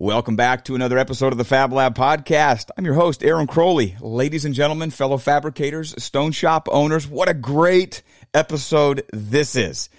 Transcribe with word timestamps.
Welcome 0.00 0.36
back 0.36 0.64
to 0.66 0.76
another 0.76 0.96
episode 0.96 1.32
of 1.32 1.38
the 1.38 1.44
Fab 1.44 1.72
Lab 1.72 1.96
podcast. 1.96 2.70
I'm 2.78 2.84
your 2.84 2.94
host, 2.94 3.24
Aaron 3.24 3.48
Crowley. 3.48 3.96
Ladies 4.00 4.44
and 4.44 4.54
gentlemen, 4.54 4.92
fellow 4.92 5.16
fabricators, 5.16 6.00
stone 6.00 6.30
shop 6.30 6.68
owners, 6.70 7.08
what 7.08 7.28
a 7.28 7.34
great 7.34 8.04
episode 8.32 9.02
this 9.12 9.56
is. 9.56 9.90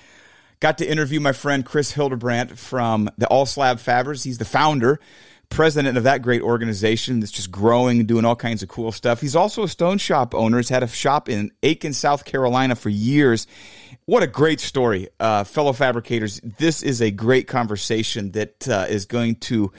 Got 0.61 0.77
to 0.77 0.89
interview 0.89 1.19
my 1.19 1.33
friend 1.33 1.65
Chris 1.65 1.91
Hildebrandt 1.91 2.57
from 2.57 3.09
the 3.17 3.27
All 3.27 3.45
Slab 3.45 3.79
Fabbers. 3.79 4.23
He's 4.23 4.37
the 4.37 4.45
founder, 4.45 5.01
president 5.49 5.97
of 5.97 6.03
that 6.03 6.21
great 6.21 6.41
organization 6.41 7.19
that's 7.19 7.31
just 7.31 7.51
growing 7.51 7.99
and 7.99 8.07
doing 8.07 8.23
all 8.23 8.35
kinds 8.35 8.63
of 8.63 8.69
cool 8.69 8.91
stuff. 8.91 9.19
He's 9.19 9.35
also 9.35 9.63
a 9.63 9.67
stone 9.67 9.97
shop 9.97 10.35
owner. 10.35 10.57
He's 10.57 10.69
had 10.69 10.83
a 10.83 10.87
shop 10.87 11.27
in 11.27 11.51
Aiken, 11.63 11.93
South 11.93 12.23
Carolina 12.23 12.75
for 12.75 12.89
years. 12.89 13.47
What 14.05 14.23
a 14.23 14.27
great 14.27 14.59
story, 14.59 15.09
uh, 15.19 15.43
fellow 15.43 15.73
fabricators. 15.73 16.39
This 16.41 16.83
is 16.83 17.01
a 17.01 17.11
great 17.11 17.47
conversation 17.47 18.31
that 18.31 18.67
uh, 18.67 18.85
is 18.89 19.05
going 19.05 19.35
to. 19.35 19.71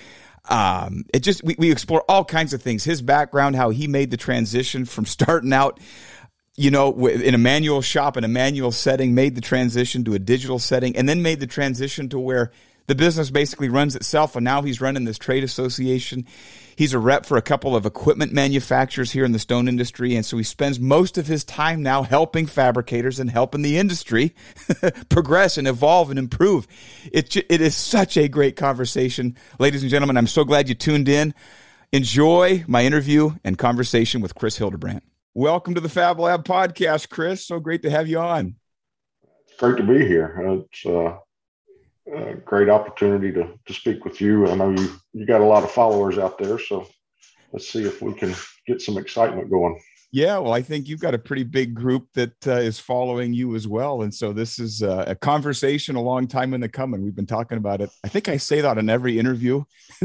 Um, 0.48 1.04
it 1.14 1.20
just 1.20 1.44
we, 1.44 1.54
we 1.58 1.70
explore 1.70 2.02
all 2.08 2.24
kinds 2.24 2.52
of 2.52 2.62
things. 2.62 2.82
His 2.82 3.02
background, 3.02 3.56
how 3.56 3.70
he 3.70 3.86
made 3.86 4.10
the 4.10 4.16
transition 4.16 4.84
from 4.84 5.04
starting 5.06 5.52
out, 5.52 5.78
you 6.56 6.70
know, 6.70 7.06
in 7.06 7.34
a 7.34 7.38
manual 7.38 7.82
shop 7.82 8.16
in 8.16 8.24
a 8.24 8.28
manual 8.28 8.72
setting, 8.72 9.14
made 9.14 9.34
the 9.34 9.40
transition 9.40 10.04
to 10.04 10.14
a 10.14 10.18
digital 10.18 10.58
setting, 10.58 10.96
and 10.96 11.08
then 11.08 11.22
made 11.22 11.40
the 11.40 11.46
transition 11.46 12.08
to 12.08 12.18
where 12.18 12.50
the 12.90 12.96
business 12.96 13.30
basically 13.30 13.68
runs 13.68 13.94
itself. 13.94 14.34
And 14.34 14.44
now 14.44 14.62
he's 14.62 14.80
running 14.80 15.04
this 15.04 15.16
trade 15.16 15.44
association. 15.44 16.26
He's 16.74 16.92
a 16.92 16.98
rep 16.98 17.24
for 17.24 17.36
a 17.36 17.42
couple 17.42 17.76
of 17.76 17.86
equipment 17.86 18.32
manufacturers 18.32 19.12
here 19.12 19.24
in 19.24 19.30
the 19.30 19.38
stone 19.38 19.68
industry. 19.68 20.16
And 20.16 20.26
so 20.26 20.36
he 20.36 20.42
spends 20.42 20.80
most 20.80 21.16
of 21.16 21.28
his 21.28 21.44
time 21.44 21.84
now 21.84 22.02
helping 22.02 22.46
fabricators 22.46 23.20
and 23.20 23.30
helping 23.30 23.62
the 23.62 23.78
industry 23.78 24.34
progress 25.08 25.56
and 25.56 25.68
evolve 25.68 26.10
and 26.10 26.18
improve. 26.18 26.66
It, 27.12 27.36
it 27.36 27.60
is 27.60 27.76
such 27.76 28.16
a 28.16 28.26
great 28.26 28.56
conversation. 28.56 29.36
Ladies 29.60 29.82
and 29.82 29.90
gentlemen, 29.90 30.16
I'm 30.16 30.26
so 30.26 30.42
glad 30.42 30.68
you 30.68 30.74
tuned 30.74 31.08
in. 31.08 31.32
Enjoy 31.92 32.64
my 32.66 32.84
interview 32.84 33.36
and 33.44 33.56
conversation 33.56 34.20
with 34.20 34.34
Chris 34.34 34.56
Hildebrandt. 34.56 35.04
Welcome 35.32 35.76
to 35.76 35.80
the 35.80 35.88
Fab 35.88 36.18
Lab 36.18 36.44
podcast, 36.44 37.08
Chris. 37.08 37.46
So 37.46 37.60
great 37.60 37.82
to 37.82 37.90
have 37.90 38.08
you 38.08 38.18
on. 38.18 38.56
Great 39.58 39.76
to 39.76 39.84
be 39.84 40.04
here. 40.08 40.64
It's 40.72 40.84
uh, 40.84 41.18
a 42.14 42.34
great 42.34 42.68
opportunity 42.68 43.32
to, 43.32 43.58
to 43.66 43.72
speak 43.72 44.04
with 44.04 44.20
you. 44.20 44.48
I 44.48 44.54
know 44.54 44.70
you, 44.70 45.00
you 45.12 45.26
got 45.26 45.40
a 45.40 45.44
lot 45.44 45.64
of 45.64 45.70
followers 45.70 46.18
out 46.18 46.38
there, 46.38 46.58
so 46.58 46.86
let's 47.52 47.68
see 47.68 47.84
if 47.84 48.02
we 48.02 48.14
can 48.14 48.34
get 48.66 48.80
some 48.80 48.98
excitement 48.98 49.50
going. 49.50 49.80
Yeah, 50.12 50.38
well, 50.38 50.52
I 50.52 50.60
think 50.60 50.88
you've 50.88 51.00
got 51.00 51.14
a 51.14 51.18
pretty 51.18 51.44
big 51.44 51.72
group 51.72 52.08
that 52.14 52.34
uh, 52.44 52.54
is 52.54 52.80
following 52.80 53.32
you 53.32 53.54
as 53.54 53.68
well, 53.68 54.02
and 54.02 54.12
so 54.12 54.32
this 54.32 54.58
is 54.58 54.82
uh, 54.82 55.04
a 55.06 55.14
conversation 55.14 55.94
a 55.94 56.02
long 56.02 56.26
time 56.26 56.52
in 56.52 56.60
the 56.60 56.68
coming. 56.68 57.04
We've 57.04 57.14
been 57.14 57.26
talking 57.26 57.58
about 57.58 57.80
it. 57.80 57.90
I 58.02 58.08
think 58.08 58.28
I 58.28 58.36
say 58.36 58.60
that 58.60 58.76
in 58.76 58.90
every 58.90 59.20
interview. 59.20 59.62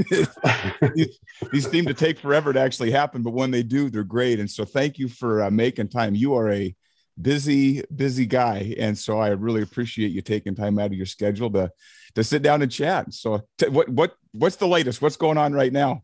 these, 0.95 1.19
these, 1.51 1.69
seem 1.71 1.85
to 1.87 1.95
take 1.95 2.19
forever 2.19 2.53
to 2.53 2.59
actually 2.59 2.91
happen, 2.91 3.23
but 3.23 3.33
when 3.33 3.49
they 3.49 3.63
do, 3.63 3.89
they're 3.89 4.03
great. 4.03 4.39
And 4.39 4.49
so, 4.49 4.63
thank 4.63 4.99
you 4.99 5.07
for 5.07 5.41
uh, 5.41 5.49
making 5.49 5.87
time. 5.87 6.13
You 6.13 6.35
are 6.35 6.51
a 6.51 6.75
busy, 7.21 7.83
busy 7.95 8.25
guy, 8.25 8.75
and 8.77 8.97
so 8.97 9.19
I 9.19 9.29
really 9.29 9.61
appreciate 9.61 10.11
you 10.11 10.21
taking 10.21 10.55
time 10.55 10.79
out 10.79 10.87
of 10.87 10.93
your 10.93 11.05
schedule 11.05 11.51
to 11.51 11.71
to 12.15 12.23
sit 12.23 12.41
down 12.41 12.61
and 12.61 12.71
chat. 12.71 13.13
So, 13.13 13.41
t- 13.57 13.69
what 13.69 13.89
what 13.89 14.15
what's 14.33 14.55
the 14.55 14.67
latest? 14.67 15.01
What's 15.01 15.17
going 15.17 15.37
on 15.37 15.53
right 15.53 15.71
now? 15.71 16.03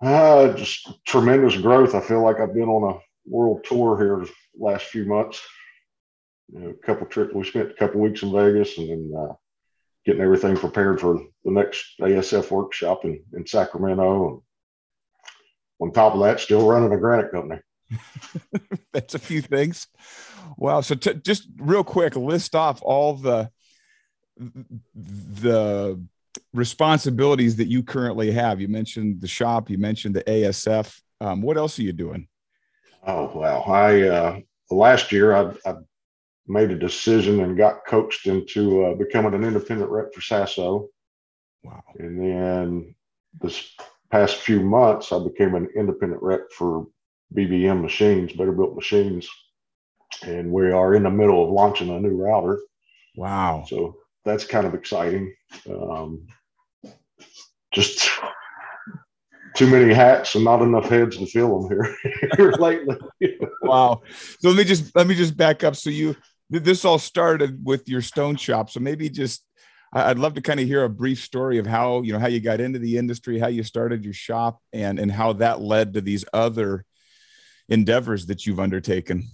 Uh, 0.00 0.52
just 0.54 0.90
tremendous 1.06 1.56
growth. 1.56 1.94
I 1.94 2.00
feel 2.00 2.22
like 2.22 2.40
I've 2.40 2.54
been 2.54 2.68
on 2.68 2.96
a 2.96 3.00
world 3.26 3.64
tour 3.64 3.98
here 3.98 4.26
last 4.58 4.86
few 4.86 5.04
months. 5.04 5.40
You 6.52 6.60
know, 6.60 6.70
a 6.70 6.86
couple 6.86 7.06
trips. 7.06 7.34
We 7.34 7.44
spent 7.44 7.70
a 7.70 7.74
couple 7.74 8.00
weeks 8.00 8.22
in 8.22 8.32
Vegas, 8.32 8.76
and 8.78 8.88
then 8.88 9.12
uh, 9.16 9.34
getting 10.04 10.22
everything 10.22 10.56
prepared 10.56 11.00
for 11.00 11.20
the 11.44 11.50
next 11.50 11.84
ASF 12.00 12.50
workshop 12.50 13.04
in, 13.04 13.22
in 13.32 13.46
Sacramento. 13.46 14.28
And 14.28 14.40
on 15.80 15.92
top 15.92 16.14
of 16.14 16.20
that, 16.20 16.40
still 16.40 16.66
running 16.66 16.92
a 16.92 16.98
granite 16.98 17.32
company. 17.32 17.60
That's 18.92 19.14
a 19.14 19.18
few 19.18 19.40
things. 19.40 19.86
Wow. 20.56 20.80
So 20.80 20.94
t- 20.94 21.14
just 21.14 21.48
real 21.58 21.84
quick, 21.84 22.16
list 22.16 22.54
off 22.54 22.80
all 22.82 23.14
the 23.14 23.50
the 24.36 26.00
responsibilities 26.52 27.56
that 27.56 27.68
you 27.68 27.82
currently 27.82 28.32
have. 28.32 28.60
You 28.60 28.68
mentioned 28.68 29.20
the 29.20 29.28
shop, 29.28 29.70
you 29.70 29.78
mentioned 29.78 30.16
the 30.16 30.24
ASF. 30.24 31.00
Um, 31.20 31.42
what 31.42 31.56
else 31.56 31.78
are 31.78 31.82
you 31.82 31.92
doing? 31.92 32.28
Oh 33.06 33.30
wow! 33.34 33.62
I 33.62 34.02
uh, 34.02 34.40
last 34.70 35.12
year 35.12 35.34
I, 35.34 35.52
I, 35.66 35.74
made 36.46 36.70
a 36.70 36.78
decision 36.78 37.40
and 37.40 37.56
got 37.56 37.86
coached 37.86 38.26
into 38.26 38.84
uh, 38.84 38.94
becoming 38.94 39.32
an 39.32 39.44
independent 39.44 39.90
rep 39.90 40.12
for 40.12 40.20
Sasso. 40.20 40.88
Wow! 41.62 41.82
And 41.98 42.20
then 42.20 42.94
this 43.40 43.74
past 44.10 44.36
few 44.36 44.60
months, 44.60 45.12
I 45.12 45.18
became 45.18 45.54
an 45.54 45.68
independent 45.76 46.22
rep 46.22 46.50
for 46.52 46.86
BBM 47.36 47.82
Machines, 47.82 48.32
Better 48.32 48.52
Built 48.52 48.74
Machines, 48.74 49.28
and 50.22 50.52
we 50.52 50.70
are 50.70 50.94
in 50.94 51.02
the 51.02 51.10
middle 51.10 51.44
of 51.44 51.50
launching 51.50 51.90
a 51.90 52.00
new 52.00 52.16
router. 52.16 52.60
Wow! 53.16 53.64
So 53.68 53.96
that's 54.24 54.44
kind 54.44 54.66
of 54.66 54.74
exciting. 54.74 55.34
Um, 55.68 56.26
just 57.72 58.08
too 59.54 59.66
many 59.66 59.92
hats 59.92 60.34
and 60.34 60.44
not 60.44 60.62
enough 60.62 60.88
heads 60.88 61.16
to 61.16 61.26
fill 61.26 61.60
them 61.60 61.70
here, 61.70 61.96
here 62.36 62.52
lately. 62.52 62.96
wow. 63.62 64.02
So 64.40 64.48
let 64.48 64.56
me 64.56 64.64
just 64.64 64.94
let 64.94 65.06
me 65.06 65.14
just 65.14 65.36
back 65.36 65.64
up. 65.64 65.76
So 65.76 65.90
you 65.90 66.16
this 66.50 66.84
all 66.84 66.98
started 66.98 67.64
with 67.64 67.88
your 67.88 68.02
stone 68.02 68.36
shop. 68.36 68.70
So 68.70 68.80
maybe 68.80 69.08
just 69.08 69.44
I'd 69.92 70.18
love 70.18 70.34
to 70.34 70.42
kind 70.42 70.58
of 70.60 70.66
hear 70.66 70.84
a 70.84 70.90
brief 70.90 71.20
story 71.20 71.58
of 71.58 71.66
how 71.66 72.02
you 72.02 72.12
know 72.12 72.18
how 72.18 72.26
you 72.26 72.40
got 72.40 72.60
into 72.60 72.78
the 72.78 72.98
industry, 72.98 73.38
how 73.38 73.46
you 73.46 73.62
started 73.62 74.04
your 74.04 74.14
shop, 74.14 74.60
and 74.72 74.98
and 74.98 75.10
how 75.10 75.34
that 75.34 75.60
led 75.60 75.94
to 75.94 76.00
these 76.00 76.24
other 76.32 76.84
endeavors 77.68 78.26
that 78.26 78.46
you've 78.46 78.60
undertaken. 78.60 79.28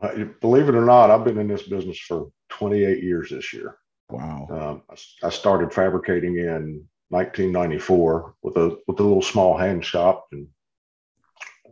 Uh, 0.00 0.24
believe 0.40 0.68
it 0.68 0.74
or 0.74 0.84
not, 0.84 1.10
I've 1.10 1.24
been 1.24 1.38
in 1.38 1.48
this 1.48 1.62
business 1.64 1.98
for 1.98 2.30
28 2.50 3.02
years 3.02 3.30
this 3.30 3.52
year. 3.52 3.76
Wow. 4.08 4.48
Um, 4.50 4.82
I, 4.90 5.26
I 5.26 5.30
started 5.30 5.72
fabricating 5.72 6.38
in 6.38 6.84
1994 7.10 8.34
with 8.42 8.56
a 8.56 8.76
with 8.86 9.00
a 9.00 9.02
little 9.02 9.22
small 9.22 9.56
hand 9.56 9.84
shop 9.84 10.26
and 10.32 10.46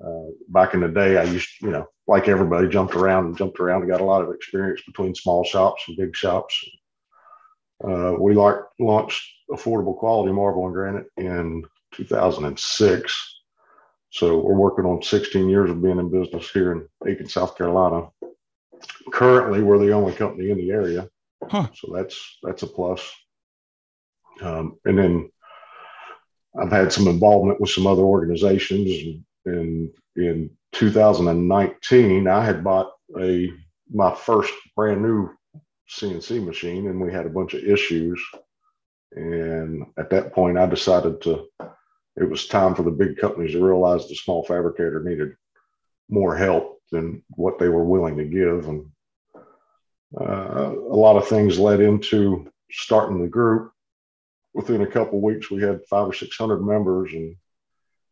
uh, 0.05 0.31
back 0.49 0.75
in 0.75 0.81
the 0.81 0.89
day 0.89 1.17
i 1.17 1.23
used 1.23 1.49
you 1.61 1.71
know 1.71 1.87
like 2.09 2.29
everybody 2.29 2.69
jumped 2.69 2.95
around 2.95 3.27
and 3.27 3.37
jumped 3.37 3.61
around 3.61 3.83
and 3.83 3.91
got 3.91 4.01
a 4.01 4.05
lot 4.05 4.23
of 4.23 4.35
experience 4.35 4.83
between 4.85 5.15
small 5.15 5.45
shops 5.45 5.85
and 5.87 5.97
big 5.97 6.15
shops 6.15 6.61
uh, 7.85 8.15
we 8.19 8.35
like 8.35 8.57
launched 8.81 9.25
affordable 9.51 9.97
quality 9.97 10.33
marble 10.33 10.67
and 10.67 10.75
granite 10.75 11.07
in 11.17 11.65
2006 11.93 13.38
so 14.11 14.39
we're 14.39 14.55
working 14.55 14.85
on 14.85 15.03
16 15.03 15.49
years 15.49 15.71
of 15.71 15.83
being 15.83 15.99
in 15.99 16.11
business 16.11 16.51
here 16.51 16.73
in 16.73 16.89
aiken 17.07 17.29
south 17.29 17.57
carolina 17.57 18.09
currently 19.13 19.63
we're 19.63 19.79
the 19.79 19.93
only 19.93 20.13
company 20.13 20.51
in 20.51 20.59
the 20.59 20.71
area 20.71 21.09
huh. 21.49 21.67
so 21.75 21.93
that's 21.93 22.39
that's 22.43 22.63
a 22.63 22.67
plus 22.67 23.13
um, 24.41 24.79
and 24.85 24.99
then 24.99 25.31
I've 26.61 26.71
had 26.71 26.93
some 26.93 27.09
involvement 27.09 27.61
with 27.61 27.71
some 27.71 27.87
other 27.87 28.03
organizations. 28.03 29.23
And 29.45 29.91
in 30.17 30.51
2019, 30.73 32.29
I 32.29 32.45
had 32.45 32.65
bought 32.65 32.93
a 33.19 33.51
my 33.91 34.15
first 34.15 34.53
brand 34.77 35.03
new 35.03 35.31
CNC 35.91 36.45
machine, 36.45 36.89
and 36.89 37.01
we 37.01 37.13
had 37.13 37.27
a 37.27 37.31
bunch 37.31 37.55
of 37.55 37.65
issues. 37.65 38.23
And 39.13 39.87
at 39.97 40.11
that 40.11 40.33
point, 40.35 40.59
I 40.59 40.67
decided 40.67 41.23
to. 41.23 41.47
It 42.21 42.29
was 42.29 42.47
time 42.47 42.75
for 42.75 42.83
the 42.83 42.91
big 42.91 43.17
companies 43.17 43.53
to 43.53 43.65
realize 43.65 44.09
the 44.09 44.15
small 44.15 44.45
fabricator 44.45 45.03
needed 45.03 45.35
more 46.09 46.37
help 46.37 46.81
than 46.91 47.23
what 47.31 47.59
they 47.59 47.69
were 47.69 47.85
willing 47.85 48.17
to 48.17 48.25
give, 48.25 48.69
and 48.69 48.87
uh, 50.19 50.73
a 50.73 50.97
lot 50.97 51.17
of 51.17 51.29
things 51.29 51.59
led 51.59 51.81
into 51.81 52.51
starting 52.71 53.21
the 53.21 53.29
group 53.29 53.73
within 54.59 54.83
a 54.83 54.87
couple 54.87 55.21
weeks, 55.21 55.51
we 55.51 55.63
had 55.63 55.87
five 55.89 56.09
or 56.09 56.13
six 56.13 56.37
hundred 56.37 56.61
members, 56.61 57.13
and 57.13 57.37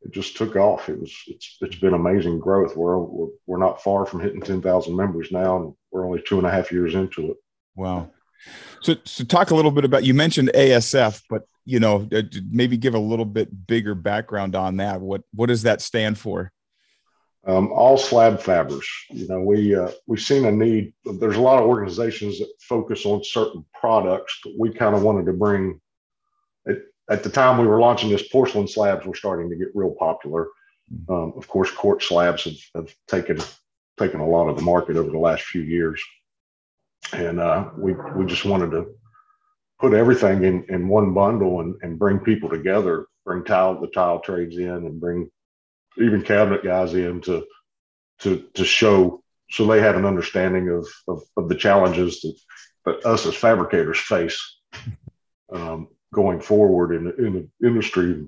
it 0.03 0.12
just 0.12 0.37
took 0.37 0.56
off. 0.56 0.88
It 0.88 1.00
was 1.00 1.12
it's 1.26 1.59
it's 1.61 1.76
been 1.76 1.94
amazing 1.94 2.38
growth. 2.38 2.76
We're 2.76 2.99
we're, 2.99 3.29
we're 3.47 3.59
not 3.59 3.82
far 3.82 4.06
from 4.06 4.20
hitting 4.20 4.41
ten 4.41 4.62
thousand 4.62 4.97
members 4.97 5.32
now, 5.32 5.56
and 5.56 5.75
we're 5.91 6.06
only 6.06 6.23
two 6.23 6.38
and 6.38 6.47
a 6.47 6.50
half 6.50 6.70
years 6.70 6.94
into 6.94 7.32
it. 7.32 7.37
Wow. 7.75 8.11
So, 8.81 8.94
so 9.05 9.25
talk 9.25 9.50
a 9.50 9.55
little 9.55 9.70
bit 9.70 9.85
about 9.85 10.05
you 10.05 10.14
mentioned 10.14 10.50
ASF, 10.55 11.23
but 11.29 11.49
you 11.66 11.80
know 11.80 12.08
uh, 12.12 12.22
maybe 12.50 12.78
give 12.78 12.94
a 12.94 12.98
little 12.98 13.24
bit 13.24 13.66
bigger 13.66 13.94
background 13.94 14.56
on 14.56 14.78
that. 14.78 15.00
What 15.00 15.22
what 15.34 15.46
does 15.46 15.62
that 15.62 15.82
stand 15.82 16.16
for? 16.16 16.52
Um, 17.46 17.70
all 17.70 17.96
slab 17.96 18.40
fabbers. 18.40 18.86
You 19.10 19.28
know, 19.28 19.40
we 19.40 19.74
uh, 19.74 19.90
we've 20.06 20.20
seen 20.20 20.46
a 20.46 20.52
need. 20.52 20.94
There's 21.04 21.36
a 21.36 21.40
lot 21.40 21.60
of 21.62 21.68
organizations 21.68 22.38
that 22.38 22.48
focus 22.60 23.04
on 23.04 23.22
certain 23.22 23.64
products, 23.78 24.38
but 24.42 24.54
we 24.58 24.72
kind 24.72 24.96
of 24.96 25.02
wanted 25.02 25.26
to 25.26 25.32
bring 25.32 25.80
at, 26.66 26.78
at 27.10 27.22
the 27.22 27.30
time 27.30 27.58
we 27.58 27.66
were 27.66 27.80
launching 27.80 28.10
this, 28.10 28.28
porcelain 28.28 28.66
slabs 28.66 29.06
were 29.06 29.14
starting 29.14 29.50
to 29.50 29.56
get 29.56 29.68
real 29.74 29.94
popular. 29.98 30.48
Mm-hmm. 30.92 31.12
Um, 31.12 31.32
of 31.36 31.46
course, 31.46 31.70
quartz 31.70 32.08
slabs 32.08 32.44
have, 32.44 32.56
have, 32.74 32.94
taken 33.08 33.38
taken 33.98 34.20
a 34.20 34.28
lot 34.28 34.48
of 34.48 34.56
the 34.56 34.62
market 34.62 34.96
over 34.96 35.10
the 35.10 35.18
last 35.18 35.42
few 35.44 35.62
years, 35.62 36.02
and 37.12 37.40
uh, 37.40 37.70
we 37.76 37.92
we 38.14 38.26
just 38.26 38.44
wanted 38.44 38.70
to 38.72 38.86
put 39.78 39.93
everything 39.93 40.44
in, 40.44 40.64
in 40.69 40.88
one 40.88 41.12
bundle 41.12 41.61
and, 41.61 41.75
and 41.82 41.99
bring 41.99 42.19
people 42.19 42.49
together 42.49 43.06
bring 43.26 43.44
tile 43.44 43.78
the 43.81 43.88
tile 43.88 44.20
trades 44.20 44.56
in 44.56 44.69
and 44.69 45.00
bring 45.00 45.28
even 45.99 46.23
cabinet 46.23 46.64
guys 46.64 46.94
in 46.94 47.20
to 47.20 47.44
to 48.20 48.46
to 48.55 48.64
show 48.64 49.23
so 49.50 49.67
they 49.67 49.81
have 49.81 49.96
an 49.96 50.06
understanding 50.06 50.70
of 50.70 50.87
of, 51.08 51.23
of 51.37 51.49
the 51.49 51.55
challenges 51.55 52.20
that, 52.20 52.37
that 52.84 53.06
us 53.06 53.26
as 53.26 53.34
fabricators 53.34 53.99
face 53.99 54.58
um, 55.52 55.88
going 56.14 56.40
forward 56.40 56.94
in 56.94 57.05
the, 57.05 57.26
in 57.26 57.32
the 57.34 57.67
industry. 57.67 58.25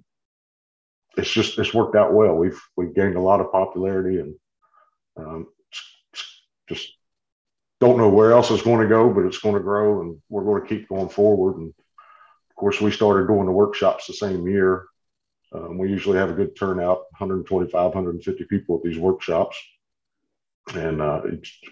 It's 1.17 1.31
just 1.31 1.59
it's 1.59 1.75
worked 1.75 1.97
out 1.97 2.13
well. 2.13 2.35
We've 2.35 2.61
we've 2.77 2.95
gained 2.95 3.17
a 3.17 3.21
lot 3.23 3.41
of 3.41 3.53
popularity 3.53 4.19
and 4.19 4.35
um, 5.17 5.47
just 6.69 6.95
don't 7.81 7.99
know 7.99 8.09
where 8.09 8.33
else 8.33 8.51
it's 8.51 8.63
going 8.63 8.81
to 8.81 8.89
go, 8.89 9.13
but 9.13 9.25
it's 9.25 9.39
going 9.39 9.55
to 9.55 9.61
grow 9.61 10.01
and 10.01 10.21
we're 10.29 10.45
going 10.45 10.63
to 10.63 10.69
keep 10.69 10.89
going 10.89 11.09
forward. 11.09 11.57
And 11.57 11.69
of 11.69 12.57
course, 12.57 12.81
we 12.81 12.91
started 12.91 13.29
doing 13.29 13.47
the 13.47 13.53
workshops 13.53 14.07
the 14.07 14.15
same 14.15 14.49
year. 14.49 14.87
Um, 15.53 15.79
we 15.79 15.89
usually 15.89 16.19
have 16.19 16.31
a 16.31 16.35
good 16.35 16.57
turnout 16.57 17.05
125, 17.19 17.73
150 17.73 18.45
people 18.45 18.77
at 18.77 18.83
these 18.83 18.99
workshops. 18.99 19.57
And 20.75 21.01
uh, 21.01 21.23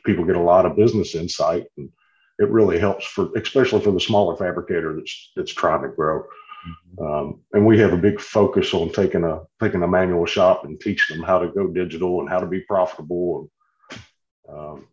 people 0.05 0.25
get 0.25 0.37
a 0.37 0.41
lot 0.41 0.65
of 0.65 0.77
business 0.77 1.15
insight. 1.15 1.67
And 1.77 1.91
it 2.39 2.49
really 2.51 2.79
helps 2.79 3.05
for, 3.07 3.31
especially 3.37 3.81
for 3.81 3.91
the 3.91 4.01
smaller 4.01 4.37
fabricator 4.37 4.95
that's, 4.95 5.33
that's 5.35 5.53
trying 5.53 5.83
to 5.83 5.89
grow. 5.89 6.21
Mm-hmm. 6.21 7.05
Um, 7.05 7.41
and 7.53 7.67
we 7.67 7.79
have 7.81 7.93
a 7.93 7.99
big 7.99 8.21
focus 8.21 8.73
on 8.75 8.91
taking 8.91 9.25
a 9.25 9.41
taking 9.63 9.83
a 9.83 9.89
manual 9.89 10.27
shop 10.27 10.65
and 10.65 10.81
teaching 10.81 11.17
them 11.17 11.27
how 11.27 11.39
to 11.39 11.49
go 11.49 11.69
digital 11.69 12.21
and 12.21 12.29
how 12.29 12.41
to 12.41 12.47
be 12.47 12.61
profitable 12.61 13.51
and 13.91 14.01
um, 14.49 14.89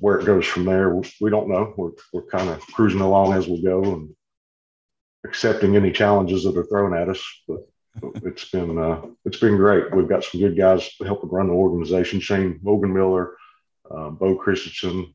where 0.00 0.18
it 0.18 0.26
goes 0.26 0.46
from 0.46 0.64
there, 0.64 0.94
we 1.20 1.30
don't 1.30 1.48
know. 1.48 1.74
We're, 1.76 1.90
we're 2.12 2.26
kind 2.26 2.48
of 2.48 2.60
cruising 2.68 3.00
along 3.00 3.32
as 3.34 3.48
we 3.48 3.62
go 3.62 3.82
and 3.82 4.14
accepting 5.24 5.76
any 5.76 5.92
challenges 5.92 6.44
that 6.44 6.56
are 6.56 6.66
thrown 6.66 6.96
at 6.96 7.08
us. 7.08 7.22
But 7.48 7.60
it's 8.24 8.50
been 8.50 8.78
uh, 8.78 9.02
it's 9.24 9.38
been 9.38 9.56
great. 9.56 9.94
We've 9.94 10.08
got 10.08 10.24
some 10.24 10.40
good 10.40 10.56
guys 10.56 10.88
helping 11.04 11.30
run 11.30 11.48
the 11.48 11.52
organization. 11.52 12.20
Shane 12.20 12.58
Logan 12.62 12.92
Miller, 12.92 13.36
uh, 13.90 14.10
Bo 14.10 14.36
Christensen, 14.36 15.14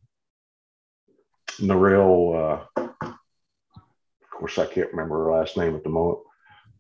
Narelle. 1.60 2.66
Uh, 2.78 2.84
of 3.02 4.30
course, 4.32 4.58
I 4.60 4.68
can't 4.68 4.92
remember 4.92 5.26
her 5.26 5.32
last 5.32 5.58
name 5.58 5.76
at 5.76 5.84
the 5.84 5.90
moment, 5.90 6.20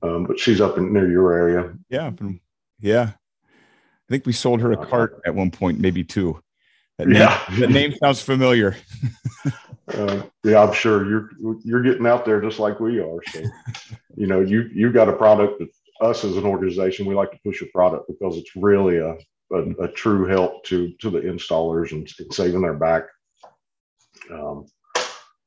um, 0.04 0.26
but 0.26 0.40
she's 0.40 0.62
up 0.62 0.78
in 0.78 0.94
near 0.94 1.10
your 1.10 1.34
area. 1.34 1.74
Yeah, 1.90 2.12
yeah. 2.80 3.12
I 3.14 4.10
think 4.10 4.26
we 4.26 4.34
sold 4.34 4.62
her 4.62 4.72
a 4.72 4.80
uh, 4.80 4.86
cart 4.86 5.20
at 5.26 5.36
one 5.36 5.52
point, 5.52 5.80
maybe 5.80 6.04
two. 6.04 6.42
That 6.98 7.10
yeah, 7.10 7.44
name, 7.50 7.60
that 7.60 7.70
name 7.70 7.94
sounds 7.96 8.22
familiar. 8.22 8.76
uh, 9.94 10.24
yeah, 10.44 10.64
I'm 10.64 10.74
sure 10.74 11.08
you're 11.08 11.30
you're 11.64 11.84
getting 11.84 12.08
out 12.08 12.26
there 12.26 12.42
just 12.42 12.60
like 12.60 12.80
we 12.80 13.00
are. 13.00 13.20
So, 13.32 13.44
you 14.16 14.26
know, 14.26 14.42
you 14.42 14.70
you 14.74 14.92
got 14.92 15.10
a 15.10 15.14
product 15.14 15.60
that 15.60 15.70
us 16.02 16.24
as 16.24 16.38
an 16.38 16.46
organization 16.46 17.06
we 17.06 17.16
like 17.16 17.32
to 17.32 17.40
push 17.44 17.62
a 17.62 17.66
product 17.68 18.08
because 18.08 18.38
it's 18.38 18.56
really 18.56 18.98
a 18.98 19.16
a, 19.52 19.84
a 19.84 19.88
true 19.90 20.26
help 20.26 20.64
to 20.66 20.92
to 21.00 21.10
the 21.10 21.20
installers 21.20 21.92
and, 21.92 22.10
and 22.20 22.34
saving 22.34 22.62
their 22.62 22.74
back. 22.74 23.04
Um, 24.32 24.66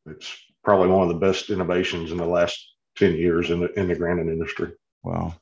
it's 0.06 0.32
probably 0.62 0.88
one 0.88 1.02
of 1.02 1.08
the 1.08 1.26
best 1.26 1.50
innovations 1.50 2.12
in 2.12 2.19
the 2.19 2.26
last 2.26 2.64
ten 2.97 3.14
years 3.14 3.50
in 3.50 3.61
the 3.61 3.73
in 3.79 3.88
the 3.88 3.97
granite 3.97 4.29
industry. 4.29 4.73
Wow. 5.02 5.35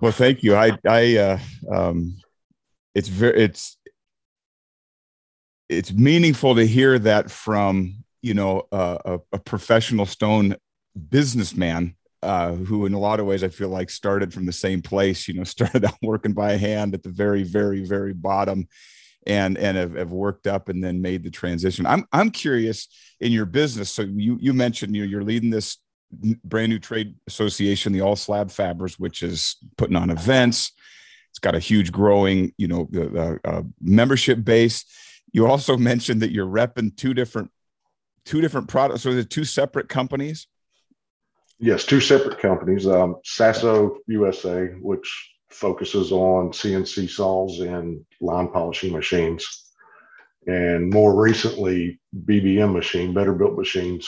Well, 0.00 0.12
thank 0.12 0.42
you. 0.42 0.54
I 0.54 0.78
I 0.86 1.16
uh, 1.16 1.38
um, 1.70 2.16
it's 2.94 3.08
very 3.08 3.42
it's 3.42 3.75
it's 5.68 5.92
meaningful 5.92 6.54
to 6.54 6.66
hear 6.66 6.98
that 6.98 7.30
from 7.30 8.04
you 8.22 8.34
know 8.34 8.66
uh, 8.72 8.98
a, 9.04 9.18
a, 9.32 9.38
professional 9.38 10.06
stone 10.06 10.56
businessman 11.10 11.94
uh, 12.22 12.52
who 12.52 12.86
in 12.86 12.94
a 12.94 12.98
lot 12.98 13.20
of 13.20 13.26
ways 13.26 13.44
i 13.44 13.48
feel 13.48 13.68
like 13.68 13.90
started 13.90 14.32
from 14.32 14.46
the 14.46 14.52
same 14.52 14.82
place 14.82 15.28
you 15.28 15.34
know 15.34 15.44
started 15.56 15.84
out 15.84 15.96
working 16.02 16.32
by 16.32 16.56
hand 16.56 16.94
at 16.94 17.02
the 17.02 17.10
very 17.10 17.42
very 17.42 17.84
very 17.84 18.12
bottom 18.12 18.66
and 19.26 19.58
and 19.58 19.76
have, 19.76 19.94
have 19.94 20.12
worked 20.12 20.46
up 20.46 20.68
and 20.68 20.82
then 20.82 21.02
made 21.02 21.22
the 21.22 21.30
transition. 21.30 21.86
I'm 21.86 22.06
i'm 22.12 22.30
curious 22.30 22.88
in 23.20 23.32
your 23.32 23.46
business. 23.46 23.90
So 23.90 24.02
you 24.02 24.38
you 24.40 24.52
mentioned 24.52 24.94
you 24.94 25.02
know, 25.02 25.08
you're 25.08 25.24
leading 25.24 25.50
this 25.50 25.78
brand 26.44 26.70
new 26.70 26.78
trade 26.78 27.16
association 27.26 27.92
the 27.92 28.00
all 28.00 28.16
slab 28.16 28.48
fabbers 28.48 28.94
which 28.94 29.22
is 29.22 29.56
putting 29.76 29.96
on 29.96 30.10
events. 30.10 30.72
It's 31.30 31.40
got 31.40 31.54
a 31.54 31.60
huge 31.60 31.92
growing 31.92 32.52
you 32.56 32.68
know 32.68 32.88
uh, 32.96 33.48
uh, 33.48 33.62
membership 33.80 34.44
base 34.44 34.84
you 35.32 35.46
also 35.46 35.76
mentioned 35.92 36.22
that 36.22 36.32
you're 36.32 36.46
repping 36.46 36.96
two 36.96 37.14
different 37.14 37.50
two 38.24 38.40
different 38.40 38.68
products. 38.68 39.02
So 39.02 39.14
the 39.14 39.24
two 39.24 39.44
separate 39.44 39.88
companies. 39.88 40.48
Yes, 41.58 41.84
two 41.84 42.00
separate 42.00 42.38
companies. 42.38 42.86
Um, 42.86 43.16
Sasso 43.24 43.98
USA, 44.08 44.66
which 44.80 45.32
focuses 45.48 46.12
on 46.12 46.50
CNC 46.50 47.08
saws 47.08 47.60
and 47.60 48.04
line 48.20 48.48
polishing 48.48 48.92
machines, 48.92 49.72
and 50.46 50.90
more 50.92 51.18
recently 51.18 51.98
BBM 52.24 52.72
machine, 52.72 53.14
Better 53.14 53.32
Built 53.32 53.56
Machines, 53.56 54.06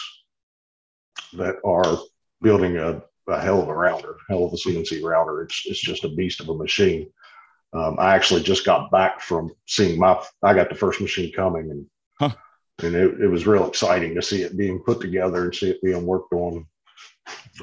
that 1.35 1.57
are 1.65 1.99
building 2.43 2.77
a, 2.77 3.03
a 3.29 3.41
hell 3.41 3.63
of 3.63 3.69
a 3.69 3.75
router, 3.75 4.17
hell 4.29 4.45
of 4.45 4.53
a 4.53 4.57
CNC 4.57 5.03
router. 5.03 5.43
It's 5.43 5.63
it's 5.65 5.81
just 5.81 6.05
a 6.05 6.11
beast 6.11 6.41
of 6.41 6.51
a 6.51 6.55
machine. 6.55 7.11
Um, 7.73 7.97
I 7.99 8.15
actually 8.15 8.43
just 8.43 8.65
got 8.65 8.91
back 8.91 9.21
from 9.21 9.53
seeing 9.67 9.99
my, 9.99 10.23
I 10.43 10.55
got 10.55 10.71
the 10.71 10.75
first 10.75 11.01
machine 11.01 11.33
coming 11.33 11.71
and, 11.71 11.87
huh. 12.19 12.35
and 12.83 12.95
it, 12.95 13.21
it 13.21 13.29
was 13.29 13.47
real 13.47 13.69
exciting 13.69 14.15
to 14.15 14.23
see 14.23 14.43
it 14.43 14.57
being 14.57 14.81
put 14.81 15.01
together 15.01 15.45
and 15.45 15.55
see 15.55 15.71
it 15.71 15.83
being 15.83 16.07
worked 16.07 16.33
on. 16.33 16.67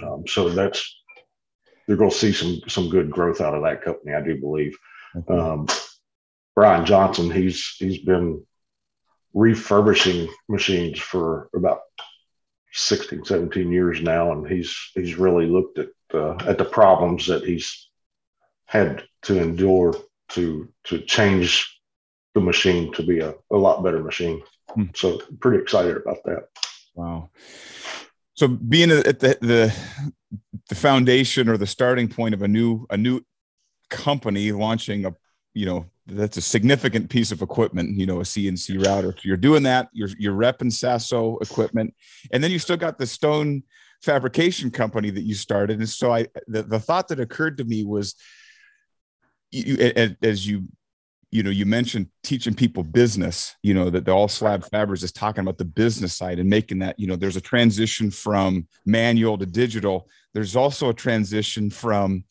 Um, 0.04 0.28
so 0.28 0.50
that's, 0.50 0.96
they're 1.88 1.98
going 1.98 2.12
to 2.12 2.16
see 2.16 2.34
some, 2.34 2.62
some 2.68 2.90
good 2.90 3.10
growth 3.10 3.42
out 3.42 3.56
of 3.56 3.64
that 3.64 3.84
company. 3.84 4.14
I 4.14 4.22
do 4.22 4.40
believe. 4.40 4.78
Um, 5.28 5.68
Brian 6.56 6.86
Johnson, 6.86 7.32
he's, 7.32 7.76
he's 7.80 8.00
been 8.00 8.44
refurbishing 9.34 10.28
machines 10.50 11.00
for 11.00 11.50
about 11.56 11.82
16, 12.74 13.26
17 13.26 13.72
years 13.72 14.02
now. 14.02 14.32
And 14.32 14.48
he's, 14.48 14.76
he's 14.94 15.16
really 15.16 15.46
looked 15.46 15.80
at, 15.80 15.90
uh, 16.14 16.36
at 16.48 16.58
the 16.58 16.66
problems 16.66 17.28
that 17.28 17.44
he's 17.44 17.90
had 18.66 19.04
to 19.26 19.42
endure 19.42 19.96
to 20.30 20.70
to 20.86 21.00
change 21.02 21.80
the 22.34 22.42
machine 22.42 22.92
to 22.94 23.04
be 23.04 23.20
a, 23.20 23.34
a 23.52 23.58
lot 23.58 23.84
better 23.84 24.04
machine. 24.04 24.42
Hmm. 24.70 24.86
So 24.94 25.22
pretty 25.40 25.62
excited 25.62 25.98
about 25.98 26.24
that. 26.26 26.48
Wow. 26.96 27.30
So 28.34 28.48
being 28.48 28.92
at 28.92 29.20
the, 29.20 29.38
the 29.42 29.76
the 30.70 30.76
foundation 30.76 31.50
or 31.50 31.58
the 31.58 31.68
starting 31.68 32.08
point 32.08 32.34
of 32.34 32.42
a 32.42 32.48
new 32.48 32.86
a 32.90 32.98
new 32.98 33.22
company 33.90 34.52
launching 34.52 35.06
a 35.06 35.16
you 35.54 35.66
know 35.66 35.86
that's 36.08 36.38
a 36.38 36.42
significant 36.42 37.10
piece 37.10 37.32
of 37.32 37.42
equipment 37.42 37.98
you 37.98 38.06
know 38.06 38.20
a 38.20 38.24
cnc 38.24 38.86
router 38.86 39.12
so 39.12 39.22
you're 39.24 39.38
doing 39.38 39.64
that 39.64 39.90
you're 39.94 40.10
you're 40.18 40.36
repping 40.36 40.72
sasso 40.72 41.38
equipment 41.38 41.94
and 42.32 42.44
then 42.44 42.52
you 42.52 42.60
still 42.60 42.78
got 42.78 42.98
the 42.98 43.06
stone 43.06 43.64
fabrication 44.02 44.70
company 44.70 45.10
that 45.10 45.22
you 45.22 45.34
started 45.34 45.80
and 45.80 45.88
so 45.88 46.12
i 46.12 46.26
the, 46.48 46.64
the 46.64 46.80
thought 46.80 47.08
that 47.08 47.20
occurred 47.20 47.58
to 47.58 47.64
me 47.64 47.84
was 47.84 48.16
you, 49.64 50.16
as 50.22 50.48
you 50.48 50.64
you 51.36 51.44
know 51.44 51.50
you 51.50 51.66
mentioned 51.66 52.08
teaching 52.24 52.54
people 52.54 52.82
business 52.82 53.56
you 53.62 53.74
know 53.74 53.90
that 53.90 54.06
the 54.06 54.12
all 54.12 54.28
slab 54.28 54.64
fabbers 54.64 55.04
is 55.04 55.12
talking 55.12 55.42
about 55.42 55.58
the 55.58 55.66
business 55.66 56.14
side 56.14 56.40
and 56.40 56.50
making 56.50 56.80
that 56.80 56.98
you 56.98 57.08
know 57.08 57.18
there's 57.18 57.36
a 57.36 57.42
transition 57.42 58.10
from 58.10 58.68
manual 58.86 59.38
to 59.38 59.46
digital. 59.46 60.08
There's 60.34 60.56
also 60.56 60.90
a 60.90 60.94
transition 60.94 61.70
from 61.70 62.24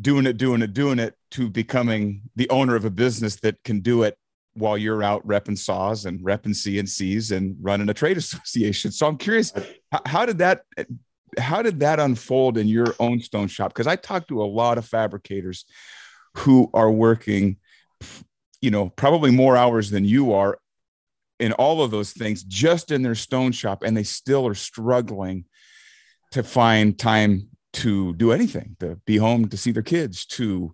doing 0.00 0.26
it 0.26 0.36
doing 0.36 0.62
it 0.62 0.74
doing 0.74 0.98
it 0.98 1.14
to 1.32 1.48
becoming 1.48 2.22
the 2.36 2.50
owner 2.50 2.76
of 2.76 2.84
a 2.84 2.90
business 2.90 3.36
that 3.36 3.62
can 3.64 3.80
do 3.80 4.02
it 4.02 4.16
while 4.54 4.76
you're 4.76 5.02
out 5.02 5.26
repping 5.26 5.56
saws 5.56 6.04
and 6.04 6.20
repping 6.20 6.48
cncs 6.48 7.34
and 7.34 7.56
running 7.62 7.88
a 7.88 7.94
trade 7.94 8.16
association. 8.24 8.92
So 8.92 9.06
i'm 9.06 9.16
curious 9.16 9.52
how, 9.90 10.00
how 10.04 10.26
did 10.26 10.38
that 10.38 10.64
how 11.38 11.62
did 11.62 11.80
that 11.80 12.00
unfold 12.00 12.58
in 12.58 12.66
your 12.66 12.94
own 12.98 13.20
stone 13.20 13.48
shop? 13.48 13.72
Because 13.72 13.86
i 13.86 13.96
talked 13.96 14.28
to 14.28 14.42
a 14.42 14.44
lot 14.44 14.76
of 14.76 14.84
fabricators 14.84 15.64
who 16.34 16.70
are 16.74 16.90
working, 16.90 17.56
you 18.60 18.70
know, 18.70 18.88
probably 18.90 19.30
more 19.30 19.56
hours 19.56 19.90
than 19.90 20.04
you 20.04 20.32
are 20.32 20.58
in 21.38 21.52
all 21.54 21.82
of 21.82 21.90
those 21.90 22.12
things 22.12 22.42
just 22.44 22.90
in 22.90 23.02
their 23.02 23.14
stone 23.14 23.52
shop, 23.52 23.82
and 23.82 23.96
they 23.96 24.02
still 24.02 24.46
are 24.46 24.54
struggling 24.54 25.44
to 26.32 26.42
find 26.42 26.98
time 26.98 27.48
to 27.72 28.14
do 28.14 28.32
anything, 28.32 28.76
to 28.80 28.96
be 29.06 29.16
home, 29.16 29.48
to 29.48 29.56
see 29.56 29.72
their 29.72 29.82
kids, 29.82 30.26
to 30.26 30.72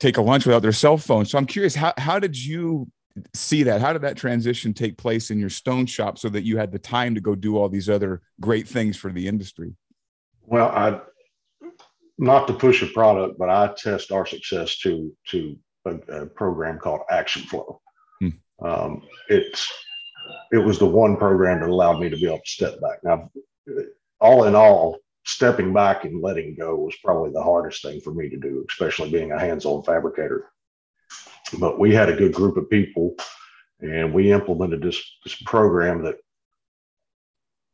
take 0.00 0.16
a 0.16 0.22
lunch 0.22 0.46
without 0.46 0.62
their 0.62 0.72
cell 0.72 0.96
phone. 0.96 1.24
So 1.24 1.38
I'm 1.38 1.46
curious, 1.46 1.74
how, 1.74 1.92
how 1.98 2.18
did 2.18 2.36
you 2.36 2.90
see 3.34 3.64
that? 3.64 3.80
How 3.80 3.92
did 3.92 4.02
that 4.02 4.16
transition 4.16 4.72
take 4.72 4.96
place 4.96 5.30
in 5.30 5.38
your 5.38 5.50
stone 5.50 5.86
shop 5.86 6.18
so 6.18 6.28
that 6.30 6.44
you 6.44 6.56
had 6.56 6.72
the 6.72 6.78
time 6.78 7.14
to 7.14 7.20
go 7.20 7.34
do 7.34 7.58
all 7.58 7.68
these 7.68 7.88
other 7.88 8.22
great 8.40 8.66
things 8.66 8.96
for 8.96 9.12
the 9.12 9.28
industry? 9.28 9.74
Well, 10.44 10.68
I 10.68 11.00
not 12.18 12.46
to 12.46 12.54
push 12.54 12.82
a 12.82 12.86
product, 12.86 13.38
but 13.38 13.48
I 13.48 13.72
test 13.76 14.12
our 14.12 14.26
success 14.26 14.78
to 14.78 15.12
to 15.28 15.56
a, 15.86 15.94
a 16.22 16.26
program 16.26 16.78
called 16.78 17.00
Action 17.10 17.42
Flow. 17.42 17.80
Hmm. 18.20 18.28
Um, 18.64 19.02
it's 19.28 19.70
it 20.52 20.58
was 20.58 20.78
the 20.78 20.86
one 20.86 21.16
program 21.16 21.60
that 21.60 21.68
allowed 21.68 22.00
me 22.00 22.08
to 22.08 22.16
be 22.16 22.26
able 22.26 22.38
to 22.38 22.42
step 22.44 22.80
back. 22.80 22.98
Now, 23.02 23.30
all 24.20 24.44
in 24.44 24.54
all, 24.54 24.98
stepping 25.24 25.72
back 25.72 26.04
and 26.04 26.22
letting 26.22 26.54
go 26.54 26.76
was 26.76 26.94
probably 27.02 27.32
the 27.32 27.42
hardest 27.42 27.82
thing 27.82 28.00
for 28.00 28.12
me 28.12 28.28
to 28.28 28.36
do, 28.36 28.64
especially 28.70 29.10
being 29.10 29.32
a 29.32 29.38
hands-on 29.38 29.82
fabricator. 29.82 30.50
But 31.58 31.78
we 31.78 31.94
had 31.94 32.08
a 32.08 32.16
good 32.16 32.32
group 32.32 32.56
of 32.56 32.70
people, 32.70 33.14
and 33.80 34.12
we 34.12 34.32
implemented 34.32 34.82
this 34.82 35.02
this 35.24 35.34
program 35.42 36.02
that 36.04 36.16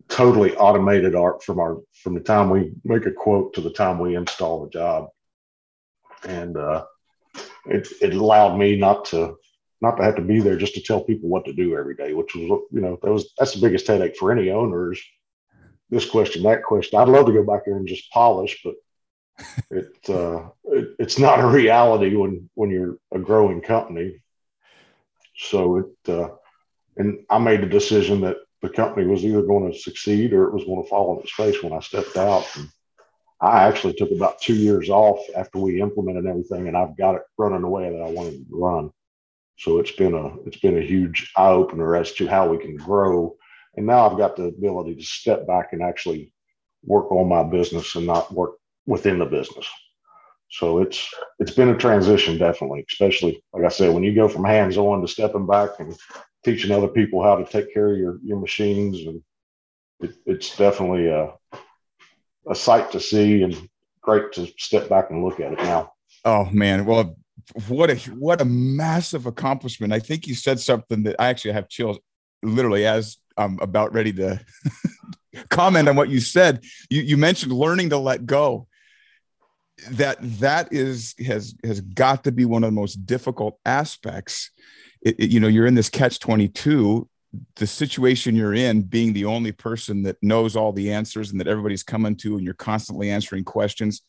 totally 0.08 0.56
automated 0.56 1.14
art 1.14 1.42
from 1.42 1.58
our 1.58 1.78
from 2.02 2.14
the 2.14 2.20
time 2.20 2.50
we 2.50 2.72
make 2.84 3.06
a 3.06 3.12
quote 3.12 3.54
to 3.54 3.60
the 3.60 3.72
time 3.72 3.98
we 3.98 4.16
install 4.16 4.64
the 4.64 4.70
job, 4.70 5.08
and 6.26 6.56
uh, 6.56 6.84
it 7.66 7.88
it 8.00 8.14
allowed 8.14 8.56
me 8.56 8.76
not 8.76 9.04
to 9.06 9.36
not 9.80 9.96
to 9.96 10.02
have 10.02 10.16
to 10.16 10.22
be 10.22 10.40
there 10.40 10.56
just 10.56 10.74
to 10.74 10.82
tell 10.82 11.02
people 11.02 11.28
what 11.28 11.44
to 11.44 11.52
do 11.52 11.76
every 11.76 11.94
day, 11.94 12.14
which 12.14 12.34
was 12.34 12.44
you 12.72 12.80
know 12.80 12.98
that 13.02 13.12
was 13.12 13.32
that's 13.38 13.54
the 13.54 13.60
biggest 13.60 13.86
headache 13.86 14.16
for 14.16 14.32
any 14.32 14.50
owners. 14.50 15.00
This 15.90 16.08
question, 16.08 16.42
that 16.42 16.64
question. 16.64 16.98
I'd 16.98 17.08
love 17.08 17.26
to 17.26 17.32
go 17.32 17.44
back 17.44 17.64
there 17.64 17.76
and 17.76 17.88
just 17.88 18.10
polish, 18.12 18.60
but 18.62 18.74
it, 19.70 20.10
uh, 20.10 20.48
it 20.64 20.96
it's 20.98 21.18
not 21.18 21.40
a 21.40 21.46
reality 21.46 22.14
when 22.14 22.48
when 22.54 22.70
you're 22.70 22.98
a 23.12 23.18
growing 23.18 23.60
company. 23.60 24.22
So 25.36 25.78
it 25.78 26.12
uh, 26.12 26.30
and 26.96 27.24
I 27.30 27.38
made 27.38 27.62
the 27.62 27.66
decision 27.66 28.22
that 28.22 28.36
the 28.62 28.68
company 28.68 29.06
was 29.06 29.24
either 29.24 29.42
going 29.42 29.70
to 29.70 29.78
succeed 29.78 30.32
or 30.32 30.48
it 30.48 30.54
was 30.54 30.64
going 30.64 30.82
to 30.82 30.88
fall 30.88 31.12
on 31.12 31.22
its 31.22 31.32
face 31.32 31.62
when 31.62 31.72
I 31.72 31.80
stepped 31.80 32.16
out. 32.16 32.44
And 32.56 32.68
I 33.40 33.62
actually 33.64 33.94
took 33.94 34.10
about 34.10 34.40
two 34.40 34.56
years 34.56 34.88
off 34.88 35.20
after 35.36 35.58
we 35.58 35.80
implemented 35.80 36.26
everything, 36.26 36.66
and 36.66 36.76
I've 36.76 36.96
got 36.96 37.14
it 37.14 37.22
running 37.36 37.62
the 37.62 37.68
way 37.68 37.90
that 37.90 38.02
I 38.02 38.10
wanted 38.10 38.32
to 38.32 38.44
run. 38.50 38.90
So 39.58 39.78
it's 39.78 39.92
been 39.92 40.14
a 40.14 40.36
it's 40.40 40.58
been 40.58 40.78
a 40.78 40.86
huge 40.86 41.32
eye 41.36 41.50
opener 41.50 41.96
as 41.96 42.12
to 42.14 42.26
how 42.26 42.48
we 42.48 42.58
can 42.58 42.76
grow. 42.76 43.36
And 43.76 43.86
now 43.86 44.08
I've 44.08 44.18
got 44.18 44.36
the 44.36 44.44
ability 44.44 44.96
to 44.96 45.02
step 45.02 45.46
back 45.46 45.72
and 45.72 45.82
actually 45.82 46.32
work 46.84 47.10
on 47.12 47.28
my 47.28 47.42
business 47.42 47.94
and 47.94 48.06
not 48.06 48.32
work 48.32 48.52
within 48.86 49.18
the 49.18 49.26
business. 49.26 49.68
So 50.50 50.78
it's 50.78 51.08
it's 51.38 51.52
been 51.52 51.68
a 51.68 51.76
transition, 51.76 52.38
definitely, 52.38 52.84
especially 52.88 53.42
like 53.52 53.64
I 53.64 53.68
said, 53.68 53.92
when 53.92 54.02
you 54.02 54.14
go 54.14 54.28
from 54.28 54.44
hands 54.44 54.76
on 54.76 55.00
to 55.00 55.08
stepping 55.08 55.46
back 55.46 55.70
and 55.78 55.96
teaching 56.44 56.70
other 56.70 56.88
people 56.88 57.22
how 57.22 57.36
to 57.36 57.44
take 57.44 57.72
care 57.72 57.92
of 57.92 57.98
your 57.98 58.18
your 58.22 58.38
machines, 58.38 59.06
and 59.06 59.22
it, 60.00 60.14
it's 60.26 60.56
definitely 60.56 61.08
a 61.08 61.32
a 62.48 62.54
sight 62.54 62.90
to 62.92 63.00
see 63.00 63.42
and 63.42 63.68
great 64.00 64.32
to 64.32 64.46
step 64.56 64.88
back 64.88 65.10
and 65.10 65.24
look 65.24 65.40
at 65.40 65.52
it 65.52 65.58
now. 65.58 65.92
Oh 66.24 66.46
man, 66.46 66.84
well, 66.84 67.16
what 67.68 67.90
a 67.90 67.96
what 68.10 68.40
a 68.40 68.44
massive 68.44 69.26
accomplishment! 69.26 69.92
I 69.92 69.98
think 69.98 70.26
you 70.26 70.34
said 70.34 70.60
something 70.60 71.02
that 71.04 71.16
I 71.18 71.28
actually 71.28 71.52
have 71.52 71.68
chills, 71.68 71.98
literally, 72.42 72.86
as 72.86 73.18
I'm 73.36 73.58
about 73.60 73.92
ready 73.92 74.12
to 74.14 74.40
comment 75.50 75.88
on 75.88 75.96
what 75.96 76.08
you 76.08 76.20
said. 76.20 76.64
You 76.90 77.02
you 77.02 77.16
mentioned 77.16 77.52
learning 77.52 77.90
to 77.90 77.98
let 77.98 78.26
go 78.26 78.66
that 79.90 80.18
that 80.40 80.72
is 80.72 81.14
has 81.24 81.54
has 81.64 81.80
got 81.80 82.24
to 82.24 82.32
be 82.32 82.44
one 82.44 82.64
of 82.64 82.68
the 82.68 82.74
most 82.74 83.06
difficult 83.06 83.58
aspects 83.64 84.50
it, 85.02 85.18
it, 85.18 85.30
you 85.30 85.40
know 85.40 85.48
you're 85.48 85.66
in 85.66 85.74
this 85.74 85.88
catch 85.88 86.18
22 86.18 87.08
the 87.56 87.66
situation 87.66 88.34
you're 88.34 88.54
in 88.54 88.82
being 88.82 89.12
the 89.12 89.26
only 89.26 89.52
person 89.52 90.02
that 90.02 90.16
knows 90.22 90.56
all 90.56 90.72
the 90.72 90.92
answers 90.92 91.30
and 91.30 91.40
that 91.40 91.46
everybody's 91.46 91.82
coming 91.82 92.16
to 92.16 92.36
and 92.36 92.44
you're 92.44 92.54
constantly 92.54 93.10
answering 93.10 93.44
questions 93.44 94.02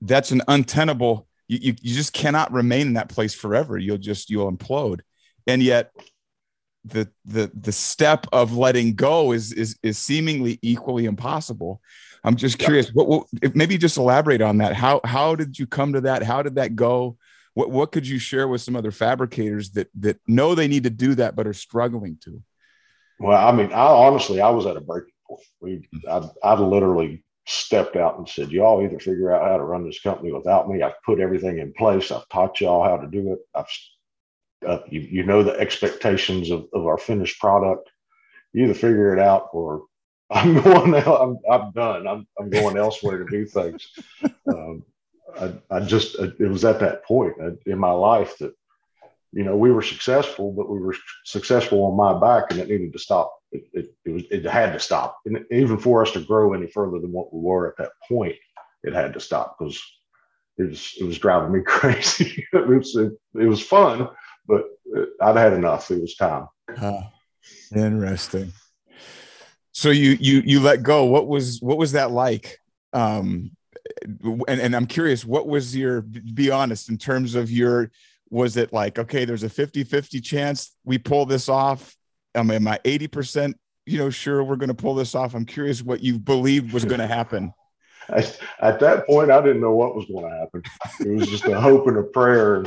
that's 0.00 0.30
an 0.30 0.42
untenable 0.48 1.26
you, 1.48 1.58
you, 1.60 1.74
you 1.82 1.94
just 1.94 2.12
cannot 2.12 2.52
remain 2.52 2.88
in 2.88 2.92
that 2.94 3.08
place 3.08 3.34
forever 3.34 3.76
you'll 3.76 3.98
just 3.98 4.30
you'll 4.30 4.50
implode 4.50 5.00
and 5.46 5.62
yet 5.62 5.92
the 6.84 7.08
the 7.24 7.50
the 7.54 7.72
step 7.72 8.26
of 8.32 8.56
letting 8.56 8.94
go 8.94 9.32
is 9.32 9.52
is 9.52 9.78
is 9.82 9.98
seemingly 9.98 10.58
equally 10.62 11.04
impossible 11.04 11.80
I'm 12.24 12.36
just 12.36 12.58
curious. 12.58 12.90
What, 12.90 13.08
what 13.08 13.26
maybe 13.54 13.76
just 13.78 13.96
elaborate 13.96 14.42
on 14.42 14.58
that? 14.58 14.74
How 14.74 15.00
how 15.04 15.34
did 15.34 15.58
you 15.58 15.66
come 15.66 15.94
to 15.94 16.02
that? 16.02 16.22
How 16.22 16.42
did 16.42 16.54
that 16.56 16.76
go? 16.76 17.16
What 17.54 17.70
what 17.70 17.92
could 17.92 18.06
you 18.06 18.18
share 18.18 18.48
with 18.48 18.62
some 18.62 18.76
other 18.76 18.90
fabricators 18.90 19.70
that 19.72 19.88
that 20.00 20.20
know 20.26 20.54
they 20.54 20.68
need 20.68 20.84
to 20.84 20.90
do 20.90 21.14
that 21.16 21.36
but 21.36 21.46
are 21.46 21.52
struggling 21.52 22.18
to? 22.24 22.42
Well, 23.18 23.46
I 23.46 23.52
mean, 23.52 23.72
I 23.72 23.86
honestly 23.86 24.40
I 24.40 24.50
was 24.50 24.66
at 24.66 24.76
a 24.76 24.80
breaking 24.80 25.12
point. 25.28 25.40
We 25.60 25.88
I, 26.08 26.28
I 26.42 26.54
literally 26.54 27.24
stepped 27.46 27.96
out 27.96 28.18
and 28.18 28.28
said, 28.28 28.50
"Y'all 28.50 28.82
either 28.82 28.98
figure 28.98 29.34
out 29.34 29.48
how 29.48 29.56
to 29.56 29.64
run 29.64 29.84
this 29.84 30.00
company 30.00 30.32
without 30.32 30.68
me. 30.68 30.82
I've 30.82 31.00
put 31.04 31.20
everything 31.20 31.58
in 31.58 31.72
place. 31.74 32.10
I've 32.10 32.28
taught 32.28 32.60
y'all 32.60 32.84
how 32.84 32.96
to 32.96 33.06
do 33.06 33.32
it. 33.32 33.38
I've 33.54 33.66
uh, 34.66 34.78
you, 34.88 35.00
you 35.00 35.22
know 35.24 35.42
the 35.42 35.58
expectations 35.58 36.50
of, 36.50 36.66
of 36.72 36.86
our 36.86 36.98
finished 36.98 37.40
product. 37.40 37.90
You 38.52 38.64
either 38.64 38.74
figure 38.74 39.12
it 39.14 39.18
out 39.18 39.48
or 39.52 39.84
I'm 40.30 40.62
going. 40.62 40.94
I'm, 40.94 41.38
I'm 41.50 41.72
done. 41.72 42.06
I'm, 42.06 42.26
I'm 42.38 42.48
going 42.48 42.78
elsewhere 42.78 43.18
to 43.18 43.26
do 43.26 43.46
things. 43.46 43.88
Um, 44.48 44.82
I, 45.40 45.76
I 45.76 45.80
just 45.80 46.18
uh, 46.18 46.30
it 46.38 46.48
was 46.48 46.64
at 46.64 46.80
that 46.80 47.04
point 47.04 47.34
uh, 47.42 47.50
in 47.66 47.78
my 47.78 47.90
life 47.90 48.38
that 48.38 48.54
you 49.32 49.44
know 49.44 49.56
we 49.56 49.70
were 49.70 49.82
successful, 49.82 50.52
but 50.52 50.70
we 50.70 50.78
were 50.78 50.96
successful 51.24 51.84
on 51.84 51.96
my 51.96 52.18
back, 52.18 52.50
and 52.50 52.60
it 52.60 52.68
needed 52.68 52.92
to 52.92 52.98
stop. 52.98 53.34
It, 53.52 53.64
it, 53.72 53.94
it 54.04 54.10
was 54.10 54.22
it 54.30 54.44
had 54.44 54.72
to 54.72 54.80
stop, 54.80 55.18
and 55.26 55.44
even 55.50 55.78
for 55.78 56.02
us 56.02 56.12
to 56.12 56.20
grow 56.20 56.52
any 56.52 56.66
further 56.66 56.98
than 56.98 57.12
what 57.12 57.32
we 57.32 57.40
were 57.40 57.68
at 57.68 57.76
that 57.78 57.92
point, 58.08 58.36
it 58.82 58.94
had 58.94 59.12
to 59.14 59.20
stop 59.20 59.56
because 59.58 59.80
it 60.58 60.64
was 60.64 60.92
it 61.00 61.04
was 61.04 61.18
driving 61.18 61.52
me 61.52 61.60
crazy. 61.66 62.46
it 62.52 62.68
was 62.68 62.94
it, 62.96 63.12
it 63.34 63.46
was 63.46 63.62
fun, 63.62 64.08
but 64.46 64.64
uh, 64.96 65.04
I'd 65.20 65.36
had 65.36 65.52
enough. 65.52 65.90
It 65.90 66.00
was 66.00 66.16
time. 66.16 66.48
Huh. 66.76 67.02
Interesting 67.74 68.52
so 69.72 69.90
you 69.90 70.16
you 70.20 70.42
you 70.44 70.60
let 70.60 70.82
go 70.82 71.04
what 71.04 71.26
was 71.26 71.60
what 71.60 71.78
was 71.78 71.92
that 71.92 72.10
like 72.10 72.58
um 72.92 73.50
and, 74.04 74.60
and 74.60 74.76
i'm 74.76 74.86
curious 74.86 75.24
what 75.24 75.46
was 75.46 75.76
your 75.76 76.02
be 76.02 76.50
honest 76.50 76.88
in 76.88 76.96
terms 76.96 77.34
of 77.34 77.50
your 77.50 77.90
was 78.32 78.56
it 78.56 78.72
like 78.72 78.98
okay 78.98 79.24
there's 79.24 79.42
a 79.42 79.48
50 79.48 79.84
50 79.84 80.20
chance 80.20 80.74
we 80.84 80.98
pull 80.98 81.26
this 81.26 81.48
off? 81.48 81.94
Um, 82.34 82.50
am 82.50 82.66
i 82.66 82.80
80% 82.84 83.54
you 83.84 83.98
know 83.98 84.10
sure 84.10 84.42
we're 84.42 84.56
going 84.56 84.68
to 84.68 84.74
pull 84.74 84.94
this 84.94 85.14
off? 85.14 85.34
I'm 85.34 85.44
curious 85.44 85.82
what 85.82 86.02
you 86.02 86.18
believed 86.18 86.72
was 86.72 86.84
going 86.84 87.00
to 87.00 87.06
happen. 87.06 87.52
At, 88.08 88.36
at 88.60 88.80
that 88.80 89.06
point 89.06 89.30
i 89.30 89.40
didn't 89.40 89.60
know 89.60 89.74
what 89.74 89.94
was 89.94 90.06
going 90.06 90.28
to 90.28 90.36
happen. 90.36 90.62
It 91.00 91.14
was 91.14 91.28
just 91.28 91.44
a 91.44 91.60
hope 91.60 91.86
and 91.86 91.98
a 91.98 92.02
prayer 92.02 92.64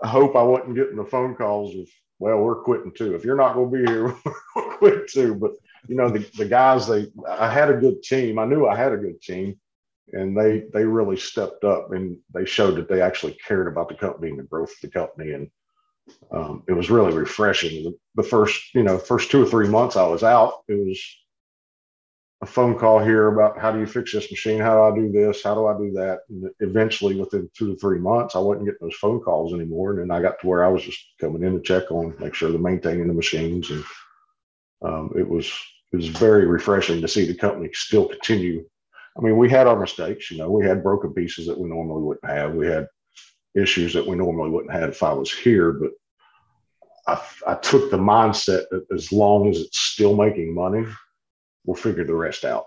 I 0.00 0.06
hope 0.06 0.36
i 0.36 0.42
wasn't 0.42 0.76
getting 0.76 0.94
the 0.94 1.04
phone 1.04 1.34
calls 1.34 1.74
of 1.74 1.88
well 2.20 2.38
we're 2.38 2.62
quitting 2.62 2.92
too. 2.92 3.16
If 3.16 3.24
you're 3.24 3.36
not 3.36 3.54
going 3.54 3.72
to 3.72 3.78
be 3.78 3.90
here 3.90 4.14
we'll 4.54 4.76
quit 4.76 5.08
too. 5.08 5.34
But 5.34 5.52
you 5.88 5.96
know, 5.96 6.08
the, 6.08 6.20
the 6.38 6.44
guys, 6.44 6.86
they, 6.86 7.06
I 7.28 7.50
had 7.50 7.68
a 7.68 7.74
good 7.74 8.02
team. 8.02 8.38
I 8.38 8.44
knew 8.44 8.66
I 8.66 8.76
had 8.76 8.92
a 8.92 8.96
good 8.96 9.20
team 9.20 9.58
and 10.12 10.36
they, 10.36 10.64
they 10.72 10.84
really 10.84 11.16
stepped 11.16 11.64
up 11.64 11.92
and 11.92 12.16
they 12.32 12.44
showed 12.44 12.76
that 12.76 12.88
they 12.88 13.00
actually 13.00 13.36
cared 13.46 13.68
about 13.68 13.88
the 13.88 13.94
company 13.94 14.30
and 14.30 14.38
the 14.38 14.44
growth 14.44 14.70
of 14.70 14.76
the 14.82 14.88
company. 14.88 15.32
And 15.32 15.50
um, 16.30 16.62
it 16.68 16.72
was 16.72 16.90
really 16.90 17.16
refreshing. 17.16 17.84
The, 17.84 17.94
the 18.22 18.28
first, 18.28 18.74
you 18.74 18.82
know, 18.82 18.98
first 18.98 19.30
two 19.30 19.42
or 19.42 19.46
three 19.46 19.68
months 19.68 19.96
I 19.96 20.06
was 20.06 20.22
out, 20.22 20.62
it 20.68 20.74
was 20.74 21.00
a 22.42 22.46
phone 22.46 22.78
call 22.78 22.98
here 22.98 23.28
about 23.28 23.58
how 23.58 23.72
do 23.72 23.80
you 23.80 23.86
fix 23.86 24.12
this 24.12 24.30
machine? 24.30 24.60
How 24.60 24.74
do 24.74 24.94
I 24.94 25.02
do 25.02 25.10
this? 25.10 25.42
How 25.42 25.54
do 25.54 25.66
I 25.66 25.78
do 25.78 25.90
that? 25.92 26.20
And 26.28 26.50
eventually, 26.60 27.16
within 27.16 27.48
two 27.56 27.72
to 27.72 27.76
three 27.78 27.98
months, 27.98 28.36
I 28.36 28.40
wasn't 28.40 28.66
getting 28.66 28.78
those 28.82 28.96
phone 28.96 29.20
calls 29.20 29.54
anymore. 29.54 29.92
And 29.92 30.00
then 30.00 30.10
I 30.10 30.20
got 30.20 30.38
to 30.40 30.46
where 30.46 30.62
I 30.62 30.68
was 30.68 30.82
just 30.82 31.00
coming 31.18 31.42
in 31.42 31.54
to 31.54 31.62
check 31.62 31.90
on, 31.90 32.14
make 32.20 32.34
sure 32.34 32.50
they're 32.50 32.60
maintaining 32.60 33.08
the 33.08 33.14
machines. 33.14 33.70
And 33.70 33.84
um, 34.84 35.12
it 35.16 35.26
was 35.26 35.50
it 35.92 35.96
was 35.96 36.08
very 36.08 36.46
refreshing 36.46 37.00
to 37.00 37.08
see 37.08 37.24
the 37.24 37.34
company 37.34 37.70
still 37.72 38.08
continue. 38.08 38.68
I 39.16 39.20
mean, 39.20 39.36
we 39.36 39.48
had 39.48 39.66
our 39.66 39.78
mistakes, 39.78 40.30
you 40.30 40.38
know, 40.38 40.50
we 40.50 40.66
had 40.66 40.82
broken 40.82 41.14
pieces 41.14 41.46
that 41.46 41.58
we 41.58 41.68
normally 41.68 42.02
wouldn't 42.02 42.26
have. 42.26 42.54
We 42.54 42.66
had 42.66 42.88
issues 43.54 43.92
that 43.94 44.06
we 44.06 44.16
normally 44.16 44.50
wouldn't 44.50 44.72
have 44.72 44.90
if 44.90 45.02
I 45.02 45.12
was 45.12 45.32
here, 45.32 45.72
but 45.72 45.90
I, 47.06 47.52
I 47.52 47.54
took 47.54 47.90
the 47.90 47.98
mindset 47.98 48.64
that 48.70 48.86
as 48.92 49.12
long 49.12 49.48
as 49.48 49.60
it's 49.60 49.78
still 49.78 50.16
making 50.16 50.54
money, 50.54 50.86
we'll 51.64 51.76
figure 51.76 52.04
the 52.04 52.14
rest 52.14 52.44
out. 52.44 52.66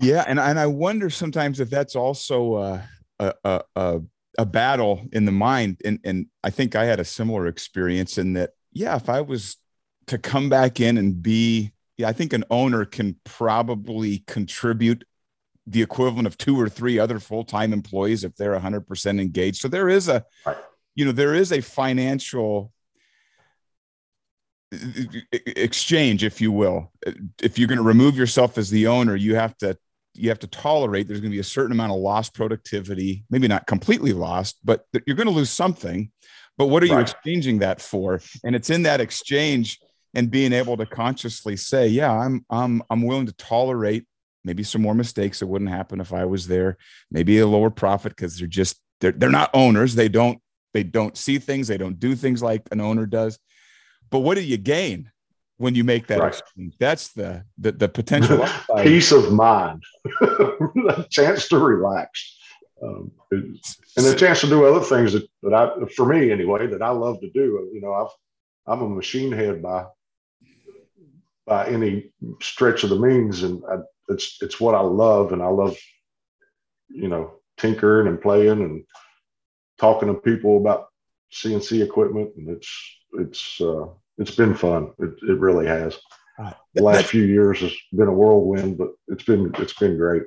Yeah, 0.00 0.24
and 0.26 0.40
and 0.40 0.58
I 0.58 0.66
wonder 0.66 1.08
sometimes 1.08 1.60
if 1.60 1.70
that's 1.70 1.94
also 1.94 2.54
uh, 2.54 2.82
a 3.18 3.34
a, 3.44 3.60
a, 3.76 4.00
a 4.38 4.46
battle 4.46 5.06
in 5.12 5.24
the 5.24 5.32
mind, 5.32 5.80
and 5.84 6.00
and 6.04 6.26
I 6.42 6.50
think 6.50 6.74
I 6.74 6.84
had 6.84 7.00
a 7.00 7.04
similar 7.04 7.46
experience 7.46 8.18
in 8.18 8.32
that. 8.32 8.50
Yeah, 8.72 8.96
if 8.96 9.08
I 9.08 9.20
was 9.20 9.56
to 10.08 10.18
come 10.18 10.48
back 10.48 10.80
in 10.80 10.98
and 10.98 11.22
be 11.22 11.73
yeah, 11.96 12.08
I 12.08 12.12
think 12.12 12.32
an 12.32 12.44
owner 12.50 12.84
can 12.84 13.16
probably 13.24 14.24
contribute 14.26 15.04
the 15.66 15.82
equivalent 15.82 16.26
of 16.26 16.36
two 16.36 16.60
or 16.60 16.68
three 16.68 16.98
other 16.98 17.18
full-time 17.18 17.72
employees 17.72 18.24
if 18.24 18.36
they're 18.36 18.58
100% 18.58 19.20
engaged. 19.20 19.60
So 19.60 19.68
there 19.68 19.88
is 19.88 20.08
a 20.08 20.24
right. 20.44 20.56
you 20.94 21.04
know, 21.04 21.12
there 21.12 21.34
is 21.34 21.52
a 21.52 21.60
financial 21.60 22.72
exchange 25.32 26.24
if 26.24 26.40
you 26.40 26.52
will. 26.52 26.92
If 27.40 27.58
you're 27.58 27.68
going 27.68 27.78
to 27.78 27.84
remove 27.84 28.16
yourself 28.16 28.58
as 28.58 28.70
the 28.70 28.88
owner, 28.88 29.14
you 29.16 29.36
have 29.36 29.56
to 29.58 29.78
you 30.16 30.28
have 30.28 30.38
to 30.40 30.46
tolerate 30.46 31.08
there's 31.08 31.20
going 31.20 31.30
to 31.30 31.36
be 31.36 31.40
a 31.40 31.44
certain 31.44 31.72
amount 31.72 31.90
of 31.90 31.98
lost 31.98 32.34
productivity, 32.34 33.24
maybe 33.30 33.48
not 33.48 33.66
completely 33.66 34.12
lost, 34.12 34.58
but 34.64 34.86
you're 35.06 35.16
going 35.16 35.26
to 35.26 35.34
lose 35.34 35.50
something. 35.50 36.10
But 36.56 36.66
what 36.66 36.84
are 36.84 36.86
right. 36.86 36.92
you 36.92 37.00
exchanging 37.00 37.58
that 37.58 37.80
for? 37.80 38.20
And 38.44 38.54
it's 38.54 38.70
in 38.70 38.84
that 38.84 39.00
exchange 39.00 39.80
and 40.14 40.30
being 40.30 40.52
able 40.52 40.76
to 40.76 40.86
consciously 40.86 41.56
say, 41.56 41.86
yeah, 41.88 42.12
I'm 42.12 42.44
I'm 42.50 42.82
I'm 42.90 43.02
willing 43.02 43.26
to 43.26 43.32
tolerate 43.32 44.06
maybe 44.44 44.62
some 44.62 44.82
more 44.82 44.94
mistakes 44.94 45.40
that 45.40 45.46
wouldn't 45.46 45.70
happen 45.70 46.00
if 46.00 46.12
I 46.12 46.24
was 46.24 46.46
there, 46.46 46.76
maybe 47.10 47.38
a 47.38 47.46
lower 47.46 47.70
profit 47.70 48.14
because 48.14 48.38
they're 48.38 48.46
just 48.46 48.80
they're 49.00 49.12
they're 49.12 49.30
not 49.30 49.50
owners. 49.54 49.94
They 49.94 50.08
don't 50.08 50.40
they 50.72 50.82
don't 50.82 51.16
see 51.16 51.38
things, 51.38 51.68
they 51.68 51.78
don't 51.78 51.98
do 51.98 52.14
things 52.14 52.42
like 52.42 52.62
an 52.70 52.80
owner 52.80 53.06
does. 53.06 53.38
But 54.10 54.20
what 54.20 54.36
do 54.36 54.42
you 54.42 54.56
gain 54.56 55.10
when 55.56 55.74
you 55.74 55.84
make 55.84 56.08
that 56.08 56.20
Right. 56.20 56.42
That's 56.78 57.12
the 57.12 57.44
the, 57.58 57.72
the 57.72 57.88
potential. 57.88 58.46
Peace 58.82 59.12
of 59.12 59.32
mind, 59.32 59.82
a 60.20 61.06
chance 61.10 61.48
to 61.48 61.58
relax, 61.58 62.36
um, 62.82 63.10
and 63.30 64.06
a 64.06 64.14
chance 64.14 64.40
to 64.40 64.48
do 64.48 64.64
other 64.64 64.84
things 64.84 65.12
that, 65.12 65.26
that 65.42 65.54
I, 65.54 65.86
for 65.96 66.06
me 66.06 66.30
anyway, 66.30 66.66
that 66.66 66.82
I 66.82 66.90
love 66.90 67.20
to 67.20 67.30
do. 67.30 67.70
You 67.72 67.80
know, 67.80 67.94
I've, 67.94 68.10
I'm 68.66 68.82
a 68.82 68.88
machine 68.88 69.32
head 69.32 69.62
by 69.62 69.86
by 71.46 71.66
any 71.66 72.10
stretch 72.40 72.84
of 72.84 72.90
the 72.90 72.98
means, 72.98 73.42
and 73.42 73.62
I, 73.70 73.76
it's 74.08 74.38
it's 74.40 74.60
what 74.60 74.74
I 74.74 74.80
love, 74.80 75.32
and 75.32 75.42
I 75.42 75.48
love, 75.48 75.76
you 76.88 77.08
know, 77.08 77.34
tinkering 77.58 78.08
and 78.08 78.20
playing 78.20 78.62
and 78.62 78.84
talking 79.78 80.08
to 80.08 80.14
people 80.14 80.58
about 80.58 80.86
CNC 81.32 81.84
equipment, 81.84 82.30
and 82.36 82.48
it's 82.48 82.70
it's 83.14 83.60
uh, 83.60 83.86
it's 84.18 84.34
been 84.34 84.54
fun. 84.54 84.92
It, 84.98 85.14
it 85.28 85.38
really 85.38 85.66
has. 85.66 85.98
Right. 86.38 86.54
The 86.74 86.82
last 86.82 87.06
few 87.06 87.24
years 87.24 87.60
has 87.60 87.72
been 87.92 88.08
a 88.08 88.12
whirlwind, 88.12 88.78
but 88.78 88.90
it's 89.08 89.24
been 89.24 89.54
it's 89.58 89.74
been 89.74 89.96
great. 89.96 90.24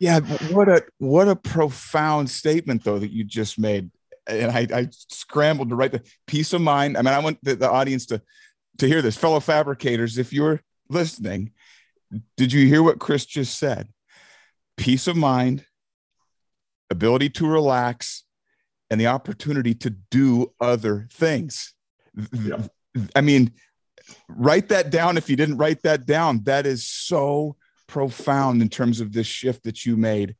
Yeah, 0.00 0.20
what 0.52 0.68
a 0.68 0.84
what 0.98 1.28
a 1.28 1.36
profound 1.36 2.30
statement 2.30 2.84
though 2.84 2.98
that 2.98 3.12
you 3.12 3.24
just 3.24 3.58
made. 3.58 3.90
And 4.26 4.50
I, 4.50 4.66
I 4.72 4.88
scrambled 4.90 5.70
to 5.70 5.76
write 5.76 5.92
the 5.92 6.02
peace 6.26 6.52
of 6.52 6.60
mind. 6.60 6.96
I 6.96 7.02
mean, 7.02 7.12
I 7.12 7.18
want 7.18 7.38
the, 7.42 7.56
the 7.56 7.70
audience 7.70 8.06
to 8.06 8.22
to 8.80 8.88
hear 8.88 9.02
this. 9.02 9.16
Fellow 9.16 9.40
fabricators, 9.40 10.18
if 10.18 10.32
you're 10.32 10.60
listening, 10.88 11.52
did 12.36 12.52
you 12.52 12.66
hear 12.66 12.82
what 12.82 12.98
Chris 12.98 13.24
just 13.24 13.58
said? 13.58 13.88
Peace 14.76 15.06
of 15.06 15.16
mind, 15.16 15.64
ability 16.90 17.30
to 17.30 17.46
relax, 17.46 18.24
and 18.90 19.00
the 19.00 19.06
opportunity 19.06 19.74
to 19.74 19.90
do 19.90 20.52
other 20.60 21.06
things. 21.12 21.74
Yeah. 22.32 22.66
I 23.14 23.20
mean, 23.20 23.52
write 24.28 24.68
that 24.70 24.90
down 24.90 25.16
if 25.16 25.30
you 25.30 25.36
didn't 25.36 25.58
write 25.58 25.82
that 25.82 26.06
down. 26.06 26.42
That 26.44 26.66
is 26.66 26.86
so 26.86 27.56
profound 27.86 28.62
in 28.62 28.68
terms 28.68 29.00
of 29.00 29.12
this 29.12 29.26
shift 29.26 29.62
that 29.64 29.86
you 29.86 29.96
made. 29.96 30.34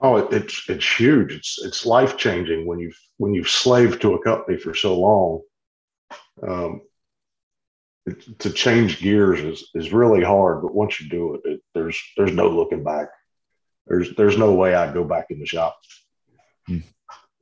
Oh, 0.00 0.16
it, 0.16 0.32
it's 0.32 0.68
it's 0.68 0.98
huge. 0.98 1.32
It's 1.32 1.58
it's 1.64 1.86
life 1.86 2.16
changing 2.18 2.66
when 2.66 2.78
you've 2.80 2.98
when 3.16 3.32
you've 3.32 3.48
slaved 3.48 4.02
to 4.02 4.14
a 4.14 4.22
company 4.22 4.58
for 4.58 4.74
so 4.74 4.98
long. 4.98 5.40
Um, 6.46 6.82
it, 8.06 8.38
to 8.40 8.50
change 8.50 9.00
gears 9.00 9.40
is 9.40 9.70
is 9.74 9.92
really 9.92 10.22
hard, 10.22 10.62
but 10.62 10.74
once 10.74 11.00
you 11.00 11.08
do 11.08 11.34
it, 11.34 11.40
it, 11.44 11.60
there's 11.74 12.00
there's 12.16 12.32
no 12.32 12.48
looking 12.48 12.84
back. 12.84 13.08
There's 13.86 14.14
there's 14.16 14.38
no 14.38 14.54
way 14.54 14.74
I'd 14.74 14.94
go 14.94 15.04
back 15.04 15.26
in 15.30 15.40
the 15.40 15.46
shop. 15.46 15.76
Hmm. 16.66 16.78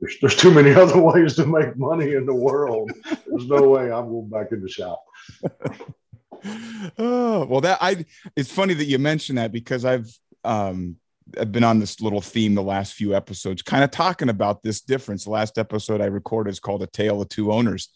There's 0.01 0.17
there's 0.21 0.37
too 0.37 0.51
many 0.51 0.75
other 0.75 0.99
ways 0.99 1.37
to 1.37 1.47
make 1.47 1.77
money 1.77 2.15
in 2.15 2.27
the 2.27 2.35
world. 2.35 2.91
There's 3.27 3.47
no 3.47 3.69
way 3.69 3.93
I'm 3.93 4.09
going 4.09 4.29
back 4.29 4.53
in 4.53 4.63
the 4.63 4.69
shop. 4.69 5.03
oh 6.99 7.47
well 7.47 7.61
that 7.63 7.79
i 7.81 8.05
it's 8.37 8.53
funny 8.53 8.75
that 8.75 8.85
you 8.85 8.99
mentioned 8.99 9.39
that 9.39 9.51
because 9.51 9.85
i've 9.85 10.19
um 10.45 10.97
i've 11.41 11.51
been 11.51 11.65
on 11.65 11.79
this 11.79 12.03
little 12.03 12.21
theme 12.21 12.55
the 12.55 12.63
last 12.63 12.93
few 12.93 13.15
episodes 13.15 13.63
kind 13.63 13.83
of 13.83 13.91
talking 13.91 14.29
about 14.29 14.63
this 14.63 14.83
difference 14.83 15.25
the 15.25 15.31
last 15.31 15.57
episode 15.57 16.03
i 16.03 16.07
recorded 16.07 16.51
is 16.51 16.61
called 16.61 16.83
a 16.83 16.87
tale 16.87 17.23
of 17.23 17.29
two 17.31 17.51
owners 17.51 17.89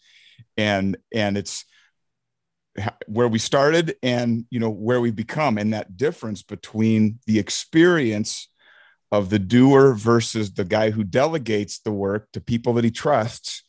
and 0.57 0.97
and 1.13 1.37
it's 1.37 1.65
where 3.07 3.27
we 3.27 3.39
started 3.39 3.95
and 4.03 4.45
you 4.49 4.59
know 4.59 4.69
where 4.69 5.01
we've 5.01 5.15
become 5.15 5.57
and 5.57 5.73
that 5.73 5.97
difference 5.97 6.43
between 6.43 7.19
the 7.25 7.39
experience 7.39 8.47
of 9.11 9.29
the 9.29 9.39
doer 9.39 9.93
versus 9.93 10.53
the 10.53 10.63
guy 10.63 10.91
who 10.91 11.03
delegates 11.03 11.79
the 11.79 11.91
work 11.91 12.31
to 12.31 12.39
people 12.39 12.73
that 12.73 12.83
he 12.83 12.91
trusts 12.91 13.63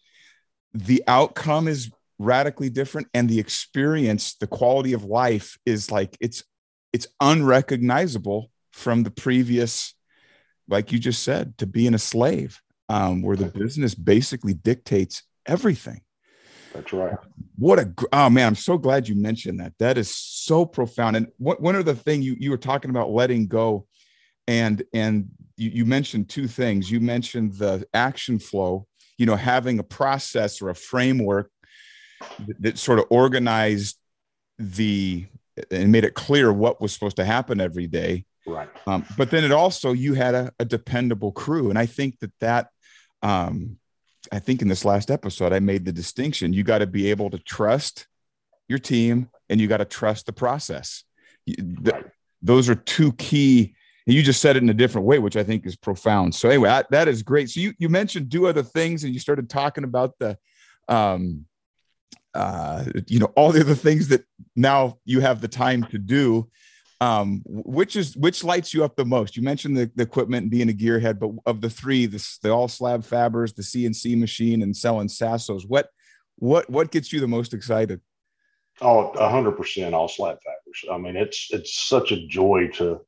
the 0.75 1.03
outcome 1.09 1.67
is 1.67 1.91
radically 2.19 2.69
different 2.69 3.09
and 3.15 3.29
the 3.29 3.41
experience 3.41 4.35
the 4.35 4.47
quality 4.47 4.93
of 4.93 5.05
life 5.05 5.57
is 5.65 5.91
like 5.91 6.17
it's 6.21 6.45
it's 6.93 7.07
unrecognizable 7.21 8.51
from 8.73 9.03
the 9.03 9.11
previous 9.11 9.95
like 10.69 10.93
you 10.93 10.99
just 10.99 11.23
said 11.23 11.57
to 11.59 11.67
being 11.67 11.95
a 11.95 11.99
slave 11.99 12.61
um, 12.89 13.23
where 13.23 13.37
the 13.37 13.47
business 13.47 13.95
basically 13.95 14.53
dictates 14.53 15.23
everything 15.47 16.03
That's 16.73 16.93
right. 16.93 17.17
what 17.59 17.79
a 17.81 17.93
oh 18.13 18.31
man 18.31 18.47
i'm 18.47 18.55
so 18.55 18.79
glad 18.79 19.09
you 19.09 19.17
mentioned 19.17 19.61
that. 19.61 19.73
That 19.79 19.99
is 19.99 20.15
so 20.15 20.65
profound. 20.65 21.17
And 21.17 21.27
what, 21.39 21.61
one 21.61 21.75
of 21.75 21.85
the 21.85 21.95
thing 21.95 22.23
you 22.23 22.37
you 22.39 22.51
were 22.51 22.57
talking 22.57 22.91
about 22.91 23.11
letting 23.11 23.49
go 23.49 23.87
and 24.47 24.83
and 24.95 25.29
you, 25.57 25.71
you 25.71 25.85
mentioned 25.85 26.29
two 26.29 26.47
things. 26.47 26.91
You 26.91 27.01
mentioned 27.01 27.55
the 27.55 27.87
action 27.93 28.39
flow 28.39 28.87
you 29.21 29.27
know 29.27 29.37
having 29.37 29.79
a 29.79 29.83
process 29.83 30.63
or 30.63 30.71
a 30.71 30.75
framework 30.75 31.51
that, 32.39 32.63
that 32.63 32.79
sort 32.79 32.99
of 32.99 33.05
organized 33.11 33.99
the 34.59 35.27
and 35.71 35.93
made 35.93 36.05
it 36.05 36.15
clear 36.15 36.51
what 36.53 36.81
was 36.81 36.93
supposed 36.93 37.17
to 37.17 37.25
happen 37.25 37.61
every 37.61 37.87
day. 37.87 38.25
Right. 38.47 38.69
um, 38.87 39.05
but 39.19 39.31
then 39.31 39.45
it 39.45 39.53
also 39.53 39.93
you 39.93 40.15
had 40.15 40.35
a, 40.35 40.51
a 40.59 40.65
dependable 40.65 41.31
crew. 41.31 41.69
And 41.69 41.79
i 41.79 41.85
think 41.85 42.19
that 42.21 42.33
that 42.41 42.69
um, 43.23 43.77
i 44.33 44.39
think 44.39 44.63
in 44.63 44.69
this 44.69 44.85
last 44.85 45.11
episode 45.11 45.53
i 45.53 45.61
made 45.61 45.85
the 45.85 45.93
distinction. 45.93 46.53
You 46.53 46.63
got 46.63 46.79
to 46.79 46.87
be 46.87 47.11
able 47.11 47.31
to 47.31 47.39
trust 47.39 48.07
your 48.69 48.79
team 48.79 49.29
and 49.49 49.61
you 49.61 49.67
got 49.67 49.79
to 49.79 49.85
trust 49.85 50.27
the 50.27 50.33
process. 50.33 51.03
Those 52.41 52.69
are 52.69 52.77
two 52.77 53.13
key 53.15 53.75
and 54.07 54.15
you 54.15 54.23
just 54.23 54.41
said 54.41 54.57
it 54.57 54.63
in 54.63 54.71
a 54.71 54.75
different 54.75 55.07
way 55.07 55.19
which 55.19 55.37
i 55.37 55.45
think 55.45 55.67
is 55.67 55.77
profound. 55.77 56.35
So 56.35 56.49
anyway 56.49 56.69
that, 56.69 56.91
that 56.91 57.09
is 57.09 57.23
great. 57.23 57.51
So 57.51 57.61
you, 57.61 57.75
you 57.79 57.89
mentioned 57.89 58.29
do 58.29 58.47
other 58.47 58.63
things 58.63 59.05
and 59.05 59.13
you 59.13 59.21
started 59.21 59.51
talking 59.51 59.85
about 59.85 60.19
the 60.19 60.39
um 60.89 61.47
uh 62.35 62.85
you 63.09 63.19
know 63.19 63.33
all 63.37 63.51
the 63.53 63.61
other 63.61 63.75
things 63.75 64.09
that 64.09 64.25
now 64.55 64.99
you 65.05 65.21
have 65.21 65.41
the 65.41 65.49
time 65.49 65.85
to 65.85 65.99
do 65.99 66.49
um 67.01 67.43
which 67.47 67.97
is 67.97 68.17
which 68.17 68.45
lights 68.45 68.75
you 68.75 68.85
up 68.85 68.95
the 68.97 69.05
most 69.05 69.37
you 69.37 69.43
mentioned 69.43 69.77
the, 69.77 69.91
the 69.97 70.03
equipment 70.03 70.43
and 70.43 70.51
being 70.51 70.69
a 70.69 70.73
gearhead 70.73 71.19
but 71.19 71.31
of 71.47 71.61
the 71.61 71.71
three 71.71 72.07
this 72.07 72.39
the 72.39 72.51
all 72.51 72.69
slab 72.69 73.03
fabbers 73.03 73.55
the 73.55 73.63
cnc 73.63 74.19
machine 74.19 74.63
and 74.63 74.77
selling 74.77 75.09
sassos 75.09 75.63
what 75.67 75.89
what 76.37 76.69
what 76.69 76.91
gets 76.91 77.13
you 77.13 77.21
the 77.21 77.29
most 77.29 77.55
excited 77.55 78.01
Oh, 78.81 79.13
hundred 79.29 79.53
percent 79.53 79.95
all 79.95 80.09
slab 80.09 80.39
fabbers. 80.39 80.93
I 80.93 80.97
mean, 80.97 81.17
it's 81.17 81.49
it's 81.51 81.79
such 81.79 82.13
a 82.13 82.27
joy 82.27 82.69
to. 82.75 83.01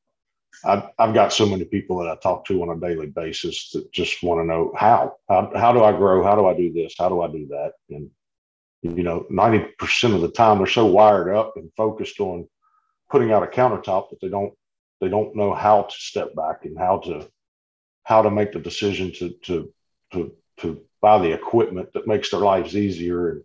I've 0.64 0.84
I've 0.98 1.14
got 1.14 1.32
so 1.32 1.46
many 1.46 1.64
people 1.64 1.98
that 1.98 2.10
I 2.10 2.16
talk 2.16 2.44
to 2.46 2.62
on 2.62 2.76
a 2.76 2.80
daily 2.80 3.06
basis 3.06 3.70
that 3.70 3.90
just 3.90 4.22
want 4.22 4.40
to 4.40 4.44
know 4.44 4.72
how 4.76 5.16
how 5.28 5.50
how 5.54 5.72
do 5.72 5.82
I 5.82 5.92
grow? 5.92 6.22
How 6.22 6.34
do 6.34 6.46
I 6.46 6.54
do 6.54 6.72
this? 6.72 6.94
How 6.98 7.08
do 7.08 7.22
I 7.22 7.28
do 7.28 7.46
that? 7.48 7.72
And 7.88 8.10
you 8.82 9.02
know, 9.02 9.26
ninety 9.30 9.66
percent 9.78 10.14
of 10.14 10.20
the 10.20 10.30
time 10.30 10.58
they're 10.58 10.66
so 10.66 10.84
wired 10.84 11.34
up 11.34 11.54
and 11.56 11.72
focused 11.74 12.20
on 12.20 12.46
putting 13.12 13.30
out 13.30 13.44
a 13.44 13.46
countertop 13.46 14.10
that 14.10 14.20
they 14.20 14.28
don't 14.28 14.54
they 15.00 15.08
don't 15.08 15.36
know 15.36 15.52
how 15.52 15.82
to 15.82 15.94
step 15.96 16.34
back 16.34 16.64
and 16.64 16.78
how 16.78 16.98
to 16.98 17.28
how 18.04 18.22
to 18.22 18.30
make 18.30 18.52
the 18.52 18.58
decision 18.58 19.12
to 19.12 19.30
to 19.42 19.72
to 20.12 20.32
to 20.56 20.80
buy 21.00 21.18
the 21.18 21.32
equipment 21.32 21.92
that 21.92 22.06
makes 22.06 22.30
their 22.30 22.40
lives 22.40 22.76
easier 22.76 23.30
and 23.30 23.44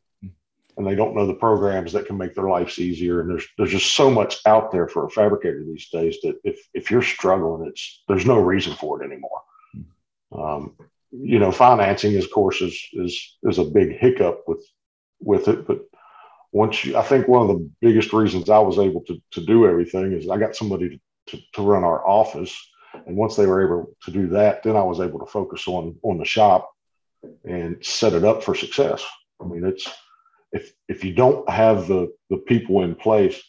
and 0.78 0.86
they 0.86 0.96
don't 0.96 1.16
know 1.16 1.26
the 1.26 1.34
programs 1.34 1.92
that 1.92 2.06
can 2.06 2.18
make 2.18 2.36
their 2.36 2.48
lives 2.48 2.78
easier. 2.78 3.20
And 3.20 3.30
there's 3.30 3.46
there's 3.58 3.72
just 3.72 3.96
so 3.96 4.12
much 4.12 4.38
out 4.46 4.72
there 4.72 4.88
for 4.88 5.06
a 5.06 5.10
fabricator 5.10 5.64
these 5.66 5.90
days 5.90 6.18
that 6.22 6.40
if 6.44 6.60
if 6.74 6.92
you're 6.92 7.02
struggling, 7.02 7.68
it's 7.68 8.04
there's 8.08 8.28
no 8.28 8.40
reason 8.40 8.74
for 8.76 9.02
it 9.02 9.06
anymore. 9.06 9.42
Um, 10.32 10.76
you 11.12 11.40
know, 11.40 11.52
financing, 11.52 12.16
of 12.18 12.30
course, 12.32 12.62
is 12.62 12.80
is 12.94 13.38
is 13.44 13.58
a 13.58 13.64
big 13.64 13.98
hiccup 13.98 14.44
with 14.48 14.64
with 15.20 15.48
it. 15.48 15.66
But 15.66 15.87
once 16.58 16.84
you, 16.84 16.98
I 16.98 17.04
think 17.04 17.28
one 17.28 17.44
of 17.44 17.48
the 17.50 17.70
biggest 17.82 18.12
reasons 18.14 18.50
I 18.50 18.60
was 18.60 18.80
able 18.80 19.02
to 19.02 19.22
to 19.32 19.46
do 19.46 19.68
everything 19.68 20.12
is 20.12 20.30
I 20.30 20.38
got 20.38 20.56
somebody 20.56 20.90
to, 20.90 20.98
to, 21.28 21.44
to 21.54 21.62
run 21.62 21.84
our 21.84 22.06
office. 22.08 22.54
And 23.06 23.16
once 23.16 23.36
they 23.36 23.46
were 23.46 23.64
able 23.64 23.96
to 24.06 24.12
do 24.12 24.28
that, 24.30 24.64
then 24.64 24.76
I 24.76 24.82
was 24.82 25.00
able 25.00 25.20
to 25.20 25.32
focus 25.32 25.68
on 25.68 25.96
on 26.02 26.18
the 26.18 26.26
shop 26.26 26.72
and 27.46 27.86
set 27.86 28.14
it 28.14 28.24
up 28.24 28.44
for 28.44 28.56
success. 28.56 29.06
I 29.40 29.46
mean, 29.46 29.64
it's 29.64 29.88
if 30.52 30.74
if 30.88 31.04
you 31.04 31.14
don't 31.14 31.48
have 31.50 31.88
the 31.88 32.12
the 32.32 32.38
people 32.38 32.82
in 32.82 32.96
place, 32.96 33.40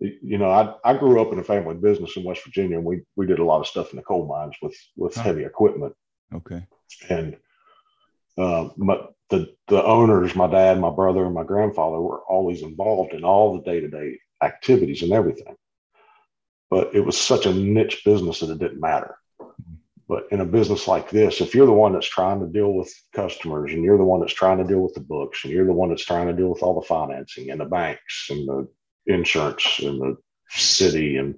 you 0.00 0.38
know, 0.38 0.50
I, 0.50 0.74
I 0.84 0.98
grew 0.98 1.22
up 1.22 1.32
in 1.32 1.38
a 1.38 1.44
family 1.44 1.76
business 1.76 2.16
in 2.16 2.24
West 2.24 2.42
Virginia, 2.44 2.78
and 2.78 2.84
we 2.84 3.02
we 3.14 3.26
did 3.26 3.38
a 3.38 3.44
lot 3.44 3.60
of 3.60 3.68
stuff 3.68 3.92
in 3.92 3.96
the 3.96 4.02
coal 4.02 4.26
mines 4.26 4.56
with 4.60 4.76
with 4.96 5.14
heavy 5.14 5.44
equipment, 5.44 5.94
okay 6.34 6.66
and 7.08 7.36
uh, 8.38 8.68
my, 8.76 8.98
the 9.30 9.54
the 9.68 9.82
owners, 9.84 10.34
my 10.34 10.46
dad, 10.46 10.78
my 10.78 10.90
brother, 10.90 11.24
and 11.24 11.34
my 11.34 11.44
grandfather 11.44 12.00
were 12.00 12.20
always 12.22 12.62
involved 12.62 13.12
in 13.12 13.24
all 13.24 13.54
the 13.54 13.62
day 13.62 13.80
to 13.80 13.88
day 13.88 14.18
activities 14.42 15.02
and 15.02 15.12
everything. 15.12 15.56
But 16.70 16.94
it 16.94 17.00
was 17.00 17.18
such 17.18 17.46
a 17.46 17.54
niche 17.54 18.02
business 18.04 18.40
that 18.40 18.50
it 18.50 18.58
didn't 18.58 18.80
matter. 18.80 19.16
But 20.08 20.28
in 20.30 20.40
a 20.40 20.44
business 20.44 20.86
like 20.86 21.10
this, 21.10 21.40
if 21.40 21.54
you're 21.54 21.66
the 21.66 21.72
one 21.72 21.92
that's 21.92 22.08
trying 22.08 22.40
to 22.40 22.46
deal 22.46 22.72
with 22.72 22.92
customers 23.12 23.72
and 23.72 23.82
you're 23.82 23.98
the 23.98 24.04
one 24.04 24.20
that's 24.20 24.32
trying 24.32 24.58
to 24.58 24.64
deal 24.64 24.80
with 24.80 24.94
the 24.94 25.00
books 25.00 25.42
and 25.42 25.52
you're 25.52 25.66
the 25.66 25.72
one 25.72 25.88
that's 25.88 26.04
trying 26.04 26.28
to 26.28 26.32
deal 26.32 26.48
with 26.48 26.62
all 26.62 26.80
the 26.80 26.86
financing 26.86 27.50
and 27.50 27.60
the 27.60 27.64
banks 27.64 28.28
and 28.30 28.46
the 28.48 28.68
insurance 29.06 29.80
and 29.80 30.00
the 30.00 30.16
city 30.48 31.16
and 31.16 31.34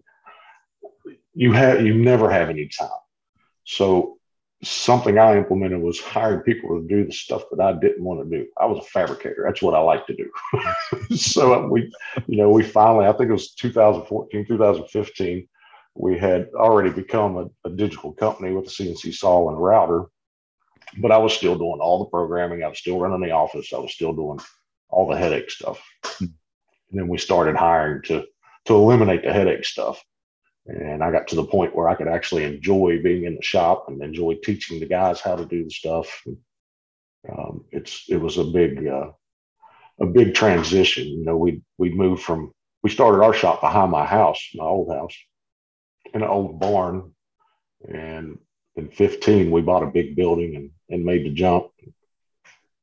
you 1.35 1.53
have 1.53 1.85
you 1.85 1.95
never 1.95 2.31
have 2.31 2.51
any 2.51 2.69
time. 2.69 2.91
So 3.65 4.18
something 4.63 5.19
I 5.19 5.37
implemented 5.37 5.81
was 5.81 6.01
hiring 6.01 6.41
people 6.41 6.81
to 6.81 6.89
do 6.89 7.07
the 7.07 7.13
stuff 7.13 7.45
that 7.51 7.63
I 7.63 7.75
didn't 7.75 8.03
want 8.03 8.29
to 8.29 8.39
do. 8.39 8.47
I 8.59 8.67
was 8.67 8.79
a 8.79 8.89
fabricator. 8.89 9.45
That's 9.47 9.63
what 9.63 9.75
I 9.75 9.79
like 9.79 10.07
to 10.07 10.17
do. 10.17 11.17
so 11.17 11.55
uh, 11.55 11.69
we, 11.69 11.93
you 12.27 12.39
know, 12.39 12.51
we 12.51 12.65
finally, 12.65 13.07
I 13.07 13.13
think 13.13 13.31
it 13.31 13.35
was 13.35 13.55
2014, 13.55 14.47
2015, 14.47 15.49
we 15.95 16.19
had 16.19 16.49
already 16.55 16.91
become 16.91 17.37
a, 17.37 17.69
a 17.69 17.71
digital 17.71 18.13
company 18.13 18.53
with 18.53 18.67
a 18.67 18.71
CNC 18.71 19.15
saw 19.15 19.49
and 19.49 19.61
router, 19.61 20.07
but 20.99 21.13
I 21.13 21.19
was 21.19 21.35
still 21.35 21.57
doing 21.57 21.79
all 21.81 22.01
the 22.01 22.11
programming. 22.11 22.63
I 22.63 22.69
was 22.69 22.79
still 22.79 22.99
running 22.99 23.21
the 23.21 23.33
office. 23.33 23.73
I 23.73 23.79
was 23.79 23.93
still 23.93 24.13
doing 24.13 24.39
all 24.89 25.09
the 25.09 25.17
headache 25.17 25.51
stuff. 25.51 25.81
Hmm. 26.05 26.27
And 26.91 27.01
then 27.01 27.09
we 27.09 27.19
started 27.19 27.57
hiring 27.57 28.03
to, 28.05 28.25
to 28.67 28.75
eliminate 28.75 29.23
the 29.23 29.33
headache 29.33 29.65
stuff. 29.65 30.03
And 30.69 31.03
I 31.03 31.11
got 31.11 31.27
to 31.29 31.37
the 31.37 31.45
point 31.45 31.75
where 31.75 31.89
I 31.89 31.95
could 31.95 32.09
actually 32.09 32.45
enjoy 32.45 33.03
being 33.03 33.25
in 33.25 33.35
the 33.37 33.43
shop 33.43 33.87
and 33.89 34.03
enjoy 34.03 34.35
teaching 34.45 34.79
the 34.79 34.87
guys 34.87 35.21
how 35.21 35.35
to 35.35 35.47
do 35.47 35.65
the 35.65 35.71
stuff. 35.71 36.23
Um, 37.31 37.65
it's 37.73 38.05
it 38.09 38.19
was 38.19 38.37
a 38.37 38.45
big 38.45 38.87
uh, 38.87 39.11
a 39.99 40.07
big 40.07 40.35
transition. 40.35 41.07
You 41.07 41.25
know, 41.25 41.39
we 41.39 41.63
we 41.79 41.91
moved 41.91 42.23
from 42.23 42.53
we 42.83 42.91
started 42.91 43.25
our 43.25 43.33
shop 43.33 43.63
behind 43.63 43.91
my 43.91 44.05
house, 44.05 44.47
my 44.55 44.65
old 44.65 44.93
house, 44.95 45.17
in 46.13 46.23
an 46.23 46.29
old 46.29 46.61
barn, 46.61 47.13
and 47.89 48.39
in 48.77 48.91
15 48.91 49.51
we 49.51 49.63
bought 49.63 49.83
a 49.83 49.87
big 49.87 50.17
building 50.17 50.55
and 50.55 50.71
and 50.91 51.03
made 51.03 51.25
the 51.25 51.31
jump. 51.31 51.69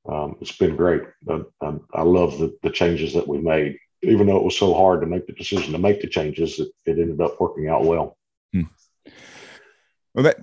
Um, 0.10 0.38
it's 0.42 0.58
been 0.58 0.76
great. 0.76 1.04
I, 1.30 1.42
I, 1.62 1.74
I 1.94 2.02
love 2.02 2.40
the, 2.40 2.58
the 2.64 2.70
changes 2.70 3.14
that 3.14 3.28
we 3.28 3.40
made 3.40 3.78
even 4.06 4.28
though 4.28 4.38
it 4.38 4.44
was 4.44 4.58
so 4.58 4.74
hard 4.74 5.02
to 5.02 5.08
make 5.08 5.28
the 5.28 5.34
decision 5.34 5.72
to 5.74 5.80
make 5.80 6.02
the 6.02 6.08
changes, 6.08 6.60
it, 6.60 6.70
it 6.86 7.00
ended 7.00 7.22
up 7.22 7.40
working 7.40 7.68
out 7.68 7.86
well. 7.86 8.18
Hmm. 8.54 8.64
Well, 10.14 10.24
that 10.24 10.38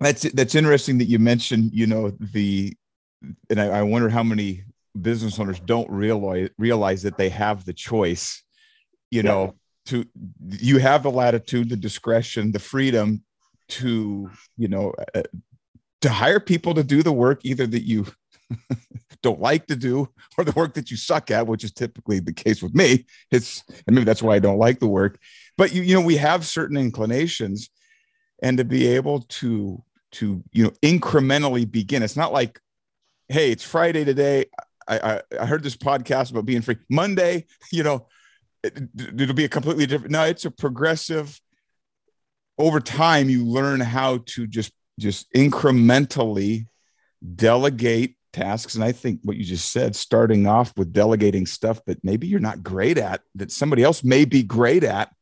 that's 0.00 0.22
that's 0.32 0.54
interesting 0.54 0.98
that 0.98 1.08
you 1.08 1.18
mentioned. 1.18 1.70
You 1.72 1.86
know 1.86 2.10
the, 2.10 2.76
and 3.50 3.60
I, 3.60 3.66
I 3.66 3.82
wonder 3.82 4.08
how 4.08 4.22
many 4.22 4.64
business 5.00 5.38
owners 5.38 5.60
don't 5.60 5.90
realize 5.90 6.48
realize 6.58 7.02
that 7.02 7.18
they 7.18 7.28
have 7.30 7.64
the 7.64 7.74
choice. 7.74 8.42
You 9.10 9.22
yeah. 9.22 9.30
know, 9.30 9.54
to 9.86 10.04
you 10.46 10.78
have 10.78 11.02
the 11.02 11.10
latitude, 11.10 11.68
the 11.68 11.76
discretion, 11.76 12.52
the 12.52 12.58
freedom 12.58 13.22
to 13.68 14.30
you 14.56 14.68
know 14.68 14.94
uh, 15.14 15.22
to 16.00 16.10
hire 16.10 16.40
people 16.40 16.74
to 16.74 16.84
do 16.84 17.02
the 17.02 17.12
work 17.12 17.40
either 17.44 17.66
that 17.66 17.86
you 17.86 18.06
don't 19.22 19.40
like 19.40 19.66
to 19.66 19.76
do 19.76 20.08
or 20.36 20.44
the 20.44 20.52
work 20.52 20.74
that 20.74 20.90
you 20.90 20.96
suck 20.96 21.30
at, 21.30 21.46
which 21.46 21.64
is 21.64 21.72
typically 21.72 22.20
the 22.20 22.32
case 22.32 22.62
with 22.62 22.74
me. 22.74 23.06
It's 23.30 23.64
and 23.86 23.94
maybe 23.94 24.04
that's 24.04 24.22
why 24.22 24.36
I 24.36 24.38
don't 24.38 24.58
like 24.58 24.80
the 24.80 24.86
work. 24.86 25.18
But 25.56 25.72
you, 25.72 25.82
you 25.82 25.94
know, 25.94 26.00
we 26.00 26.16
have 26.16 26.46
certain 26.46 26.76
inclinations, 26.76 27.70
and 28.42 28.58
to 28.58 28.64
be 28.64 28.86
able 28.86 29.22
to 29.22 29.82
to 30.12 30.42
you 30.52 30.64
know 30.64 30.72
incrementally 30.82 31.70
begin. 31.70 32.02
It's 32.02 32.16
not 32.16 32.32
like, 32.32 32.60
hey, 33.28 33.50
it's 33.50 33.64
Friday 33.64 34.04
today. 34.04 34.46
I 34.86 34.98
I, 34.98 35.22
I 35.40 35.46
heard 35.46 35.62
this 35.62 35.76
podcast 35.76 36.30
about 36.30 36.46
being 36.46 36.62
free. 36.62 36.78
Monday, 36.88 37.46
you 37.72 37.82
know, 37.82 38.06
it, 38.62 38.78
it'll 39.18 39.34
be 39.34 39.44
a 39.44 39.48
completely 39.48 39.86
different. 39.86 40.12
No, 40.12 40.24
it's 40.24 40.44
a 40.44 40.50
progressive. 40.50 41.40
Over 42.56 42.80
time, 42.80 43.30
you 43.30 43.46
learn 43.46 43.80
how 43.80 44.18
to 44.26 44.46
just 44.46 44.72
just 44.98 45.32
incrementally 45.32 46.66
delegate 47.34 48.17
tasks. 48.32 48.74
And 48.74 48.84
I 48.84 48.92
think 48.92 49.20
what 49.22 49.36
you 49.36 49.44
just 49.44 49.70
said, 49.70 49.96
starting 49.96 50.46
off 50.46 50.76
with 50.76 50.92
delegating 50.92 51.46
stuff 51.46 51.84
that 51.86 52.02
maybe 52.04 52.26
you're 52.26 52.40
not 52.40 52.62
great 52.62 52.98
at, 52.98 53.20
that 53.34 53.50
somebody 53.50 53.82
else 53.82 54.04
may 54.04 54.24
be 54.24 54.42
great 54.42 54.84
at. 54.84 55.12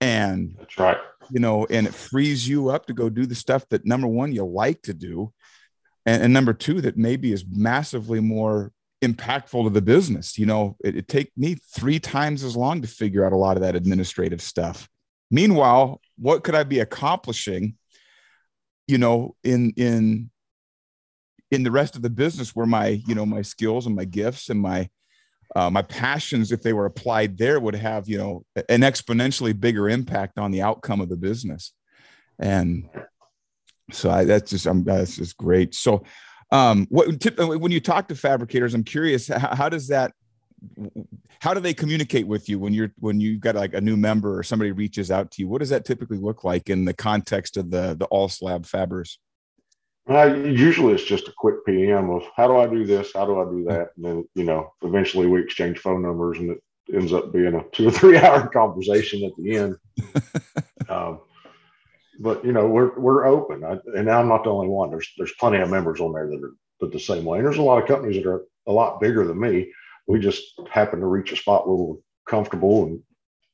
And 0.00 0.56
that's 0.58 0.78
right. 0.78 0.98
You 1.30 1.40
know, 1.40 1.66
and 1.70 1.86
it 1.86 1.94
frees 1.94 2.46
you 2.46 2.68
up 2.68 2.86
to 2.86 2.92
go 2.92 3.08
do 3.08 3.26
the 3.26 3.34
stuff 3.34 3.66
that 3.70 3.86
number 3.86 4.06
one, 4.06 4.32
you 4.32 4.44
like 4.44 4.82
to 4.82 4.94
do. 4.94 5.32
And, 6.04 6.22
and 6.22 6.32
number 6.32 6.52
two, 6.52 6.80
that 6.82 6.96
maybe 6.96 7.32
is 7.32 7.44
massively 7.50 8.20
more 8.20 8.72
impactful 9.02 9.64
to 9.64 9.70
the 9.70 9.82
business. 9.82 10.38
You 10.38 10.46
know, 10.46 10.76
it, 10.84 10.96
it 10.96 11.08
take 11.08 11.32
me 11.36 11.56
three 11.74 11.98
times 11.98 12.44
as 12.44 12.56
long 12.56 12.82
to 12.82 12.88
figure 12.88 13.24
out 13.24 13.32
a 13.32 13.36
lot 13.36 13.56
of 13.56 13.62
that 13.62 13.76
administrative 13.76 14.42
stuff. 14.42 14.88
Meanwhile, 15.30 16.00
what 16.18 16.44
could 16.44 16.54
I 16.54 16.64
be 16.64 16.80
accomplishing? 16.80 17.76
You 18.86 18.98
know, 18.98 19.34
in 19.42 19.72
in 19.76 20.30
in 21.54 21.62
the 21.62 21.70
rest 21.70 21.96
of 21.96 22.02
the 22.02 22.10
business 22.10 22.54
where 22.54 22.66
my 22.66 22.88
you 23.06 23.14
know 23.14 23.26
my 23.26 23.42
skills 23.42 23.86
and 23.86 23.94
my 23.94 24.04
gifts 24.04 24.50
and 24.50 24.60
my 24.60 24.88
uh, 25.56 25.70
my 25.70 25.82
passions 25.82 26.50
if 26.50 26.62
they 26.62 26.72
were 26.72 26.86
applied 26.86 27.38
there 27.38 27.60
would 27.60 27.74
have 27.74 28.08
you 28.08 28.18
know 28.18 28.44
an 28.68 28.80
exponentially 28.80 29.58
bigger 29.58 29.88
impact 29.88 30.38
on 30.38 30.50
the 30.50 30.62
outcome 30.62 31.00
of 31.00 31.08
the 31.08 31.16
business. 31.16 31.72
And 32.38 32.88
so 33.92 34.10
I, 34.10 34.24
that's 34.24 34.50
just 34.50 34.66
I'm, 34.66 34.84
that's 34.84 35.16
just 35.16 35.36
great. 35.36 35.74
So 35.74 36.02
um 36.50 36.86
what 36.90 37.20
tip, 37.20 37.38
when 37.38 37.72
you 37.72 37.80
talk 37.80 38.06
to 38.06 38.14
fabricators 38.14 38.74
i'm 38.74 38.84
curious 38.84 39.28
how, 39.28 39.54
how 39.56 39.68
does 39.70 39.88
that 39.88 40.12
how 41.40 41.54
do 41.54 41.60
they 41.60 41.74
communicate 41.74 42.26
with 42.26 42.48
you 42.48 42.58
when 42.58 42.72
you're 42.72 42.92
when 42.98 43.20
you've 43.20 43.40
got 43.40 43.54
like 43.54 43.74
a 43.74 43.80
new 43.80 43.96
member 43.96 44.38
or 44.38 44.42
somebody 44.42 44.72
reaches 44.72 45.10
out 45.10 45.30
to 45.32 45.42
you? 45.42 45.48
What 45.48 45.58
does 45.58 45.70
that 45.70 45.84
typically 45.84 46.18
look 46.18 46.44
like 46.44 46.70
in 46.70 46.84
the 46.84 46.94
context 46.94 47.56
of 47.56 47.70
the 47.70 47.94
the 47.98 48.06
all 48.06 48.28
slab 48.28 48.64
fabbers 48.64 49.18
uh, 50.08 50.34
usually 50.34 50.92
it's 50.92 51.04
just 51.04 51.28
a 51.28 51.34
quick 51.36 51.64
PM 51.64 52.10
of 52.10 52.24
how 52.36 52.46
do 52.46 52.56
I 52.58 52.66
do 52.66 52.84
this? 52.84 53.12
How 53.14 53.24
do 53.24 53.40
I 53.40 53.44
do 53.44 53.64
that? 53.68 53.90
And 53.96 54.04
then, 54.04 54.28
you 54.34 54.44
know, 54.44 54.72
eventually 54.82 55.26
we 55.26 55.42
exchange 55.42 55.78
phone 55.78 56.02
numbers 56.02 56.38
and 56.38 56.50
it 56.50 56.60
ends 56.94 57.12
up 57.12 57.32
being 57.32 57.54
a 57.54 57.64
two 57.72 57.88
or 57.88 57.90
three 57.90 58.18
hour 58.18 58.46
conversation 58.48 59.24
at 59.24 59.32
the 59.38 59.56
end. 59.56 59.76
um, 60.88 61.20
but 62.20 62.44
you 62.44 62.52
know, 62.52 62.66
we're, 62.66 62.98
we're 62.98 63.24
open 63.24 63.64
I, 63.64 63.78
and 63.96 64.10
I'm 64.10 64.28
not 64.28 64.44
the 64.44 64.50
only 64.50 64.68
one. 64.68 64.90
There's, 64.90 65.10
there's 65.16 65.34
plenty 65.40 65.58
of 65.58 65.70
members 65.70 66.00
on 66.00 66.12
there 66.12 66.28
that 66.28 66.42
are 66.42 66.54
that 66.80 66.92
the 66.92 67.00
same 67.00 67.24
way. 67.24 67.38
And 67.38 67.46
there's 67.46 67.58
a 67.58 67.62
lot 67.62 67.80
of 67.80 67.88
companies 67.88 68.22
that 68.22 68.28
are 68.28 68.44
a 68.66 68.72
lot 68.72 69.00
bigger 69.00 69.26
than 69.26 69.40
me. 69.40 69.72
We 70.06 70.20
just 70.20 70.42
happen 70.70 71.00
to 71.00 71.06
reach 71.06 71.32
a 71.32 71.36
spot 71.36 71.66
where 71.66 71.76
we're 71.76 71.96
comfortable 72.28 72.84
and, 72.84 73.00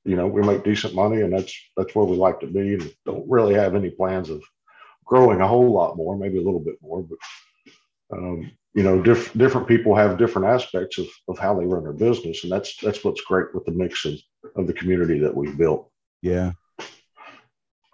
you 0.05 0.17
know, 0.17 0.27
we 0.27 0.43
make 0.43 0.65
decent 0.65 0.95
money 0.95 1.21
and 1.21 1.33
that's, 1.33 1.55
that's 1.77 1.95
where 1.95 2.05
we 2.05 2.17
like 2.17 2.41
to 2.41 2.47
be 2.47 2.75
and 2.75 2.93
don't 3.07 3.29
really 3.29 3.55
have 3.55 3.75
any 3.75 3.91
plans 3.91 4.31
of, 4.31 4.43
growing 5.05 5.41
a 5.41 5.49
whole 5.49 5.73
lot 5.73 5.97
more, 5.97 6.17
maybe 6.17 6.39
a 6.39 6.43
little 6.43 6.61
bit 6.61 6.77
more, 6.83 7.03
but 7.03 7.19
um, 8.13 8.51
you 8.75 8.83
know, 8.83 9.03
diff- 9.03 9.33
different 9.35 9.67
people 9.67 9.95
have 9.95 10.19
different 10.19 10.49
aspects 10.49 10.99
of, 10.99 11.07
of 11.29 11.39
how 11.39 11.59
they 11.59 11.67
run 11.67 11.83
their 11.83 11.93
business, 11.93 12.45
and 12.45 12.53
that's 12.53 12.77
that's 12.77 13.05
what's 13.05 13.21
great 13.23 13.53
with 13.55 13.65
the 13.65 13.73
mix 13.73 14.05
of, 14.05 14.15
of 14.57 14.67
the 14.67 14.73
community 14.73 15.19
that 15.19 15.35
we've 15.35 15.57
built. 15.57 15.91
Yeah, 16.23 16.53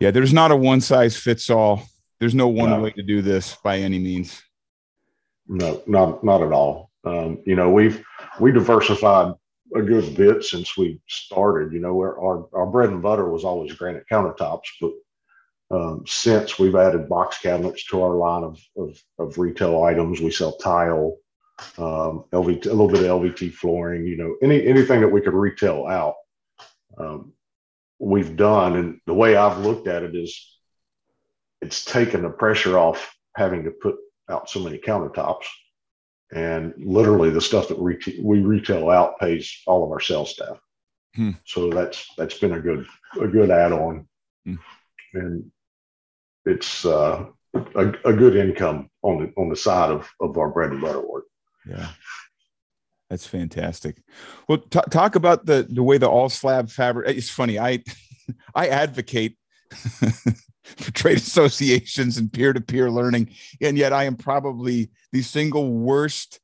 yeah. 0.01 0.11
There's 0.11 0.33
not 0.33 0.51
a 0.51 0.57
one 0.57 0.81
size 0.81 1.16
fits 1.16 1.49
all. 1.49 1.83
There's 2.21 2.35
no 2.35 2.49
one 2.49 2.71
no. 2.71 2.81
way 2.81 2.90
to 2.92 3.03
do 3.03 3.23
this 3.23 3.57
by 3.62 3.79
any 3.79 3.99
means. 3.99 4.42
No, 5.49 5.83
not 5.87 6.23
not 6.23 6.42
at 6.42 6.53
all. 6.53 6.90
Um, 7.05 7.42
you 7.47 7.57
know, 7.57 7.71
we've 7.71 8.05
we 8.38 8.53
diversified 8.53 9.33
a 9.75 9.83
good 9.83 10.14
bit 10.14 10.45
since 10.45 10.77
we 10.77 11.01
started. 11.09 11.73
You 11.73 11.81
know, 11.81 11.99
our 12.01 12.49
our 12.53 12.66
bread 12.66 12.90
and 12.90 13.03
butter 13.03 13.31
was 13.31 13.45
always 13.45 13.73
granite 13.73 14.05
countertops, 14.11 14.64
but 14.81 14.92
um, 15.70 16.05
since 16.07 16.59
we've 16.59 16.76
added 16.76 17.09
box 17.09 17.38
cabinets 17.38 17.85
to 17.87 18.02
our 18.02 18.14
line 18.14 18.44
of, 18.44 18.61
of, 18.76 19.02
of 19.18 19.38
retail 19.38 19.83
items, 19.83 20.20
we 20.20 20.31
sell 20.31 20.57
tile, 20.57 21.16
um, 21.79 22.24
LVT, 22.33 22.66
a 22.66 22.70
little 22.70 22.88
bit 22.88 23.02
of 23.02 23.20
LVT 23.20 23.52
flooring, 23.52 24.07
you 24.07 24.16
know, 24.16 24.37
any 24.42 24.66
anything 24.66 25.00
that 25.00 25.09
we 25.09 25.20
could 25.20 25.35
retail 25.35 25.87
out, 25.87 26.14
um, 26.98 27.33
we've 27.98 28.37
done. 28.37 28.76
And 28.76 29.00
the 29.07 29.14
way 29.14 29.37
I've 29.37 29.64
looked 29.64 29.88
at 29.88 30.02
it 30.02 30.14
is, 30.14 30.59
it's 31.62 31.85
taken 31.85 32.22
the 32.22 32.31
pressure 32.31 32.79
off 32.79 33.16
having 33.35 33.64
to 33.64 33.70
put 33.70 33.96
out 34.31 34.48
so 34.48 34.61
many 34.61 34.79
countertops, 34.79 35.46
and 36.33 36.74
literally 36.79 37.31
the 37.31 37.40
stuff 37.40 37.68
that 37.68 37.79
we 37.79 37.98
we 38.22 38.40
retail 38.40 38.90
out 38.90 39.18
pays 39.18 39.62
all 39.66 39.83
of 39.83 39.90
our 39.90 40.00
sales 40.00 40.31
staff. 40.31 40.61
Hmm. 41.16 41.31
So 41.44 41.70
that's 41.70 42.07
that's 42.16 42.38
been 42.38 42.52
a 42.52 42.61
good 42.61 42.87
a 43.20 43.26
good 43.26 43.50
add 43.50 43.72
on. 43.72 44.07
Hmm. 44.44 44.57
And 45.14 45.50
it's 46.46 46.85
uh, 46.85 47.26
a, 47.54 47.92
a 48.04 48.12
good 48.12 48.37
income 48.37 48.88
on 49.02 49.18
the 49.18 49.32
on 49.40 49.48
the 49.48 49.56
side 49.56 49.90
of 49.90 50.09
of 50.20 50.38
our 50.38 50.48
bread 50.48 50.70
and 50.70 50.80
butter 50.80 51.06
work. 51.06 51.24
Yeah. 51.68 51.88
That's 53.11 53.26
fantastic. 53.26 54.02
Well, 54.48 54.59
t- 54.59 54.80
talk 54.90 55.14
about 55.14 55.46
the 55.46 55.66
the 55.68 55.82
way 55.82 55.98
the 55.98 56.09
all 56.09 56.28
slab 56.28 56.70
fabric. 56.70 57.16
It's 57.16 57.30
funny. 57.30 57.59
I 57.59 57.82
I 58.54 58.68
advocate 58.68 59.37
for 59.70 60.92
trade 60.92 61.18
associations 61.18 62.18
and 62.18 62.32
peer 62.32 62.52
to 62.52 62.61
peer 62.61 62.90
learning, 62.90 63.30
and 63.61 63.78
yet 63.78 63.92
I 63.92 64.04
am 64.04 64.16
probably 64.16 64.90
the 65.12 65.22
single 65.22 65.72
worst 65.72 66.40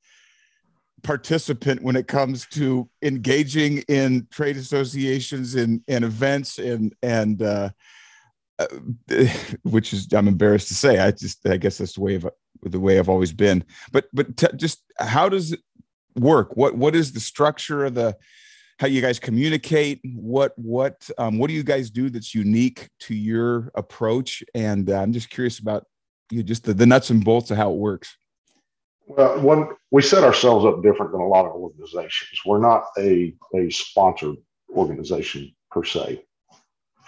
participant 1.02 1.82
when 1.82 1.96
it 1.96 2.06
comes 2.06 2.46
to 2.46 2.88
engaging 3.02 3.78
in 3.88 4.28
trade 4.30 4.56
associations 4.56 5.56
and, 5.56 5.82
and 5.88 6.04
events 6.04 6.58
and 6.58 6.94
and 7.02 7.42
uh, 7.42 7.70
uh, 9.10 9.26
which 9.62 9.92
is 9.92 10.12
I'm 10.12 10.28
embarrassed 10.28 10.68
to 10.68 10.74
say. 10.74 10.98
I 10.98 11.10
just 11.10 11.46
I 11.46 11.56
guess 11.56 11.78
that's 11.78 11.94
the 11.94 12.00
way 12.00 12.14
of 12.14 12.28
the 12.62 12.80
way 12.80 12.98
I've 12.98 13.08
always 13.08 13.32
been. 13.32 13.64
But 13.92 14.06
but 14.12 14.36
t- 14.36 14.46
just 14.56 14.82
how 14.98 15.28
does 15.28 15.52
it 15.52 15.60
work? 16.16 16.56
What 16.56 16.76
what 16.76 16.94
is 16.94 17.12
the 17.12 17.20
structure 17.20 17.84
of 17.84 17.94
the 17.94 18.16
how 18.82 18.88
you 18.88 19.00
guys 19.00 19.20
communicate. 19.20 20.00
What 20.14 20.52
what 20.56 21.08
um, 21.16 21.38
what 21.38 21.46
do 21.46 21.54
you 21.54 21.62
guys 21.62 21.88
do 21.88 22.10
that's 22.10 22.34
unique 22.34 22.88
to 23.00 23.14
your 23.14 23.70
approach? 23.76 24.42
And 24.54 24.90
uh, 24.90 24.98
I'm 25.00 25.12
just 25.12 25.30
curious 25.30 25.60
about 25.60 25.86
you, 26.30 26.42
just 26.42 26.64
the, 26.64 26.74
the 26.74 26.84
nuts 26.84 27.10
and 27.10 27.24
bolts 27.24 27.52
of 27.52 27.56
how 27.56 27.70
it 27.70 27.76
works. 27.76 28.16
Well, 29.06 29.40
one 29.40 29.68
we 29.92 30.02
set 30.02 30.24
ourselves 30.24 30.64
up 30.64 30.82
different 30.82 31.12
than 31.12 31.20
a 31.20 31.28
lot 31.28 31.46
of 31.46 31.52
organizations. 31.52 32.40
We're 32.44 32.60
not 32.60 32.84
a 32.98 33.34
a 33.54 33.70
sponsored 33.70 34.36
organization 34.74 35.54
per 35.70 35.84
se. 35.84 36.24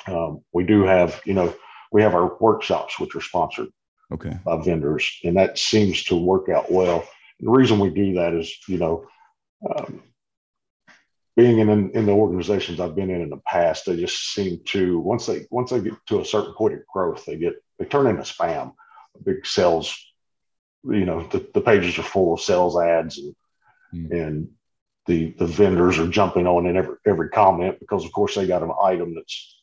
Um, 0.06 0.40
we 0.52 0.64
do 0.64 0.82
have, 0.82 1.20
you 1.24 1.34
know, 1.34 1.54
we 1.92 2.02
have 2.02 2.14
our 2.14 2.36
workshops 2.38 2.98
which 2.98 3.14
are 3.14 3.20
sponsored 3.20 3.68
okay. 4.12 4.36
by 4.44 4.62
vendors, 4.62 5.18
and 5.24 5.36
that 5.36 5.58
seems 5.58 6.04
to 6.04 6.16
work 6.16 6.48
out 6.48 6.70
well. 6.70 7.06
The 7.40 7.50
reason 7.50 7.78
we 7.78 7.90
do 7.90 8.14
that 8.14 8.34
is, 8.34 8.52
you 8.68 8.78
know, 8.78 9.06
um, 9.68 10.02
being 11.36 11.58
in, 11.58 11.90
in 11.90 12.06
the 12.06 12.12
organizations 12.12 12.80
I've 12.80 12.94
been 12.94 13.10
in 13.10 13.22
in 13.22 13.30
the 13.30 13.40
past, 13.46 13.86
they 13.86 13.96
just 13.96 14.34
seem 14.34 14.60
to 14.66 14.98
once 15.00 15.26
they 15.26 15.46
once 15.50 15.70
they 15.70 15.80
get 15.80 15.94
to 16.06 16.20
a 16.20 16.24
certain 16.24 16.54
point 16.54 16.74
of 16.74 16.86
growth, 16.86 17.24
they 17.24 17.36
get 17.36 17.54
they 17.78 17.84
turn 17.84 18.06
into 18.06 18.22
spam. 18.22 18.74
Big 19.24 19.46
sales, 19.46 19.96
you 20.84 21.04
know, 21.04 21.26
the, 21.28 21.46
the 21.54 21.60
pages 21.60 21.98
are 21.98 22.02
full 22.02 22.34
of 22.34 22.40
sales 22.40 22.78
ads 22.78 23.18
and 23.18 23.34
mm. 23.94 24.10
and 24.10 24.48
the 25.06 25.34
the 25.38 25.46
vendors 25.46 25.98
are 25.98 26.08
jumping 26.08 26.46
on 26.46 26.66
in 26.66 26.76
every 26.76 26.96
every 27.06 27.28
comment 27.28 27.78
because 27.80 28.04
of 28.04 28.12
course 28.12 28.34
they 28.34 28.46
got 28.46 28.62
an 28.62 28.72
item 28.82 29.14
that's 29.14 29.62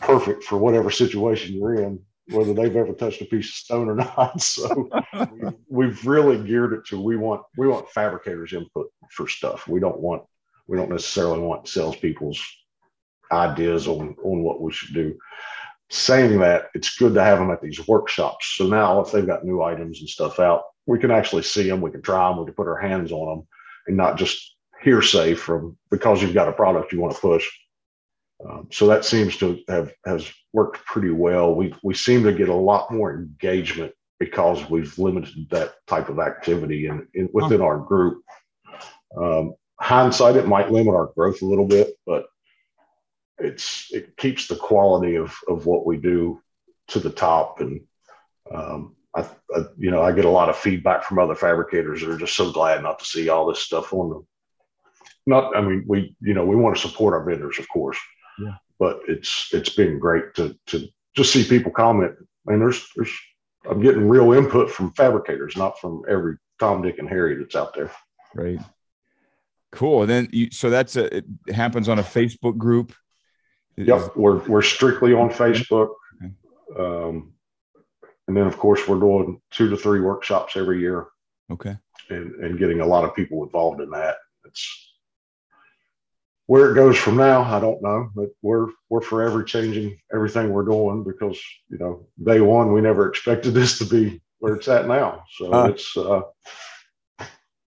perfect 0.00 0.44
for 0.44 0.58
whatever 0.58 0.90
situation 0.90 1.54
you're 1.54 1.82
in, 1.82 2.00
whether 2.28 2.54
they've 2.54 2.76
ever 2.76 2.92
touched 2.92 3.22
a 3.22 3.26
piece 3.26 3.48
of 3.48 3.54
stone 3.54 3.88
or 3.88 3.94
not. 4.16 4.40
So 4.40 4.88
we, 5.68 5.86
have 5.86 6.06
really 6.06 6.42
geared 6.42 6.72
it 6.72 6.86
to 6.86 7.00
we 7.00 7.16
want 7.16 7.42
we 7.56 7.68
want 7.68 7.90
fabricators 7.90 8.52
input 8.52 8.88
for 9.10 9.28
stuff. 9.28 9.68
We 9.68 9.80
don't 9.80 10.00
want 10.00 10.22
we 10.66 10.76
don't 10.76 10.90
necessarily 10.90 11.40
want 11.40 11.68
salespeople's 11.68 12.42
ideas 13.30 13.88
on 13.88 14.16
on 14.24 14.42
what 14.42 14.60
we 14.60 14.72
should 14.72 14.94
do. 14.94 15.16
Saying 15.90 16.38
that, 16.38 16.70
it's 16.74 16.96
good 16.96 17.12
to 17.14 17.22
have 17.22 17.38
them 17.38 17.50
at 17.50 17.60
these 17.60 17.86
workshops. 17.86 18.54
So 18.56 18.66
now, 18.66 19.00
if 19.00 19.12
they've 19.12 19.26
got 19.26 19.44
new 19.44 19.62
items 19.62 20.00
and 20.00 20.08
stuff 20.08 20.40
out, 20.40 20.62
we 20.86 20.98
can 20.98 21.10
actually 21.10 21.42
see 21.42 21.68
them. 21.68 21.82
We 21.82 21.90
can 21.90 22.00
try 22.00 22.28
them. 22.28 22.38
We 22.38 22.46
can 22.46 22.54
put 22.54 22.66
our 22.66 22.80
hands 22.80 23.12
on 23.12 23.28
them, 23.28 23.46
and 23.86 23.96
not 23.96 24.16
just 24.16 24.56
hearsay 24.82 25.34
from 25.34 25.76
because 25.90 26.22
you've 26.22 26.34
got 26.34 26.48
a 26.48 26.52
product 26.52 26.92
you 26.92 27.00
want 27.00 27.14
to 27.14 27.20
push. 27.20 27.48
Um, 28.48 28.68
so 28.72 28.86
that 28.88 29.04
seems 29.04 29.36
to 29.38 29.60
have 29.68 29.92
has 30.04 30.30
worked 30.52 30.84
pretty 30.84 31.10
well. 31.10 31.54
We 31.54 31.74
we 31.82 31.94
seem 31.94 32.24
to 32.24 32.32
get 32.32 32.48
a 32.48 32.54
lot 32.54 32.90
more 32.90 33.14
engagement 33.14 33.92
because 34.18 34.68
we've 34.70 34.96
limited 34.98 35.48
that 35.50 35.74
type 35.86 36.08
of 36.08 36.18
activity 36.18 36.86
in, 36.86 37.06
in 37.14 37.28
within 37.32 37.60
our 37.60 37.78
group. 37.78 38.22
Um, 39.16 39.54
hindsight, 39.80 40.36
it 40.36 40.46
might 40.46 40.70
limit 40.70 40.94
our 40.94 41.10
growth 41.16 41.42
a 41.42 41.46
little 41.46 41.66
bit, 41.66 41.94
but 42.06 42.26
it's 43.38 43.88
it 43.92 44.16
keeps 44.16 44.46
the 44.46 44.56
quality 44.56 45.16
of 45.16 45.34
of 45.48 45.66
what 45.66 45.86
we 45.86 45.96
do 45.96 46.40
to 46.88 47.00
the 47.00 47.10
top. 47.10 47.60
And 47.60 47.80
um, 48.52 48.96
I, 49.14 49.22
I, 49.54 49.64
you 49.78 49.90
know, 49.90 50.02
I 50.02 50.12
get 50.12 50.24
a 50.24 50.30
lot 50.30 50.48
of 50.48 50.56
feedback 50.56 51.04
from 51.04 51.18
other 51.18 51.34
fabricators 51.34 52.00
that 52.00 52.10
are 52.10 52.18
just 52.18 52.36
so 52.36 52.50
glad 52.50 52.82
not 52.82 52.98
to 52.98 53.04
see 53.04 53.28
all 53.28 53.46
this 53.46 53.60
stuff 53.60 53.92
on 53.92 54.08
them. 54.08 54.26
Not, 55.26 55.56
I 55.56 55.60
mean, 55.60 55.84
we 55.86 56.16
you 56.20 56.34
know 56.34 56.44
we 56.44 56.56
want 56.56 56.76
to 56.76 56.88
support 56.88 57.14
our 57.14 57.24
vendors, 57.24 57.58
of 57.58 57.68
course, 57.68 57.98
yeah. 58.38 58.54
but 58.78 59.00
it's 59.08 59.48
it's 59.52 59.70
been 59.70 59.98
great 59.98 60.34
to 60.34 60.56
to 60.66 60.88
just 61.14 61.32
see 61.32 61.44
people 61.44 61.72
comment. 61.72 62.14
And 62.46 62.60
there's 62.60 62.86
there's 62.96 63.12
I'm 63.68 63.80
getting 63.80 64.08
real 64.08 64.32
input 64.32 64.70
from 64.70 64.92
fabricators, 64.92 65.56
not 65.56 65.78
from 65.78 66.02
every 66.08 66.36
Tom, 66.58 66.82
Dick, 66.82 66.98
and 66.98 67.08
Harry 67.08 67.36
that's 67.36 67.54
out 67.54 67.74
there. 67.74 67.90
Right. 68.34 68.60
Cool. 69.72 70.02
And 70.02 70.10
then 70.10 70.28
you, 70.32 70.50
so 70.50 70.68
that's 70.70 70.96
a, 70.96 71.16
it 71.16 71.24
happens 71.52 71.88
on 71.88 71.98
a 71.98 72.02
Facebook 72.02 72.58
group. 72.58 72.92
Yep. 73.76 74.16
We're, 74.16 74.38
we're 74.46 74.62
strictly 74.62 75.14
on 75.14 75.30
Facebook. 75.30 75.94
Okay. 76.22 76.32
Um, 76.78 77.32
and 78.28 78.36
then 78.36 78.46
of 78.46 78.58
course 78.58 78.86
we're 78.86 79.00
doing 79.00 79.40
two 79.50 79.70
to 79.70 79.76
three 79.76 80.00
workshops 80.00 80.56
every 80.56 80.80
year. 80.80 81.06
Okay. 81.50 81.76
And, 82.10 82.34
and 82.44 82.58
getting 82.58 82.80
a 82.80 82.86
lot 82.86 83.04
of 83.04 83.14
people 83.14 83.42
involved 83.44 83.80
in 83.80 83.90
that. 83.90 84.16
It's 84.44 84.91
where 86.46 86.70
it 86.70 86.74
goes 86.74 86.98
from 86.98 87.16
now, 87.16 87.42
I 87.42 87.60
don't 87.60 87.82
know, 87.82 88.10
but 88.14 88.30
we're, 88.42 88.68
we're 88.88 89.00
forever 89.00 89.42
changing 89.42 89.98
everything 90.12 90.50
we're 90.50 90.64
doing 90.64 91.04
because, 91.04 91.40
you 91.68 91.78
know, 91.78 92.06
day 92.22 92.40
one, 92.40 92.72
we 92.72 92.80
never 92.80 93.08
expected 93.08 93.54
this 93.54 93.78
to 93.78 93.84
be 93.84 94.20
where 94.40 94.56
it's 94.56 94.68
at 94.68 94.88
now. 94.88 95.24
So 95.36 95.52
uh, 95.52 95.66
it's, 95.66 95.96
uh, 95.96 96.22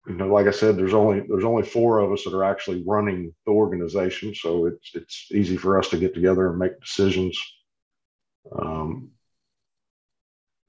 you 0.07 0.15
know, 0.15 0.27
like 0.27 0.47
I 0.47 0.51
said, 0.51 0.75
there's 0.75 0.93
only 0.93 1.21
there's 1.29 1.45
only 1.45 1.63
four 1.63 1.99
of 1.99 2.11
us 2.11 2.23
that 2.23 2.33
are 2.33 2.43
actually 2.43 2.83
running 2.85 3.33
the 3.45 3.51
organization, 3.51 4.35
so 4.35 4.65
it's 4.65 4.91
it's 4.93 5.29
easy 5.31 5.55
for 5.55 5.79
us 5.79 5.89
to 5.89 5.97
get 5.97 6.13
together 6.13 6.49
and 6.49 6.59
make 6.59 6.79
decisions. 6.81 7.39
Um, 8.51 9.11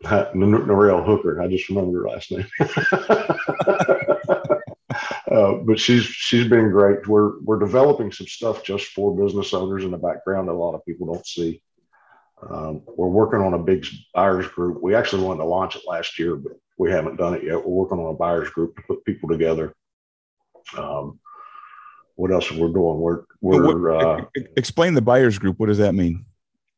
Narelle 0.04 1.04
Hooker, 1.04 1.42
I 1.42 1.48
just 1.48 1.68
remember 1.68 2.02
her 2.02 2.09
last 2.09 2.30
name. 2.30 2.46
Uh, 5.35 5.55
but 5.55 5.81
she's 5.81 6.05
she's 6.05 6.47
been 6.47 6.70
great. 6.70 7.07
We're 7.09 7.40
we're 7.40 7.59
developing 7.59 8.12
some 8.12 8.27
stuff 8.27 8.62
just 8.62 8.87
for 8.88 9.16
business 9.16 9.53
owners 9.53 9.85
in 9.85 9.90
the 9.90 9.99
background 9.99 10.49
that 10.49 10.53
a 10.53 10.55
lot 10.55 10.75
of 10.75 10.85
people 10.85 11.12
don't 11.12 11.27
see. 11.27 11.61
Um, 12.49 12.83
we're 12.87 13.09
working 13.09 13.40
on 13.40 13.55
a 13.55 13.59
big 13.59 13.87
buyers 14.14 14.47
group. 14.49 14.83
We 14.83 14.94
actually 14.94 15.23
wanted 15.23 15.38
to 15.38 15.47
launch 15.47 15.77
it 15.77 15.83
last 15.87 16.18
year, 16.18 16.37
but 16.37 16.53
we 16.79 16.90
haven't 16.90 17.16
done 17.16 17.35
it 17.35 17.42
yet. 17.42 17.57
We're 17.57 17.83
working 17.83 17.99
on 17.99 18.14
a 18.14 18.16
buyers 18.16 18.51
group 18.51 18.77
to 18.77 18.83
put 18.83 19.05
people 19.05 19.29
together. 19.29 19.75
Um, 20.77 21.18
what 22.16 22.31
else 22.31 22.51
we're 22.53 22.68
doing? 22.68 23.01
We're 23.01 23.23
we're 23.40 23.97
uh, 23.97 24.25
explain 24.57 24.94
the 24.94 25.03
buyers 25.03 25.38
group. 25.38 25.59
What 25.59 25.66
does 25.66 25.79
that 25.79 25.94
mean? 25.94 26.25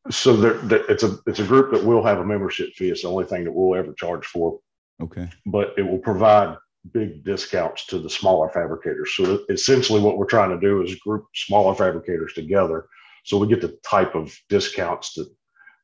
So 0.09 0.35
there, 0.35 0.81
it's 0.89 1.03
a 1.03 1.17
it's 1.27 1.39
a 1.39 1.45
group 1.45 1.71
that 1.73 1.83
will 1.83 2.03
have 2.03 2.19
a 2.19 2.25
membership 2.25 2.69
fee. 2.73 2.89
It's 2.89 3.03
the 3.03 3.09
only 3.09 3.25
thing 3.25 3.43
that 3.43 3.51
we'll 3.51 3.77
ever 3.77 3.93
charge 3.93 4.25
for. 4.25 4.59
Okay. 5.01 5.29
But 5.45 5.75
it 5.77 5.83
will 5.83 5.99
provide 5.99 6.57
big 6.93 7.23
discounts 7.23 7.85
to 7.87 7.99
the 7.99 8.09
smaller 8.09 8.49
fabricators. 8.49 9.13
So 9.15 9.45
essentially, 9.49 10.01
what 10.01 10.17
we're 10.17 10.25
trying 10.25 10.49
to 10.49 10.59
do 10.59 10.81
is 10.81 10.95
group 10.95 11.25
smaller 11.33 11.75
fabricators 11.75 12.33
together, 12.33 12.87
so 13.23 13.37
we 13.37 13.47
get 13.47 13.61
the 13.61 13.77
type 13.83 14.15
of 14.15 14.33
discounts 14.49 15.13
that 15.15 15.29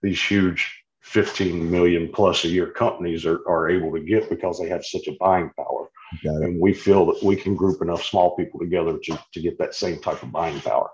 these 0.02 0.22
huge 0.22 0.84
15 1.02 1.70
million 1.70 2.10
plus 2.14 2.46
a 2.46 2.48
year 2.48 2.68
companies 2.68 3.26
are, 3.26 3.42
are 3.48 3.70
able 3.70 3.92
to 3.92 4.00
get 4.00 4.30
because 4.30 4.60
they 4.60 4.70
have 4.70 4.86
such 4.86 5.08
a 5.08 5.18
buying 5.20 5.52
power. 5.58 5.90
And 6.24 6.60
we 6.60 6.74
feel 6.74 7.06
that 7.08 7.24
we 7.24 7.36
can 7.36 7.56
group 7.56 7.82
enough 7.82 8.04
small 8.04 8.36
people 8.36 8.60
together 8.60 8.98
to, 9.04 9.20
to 9.34 9.42
get 9.42 9.58
that 9.58 9.76
same 9.76 10.00
type 10.00 10.24
of 10.24 10.32
buying 10.32 10.60
power. 10.62 10.90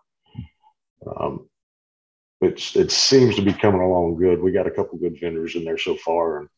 Um, 1.19 1.47
it's, 2.41 2.75
it 2.75 2.91
seems 2.91 3.35
to 3.35 3.41
be 3.41 3.53
coming 3.53 3.81
along 3.81 4.17
good. 4.17 4.41
We 4.41 4.51
got 4.51 4.67
a 4.67 4.71
couple 4.71 4.97
good 4.97 5.19
vendors 5.19 5.55
in 5.55 5.65
there 5.65 5.77
so 5.77 5.95
far, 5.95 6.39
and 6.39 6.49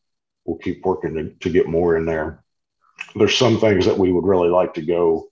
we'll 0.44 0.58
keep 0.58 0.84
working 0.84 1.14
to, 1.14 1.30
to 1.40 1.50
get 1.50 1.68
more 1.68 1.96
in 1.96 2.06
there. 2.06 2.44
There's 3.14 3.36
some 3.36 3.58
things 3.58 3.86
that 3.86 3.98
we 3.98 4.12
would 4.12 4.24
really 4.24 4.48
like 4.48 4.74
to 4.74 4.82
go 4.82 5.28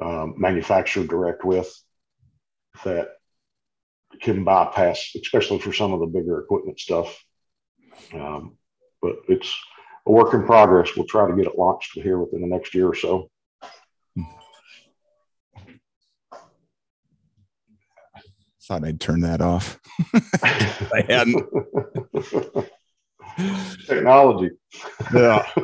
um, 0.00 0.34
manufacturer 0.36 1.04
direct 1.04 1.44
with 1.44 1.72
that 2.84 3.10
can 4.20 4.44
bypass, 4.44 5.12
especially 5.20 5.58
for 5.58 5.72
some 5.72 5.92
of 5.92 6.00
the 6.00 6.06
bigger 6.06 6.40
equipment 6.40 6.80
stuff 6.80 7.16
um, 8.14 8.56
but 9.02 9.16
it's 9.28 9.54
a 10.06 10.10
work 10.10 10.34
in 10.34 10.44
progress. 10.44 10.90
We'll 10.96 11.06
try 11.06 11.28
to 11.28 11.36
get 11.36 11.46
it 11.46 11.58
launched 11.58 11.92
here 11.94 12.18
within 12.18 12.40
the 12.40 12.46
next 12.46 12.74
year 12.74 12.88
or 12.88 12.94
so. 12.94 13.30
Thought 18.62 18.84
I'd 18.84 19.00
turn 19.00 19.20
that 19.20 19.40
off. 19.40 19.78
I 20.42 21.04
hadn't. 21.08 21.46
Technology. 23.86 24.50
Yeah. 25.14 25.46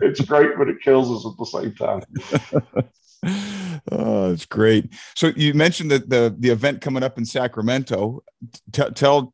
it's 0.00 0.20
great, 0.22 0.50
but 0.58 0.68
it 0.68 0.80
kills 0.82 1.10
us 1.10 1.30
at 1.30 1.36
the 1.38 1.46
same 1.46 1.74
time. 1.74 2.02
oh, 3.92 4.32
it's 4.32 4.46
great. 4.46 4.92
So 5.14 5.32
you 5.36 5.54
mentioned 5.54 5.90
that 5.90 6.08
the 6.08 6.34
the 6.38 6.50
event 6.50 6.80
coming 6.80 7.02
up 7.02 7.18
in 7.18 7.24
Sacramento. 7.24 8.22
T- 8.72 8.90
tell 8.94 9.32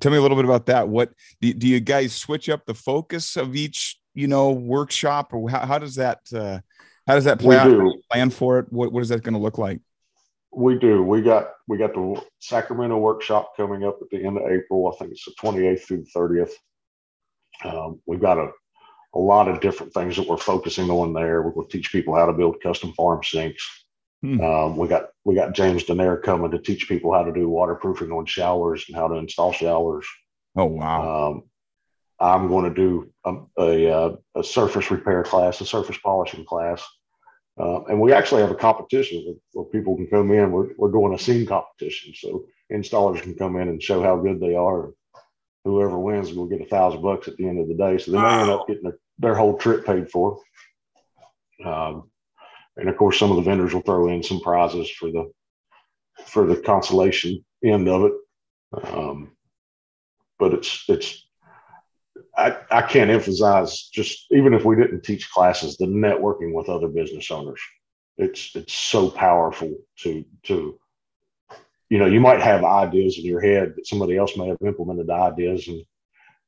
tell 0.00 0.12
me 0.12 0.18
a 0.18 0.20
little 0.20 0.36
bit 0.36 0.44
about 0.44 0.66
that. 0.66 0.88
What 0.88 1.12
do, 1.40 1.52
do 1.52 1.66
you 1.66 1.80
guys 1.80 2.14
switch 2.14 2.48
up 2.48 2.66
the 2.66 2.74
focus 2.74 3.36
of 3.36 3.56
each, 3.56 3.98
you 4.14 4.28
know, 4.28 4.52
workshop, 4.52 5.32
or 5.32 5.48
how, 5.48 5.66
how 5.66 5.78
does 5.78 5.94
that 5.96 6.20
uh, 6.34 6.60
how 7.06 7.14
does 7.14 7.24
that 7.24 7.38
play 7.38 7.56
out? 7.56 7.74
Plan 8.10 8.30
for 8.30 8.58
it. 8.58 8.66
What 8.70 8.92
what 8.92 9.02
is 9.02 9.08
that 9.10 9.22
going 9.22 9.34
to 9.34 9.40
look 9.40 9.58
like? 9.58 9.80
We 10.56 10.78
do. 10.78 11.02
We 11.02 11.22
got 11.22 11.50
we 11.66 11.78
got 11.78 11.94
the 11.94 12.22
Sacramento 12.40 12.96
workshop 12.98 13.56
coming 13.56 13.84
up 13.84 13.98
at 14.00 14.10
the 14.10 14.24
end 14.24 14.38
of 14.38 14.50
April. 14.50 14.92
I 14.92 14.96
think 14.96 15.12
it's 15.12 15.24
the 15.24 15.32
28th 15.40 15.80
through 15.80 16.04
the 16.04 16.18
30th. 16.18 16.52
Um, 17.64 18.00
we've 18.06 18.20
got 18.20 18.38
a 18.38 18.50
a 19.14 19.18
lot 19.18 19.48
of 19.48 19.60
different 19.60 19.94
things 19.94 20.16
that 20.16 20.26
we're 20.26 20.36
focusing 20.36 20.90
on 20.90 21.12
there. 21.12 21.42
We're 21.42 21.52
going 21.52 21.68
to 21.68 21.76
teach 21.76 21.92
people 21.92 22.14
how 22.14 22.26
to 22.26 22.32
build 22.32 22.60
custom 22.60 22.92
farm 22.92 23.22
sinks. 23.22 23.64
Hmm. 24.22 24.40
Um, 24.40 24.76
we 24.76 24.88
got 24.88 25.08
we 25.24 25.34
got 25.34 25.54
James 25.54 25.84
Danair 25.84 26.22
coming 26.22 26.50
to 26.50 26.58
teach 26.58 26.88
people 26.88 27.12
how 27.12 27.22
to 27.22 27.32
do 27.32 27.48
waterproofing 27.48 28.10
on 28.10 28.26
showers 28.26 28.84
and 28.88 28.96
how 28.96 29.08
to 29.08 29.16
install 29.16 29.52
showers. 29.52 30.06
Oh 30.56 30.64
wow! 30.64 31.30
Um, 31.30 31.42
I'm 32.20 32.48
going 32.48 32.64
to 32.64 32.74
do 32.74 33.12
a, 33.24 33.34
a, 33.58 34.16
a, 34.36 34.44
surface 34.44 34.90
repair 34.90 35.24
class, 35.24 35.60
a 35.60 35.66
surface 35.66 35.98
polishing 35.98 36.44
class, 36.44 36.82
Uh, 37.58 37.84
and 37.84 38.00
we 38.00 38.12
actually 38.12 38.40
have 38.40 38.50
a 38.50 38.56
competition 38.56 39.36
where, 39.52 39.64
people 39.66 39.96
can 39.96 40.08
come 40.08 40.32
in. 40.32 40.50
We're, 40.50 40.70
we're 40.76 40.90
doing 40.90 41.14
a 41.14 41.18
scene 41.18 41.46
competition. 41.46 42.12
So 42.16 42.46
installers 42.72 43.22
can 43.22 43.34
come 43.34 43.56
in 43.56 43.68
and 43.68 43.82
show 43.82 44.02
how 44.02 44.16
good 44.16 44.40
they 44.40 44.56
are. 44.56 44.92
Whoever 45.64 45.98
wins 45.98 46.32
will 46.32 46.46
get 46.46 46.60
a 46.60 46.66
thousand 46.66 47.02
bucks 47.02 47.28
at 47.28 47.36
the 47.36 47.48
end 47.48 47.60
of 47.60 47.68
the 47.68 47.74
day. 47.74 47.96
So 47.98 48.10
they 48.10 48.18
may 48.18 48.42
end 48.42 48.50
up 48.50 48.66
getting 48.66 48.82
their, 48.82 48.98
their 49.18 49.34
whole 49.34 49.56
trip 49.56 49.86
paid 49.86 50.10
for. 50.10 50.38
Um, 51.64 52.10
and 52.76 52.88
of 52.88 52.96
course, 52.96 53.18
some 53.18 53.30
of 53.30 53.36
the 53.36 53.42
vendors 53.42 53.72
will 53.72 53.82
throw 53.82 54.08
in 54.08 54.22
some 54.22 54.40
prizes 54.40 54.90
for 54.90 55.10
the 55.10 55.30
for 56.26 56.46
the 56.46 56.56
consolation 56.56 57.44
end 57.64 57.88
of 57.88 58.04
it. 58.04 58.12
Um, 58.82 59.32
but 60.38 60.54
it's 60.54 60.84
it's 60.88 61.23
I, 62.36 62.56
I 62.70 62.82
can't 62.82 63.10
emphasize 63.10 63.88
just 63.92 64.26
even 64.30 64.54
if 64.54 64.64
we 64.64 64.76
didn't 64.76 65.02
teach 65.02 65.30
classes, 65.30 65.76
the 65.76 65.86
networking 65.86 66.52
with 66.52 66.68
other 66.68 66.88
business 66.88 67.30
owners. 67.30 67.60
It's 68.16 68.54
it's 68.54 68.74
so 68.74 69.10
powerful 69.10 69.74
to 70.00 70.24
to 70.44 70.78
you 71.90 71.98
know, 71.98 72.06
you 72.06 72.20
might 72.20 72.40
have 72.40 72.64
ideas 72.64 73.18
in 73.18 73.24
your 73.24 73.40
head 73.40 73.74
that 73.76 73.86
somebody 73.86 74.16
else 74.16 74.36
may 74.36 74.48
have 74.48 74.56
implemented 74.64 75.06
the 75.06 75.14
ideas 75.14 75.68
and 75.68 75.84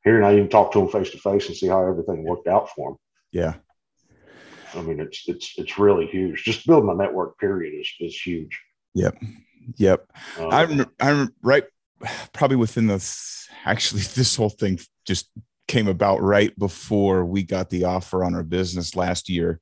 here 0.06 0.20
now 0.20 0.28
you 0.28 0.38
can 0.38 0.48
talk 0.48 0.72
to 0.72 0.78
them 0.78 0.88
face 0.88 1.10
to 1.10 1.18
face 1.18 1.48
and 1.48 1.56
see 1.56 1.66
how 1.66 1.86
everything 1.86 2.22
worked 2.22 2.46
out 2.46 2.70
for 2.70 2.90
them. 2.90 2.98
Yeah. 3.32 3.54
I 4.74 4.82
mean, 4.82 5.00
it's 5.00 5.24
it's 5.26 5.54
it's 5.58 5.78
really 5.78 6.06
huge. 6.06 6.44
Just 6.44 6.66
building 6.66 6.90
a 6.90 6.94
network 6.94 7.38
period 7.38 7.74
is 7.74 7.88
is 7.98 8.20
huge. 8.20 8.60
Yep. 8.94 9.16
Yep. 9.76 10.12
Um, 10.38 10.48
I'm 10.52 10.86
I'm 11.00 11.34
right 11.42 11.64
probably 12.32 12.56
within 12.56 12.86
this 12.86 13.48
actually 13.64 14.02
this 14.14 14.36
whole 14.36 14.50
thing 14.50 14.78
just 15.04 15.28
came 15.68 15.88
about 15.88 16.22
right 16.22 16.56
before 16.58 17.24
we 17.24 17.42
got 17.42 17.70
the 17.70 17.84
offer 17.84 18.24
on 18.24 18.34
our 18.34 18.42
business 18.42 18.96
last 18.96 19.28
year. 19.28 19.60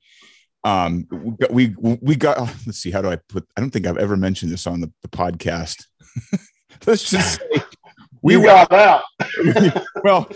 Um, 0.64 1.06
we 1.50 1.74
we 1.78 2.16
got 2.16 2.38
let's 2.66 2.78
see 2.78 2.90
how 2.90 3.02
do 3.02 3.10
I 3.10 3.16
put 3.28 3.46
I 3.56 3.60
don't 3.60 3.70
think 3.70 3.86
I've 3.86 3.98
ever 3.98 4.16
mentioned 4.16 4.50
this 4.50 4.66
on 4.66 4.80
the, 4.80 4.92
the 5.02 5.08
podcast. 5.08 5.84
let's 6.86 7.10
just 7.10 7.38
say 7.38 7.62
we 8.22 8.40
got 8.40 8.72
out. 8.72 9.02
well, 10.04 10.30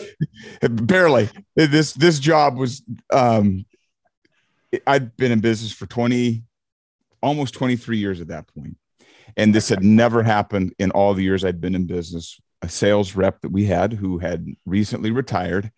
barely. 0.61 1.31
This 1.57 1.95
this 1.95 2.19
job 2.19 2.59
was 2.59 2.83
um 3.11 3.65
I'd 4.87 5.17
been 5.17 5.33
in 5.33 5.41
business 5.41 5.73
for 5.73 5.87
20 5.87 6.45
almost 7.23 7.55
23 7.55 7.99
years 7.99 8.21
at 8.21 8.29
that. 8.29 8.47
And 9.37 9.55
this 9.55 9.69
had 9.69 9.83
never 9.83 10.23
happened 10.23 10.75
in 10.79 10.91
all 10.91 11.15
the 11.15 11.23
years 11.23 11.45
I'd 11.45 11.61
been 11.61 11.75
in 11.75 11.87
business. 11.87 12.41
A 12.63 12.69
sales 12.69 13.15
rep 13.15 13.41
that 13.43 13.53
we 13.53 13.67
had 13.67 13.93
who 13.93 14.19
had 14.19 14.47
recently 14.67 15.11
retired 15.11 15.71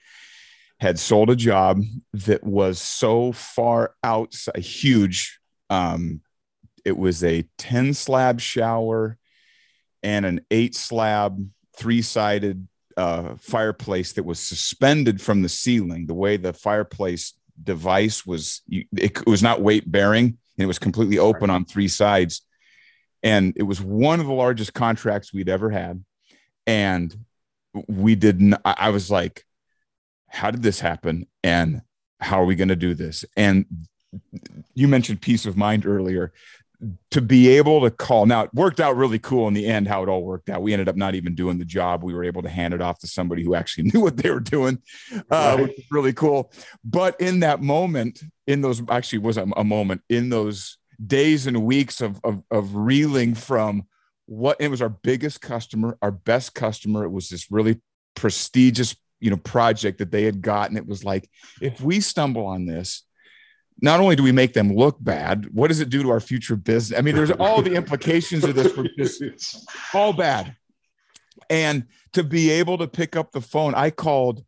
had 0.81 0.99
sold 0.99 1.29
a 1.29 1.37
job 1.37 1.83
that 2.15 2.43
was 2.43 2.81
so 2.81 3.33
far 3.33 3.95
outside, 4.03 4.57
huge. 4.57 5.39
Um, 5.69 6.23
it 6.85 6.97
was 6.97 7.23
a 7.23 7.45
10 7.59 7.93
slab 7.93 8.41
shower 8.41 9.19
and 10.03 10.25
an 10.25 10.41
eight 10.51 10.75
slab, 10.75 11.47
three 11.77 12.01
sided 12.01 12.67
uh, 12.97 13.35
fireplace 13.37 14.15
that 14.15 14.25
was 14.25 14.41
suspended 14.41 15.21
from 15.21 15.43
the 15.43 15.49
ceiling. 15.51 16.07
The 16.07 16.15
way 16.15 16.39
the 16.39 16.55
fireplace 16.55 17.35
device 17.63 18.25
was, 18.25 18.63
it, 18.69 18.87
it 18.97 19.27
was 19.27 19.43
not 19.43 19.61
weight 19.61 19.91
bearing 19.91 20.25
and 20.25 20.65
it 20.65 20.67
was 20.67 20.79
completely 20.79 21.19
open 21.19 21.51
on 21.51 21.67
three 21.67 21.89
sides 21.89 22.41
and 23.23 23.53
it 23.57 23.63
was 23.63 23.81
one 23.81 24.21
of 24.21 24.27
the 24.27 24.33
largest 24.33 24.73
contracts 24.75 25.33
we'd 25.33 25.49
ever 25.49 25.71
had 25.71 26.03
and 26.67 27.15
we 27.87 28.15
didn't 28.15 28.55
i 28.65 28.91
was 28.91 29.11
like 29.11 29.45
how 30.31 30.51
did 30.51 30.63
this 30.63 30.81
happen? 30.81 31.27
And 31.45 31.83
how 32.21 32.41
are 32.41 32.47
we 32.47 32.55
going 32.55 32.69
to 32.69 32.77
do 32.77 32.95
this? 32.95 33.25
And 33.37 33.67
you 34.75 34.89
mentioned 34.89 35.21
peace 35.21 35.45
of 35.45 35.57
mind 35.57 35.85
earlier. 35.85 36.33
To 37.11 37.21
be 37.21 37.49
able 37.59 37.83
to 37.83 37.91
call 37.91 38.25
now 38.25 38.45
it 38.45 38.55
worked 38.55 38.81
out 38.81 38.97
really 38.97 39.19
cool 39.19 39.47
in 39.47 39.53
the 39.53 39.67
end 39.67 39.87
how 39.87 40.03
it 40.03 40.09
all 40.09 40.25
worked 40.25 40.49
out. 40.49 40.63
We 40.63 40.73
ended 40.73 40.89
up 40.89 40.97
not 40.97 41.15
even 41.15 41.35
doing 41.35 41.59
the 41.59 41.65
job. 41.67 42.03
We 42.03 42.15
were 42.15 42.25
able 42.25 42.41
to 42.41 42.49
hand 42.49 42.73
it 42.73 42.81
off 42.81 43.01
to 43.01 43.07
somebody 43.07 43.45
who 43.45 43.55
actually 43.55 43.91
knew 43.93 44.01
what 44.01 44.17
they 44.17 44.31
were 44.31 44.41
doing 44.41 44.81
uh, 45.31 45.59
which 45.59 45.77
was 45.77 45.85
really 45.91 46.15
cool. 46.15 46.51
But 46.83 47.21
in 47.21 47.41
that 47.41 47.61
moment 47.61 48.23
in 48.47 48.63
those 48.63 48.83
actually 48.89 49.19
was 49.19 49.37
a, 49.37 49.47
a 49.59 49.65
moment 49.65 50.01
in 50.09 50.31
those 50.31 50.79
days 51.07 51.47
and 51.47 51.65
weeks 51.65 52.01
of, 52.01 52.19
of, 52.25 52.43
of 52.51 52.75
reeling 52.75 53.35
from 53.35 53.85
what 54.31 54.57
it 54.61 54.69
was 54.69 54.81
our 54.81 54.89
biggest 54.89 55.41
customer, 55.41 55.99
our 56.01 56.13
best 56.13 56.55
customer. 56.55 57.03
It 57.03 57.11
was 57.11 57.29
this 57.29 57.51
really 57.51 57.81
prestigious, 58.15 58.95
you 59.19 59.29
know, 59.29 59.37
project 59.37 59.99
that 59.99 60.13
they 60.13 60.23
had 60.23 60.41
gotten. 60.41 60.77
It 60.77 60.87
was 60.87 61.03
like, 61.03 61.29
if 61.61 61.81
we 61.81 61.99
stumble 61.99 62.47
on 62.47 62.65
this, 62.65 63.03
not 63.83 63.99
only 63.99 64.15
do 64.15 64.23
we 64.23 64.31
make 64.31 64.53
them 64.53 64.73
look 64.73 65.03
bad, 65.03 65.49
what 65.53 65.67
does 65.67 65.81
it 65.81 65.91
do 65.91 66.05
to 66.05 66.11
our 66.11 66.21
future 66.21 66.55
business? 66.55 66.97
I 66.97 67.03
mean, 67.03 67.17
there's 67.17 67.33
all 67.33 67.61
the 67.61 67.75
implications 67.75 68.45
of 68.45 68.55
this 68.55 68.77
were 68.77 68.87
just 68.97 69.69
all 69.95 70.13
bad. 70.13 70.55
And 71.49 71.89
to 72.13 72.23
be 72.23 72.51
able 72.51 72.79
to 72.79 72.87
pick 72.87 73.17
up 73.17 73.33
the 73.33 73.41
phone, 73.41 73.75
I 73.75 73.91
called 73.91 74.45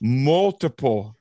multiple 0.00 1.16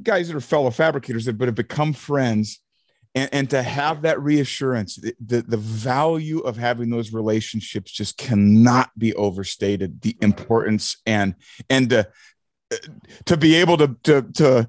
guys 0.00 0.28
that 0.28 0.36
are 0.36 0.40
fellow 0.40 0.70
fabricators 0.70 1.24
that 1.24 1.38
but 1.38 1.48
have 1.48 1.56
become 1.56 1.92
friends 1.92 2.60
and, 3.14 3.28
and 3.32 3.50
to 3.50 3.62
have 3.62 4.02
that 4.02 4.20
reassurance 4.20 4.96
the, 4.96 5.14
the, 5.24 5.42
the 5.42 5.56
value 5.56 6.40
of 6.40 6.56
having 6.56 6.90
those 6.90 7.12
relationships 7.12 7.90
just 7.90 8.16
cannot 8.16 8.96
be 8.98 9.14
overstated 9.14 10.00
the 10.02 10.16
importance 10.20 10.98
and 11.06 11.34
and 11.70 11.90
to, 11.90 12.08
uh, 12.72 12.76
to 13.24 13.36
be 13.36 13.54
able 13.54 13.76
to 13.76 13.96
to 14.02 14.22
to 14.34 14.68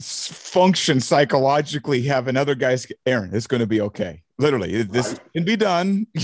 function 0.00 1.00
psychologically 1.00 2.02
have 2.02 2.28
another 2.28 2.54
guy's 2.54 2.86
aaron 3.06 3.34
it's 3.34 3.46
going 3.46 3.60
to 3.60 3.66
be 3.66 3.80
okay 3.80 4.23
literally 4.38 4.82
this 4.82 5.18
can 5.32 5.44
be 5.44 5.56
done. 5.56 6.06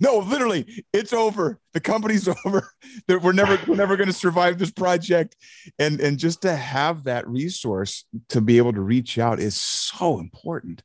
No 0.00 0.18
literally 0.18 0.84
it's 0.92 1.12
over. 1.12 1.58
The 1.72 1.80
company's 1.80 2.28
over. 2.44 2.72
We're 3.08 3.32
never 3.32 3.58
we're 3.66 3.76
never 3.76 3.96
going 3.96 4.08
to 4.08 4.12
survive 4.12 4.58
this 4.58 4.70
project. 4.70 5.36
And 5.78 6.00
and 6.00 6.18
just 6.18 6.42
to 6.42 6.54
have 6.54 7.04
that 7.04 7.26
resource 7.28 8.04
to 8.28 8.40
be 8.40 8.58
able 8.58 8.72
to 8.72 8.80
reach 8.80 9.18
out 9.18 9.40
is 9.40 9.56
so 9.56 10.18
important. 10.18 10.82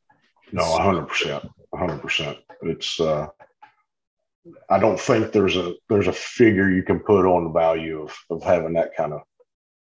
No 0.52 0.64
100% 0.64 1.50
100% 1.74 2.38
it's 2.62 3.00
uh 3.00 3.28
i 4.70 4.80
don't 4.80 5.00
think 5.00 5.32
there's 5.32 5.58
a 5.58 5.74
there's 5.90 6.08
a 6.08 6.14
figure 6.14 6.70
you 6.70 6.84
can 6.84 7.00
put 7.00 7.26
on 7.26 7.44
the 7.44 7.50
value 7.50 8.02
of 8.02 8.16
of 8.30 8.44
having 8.44 8.74
that 8.74 8.96
kind 8.96 9.12
of 9.12 9.22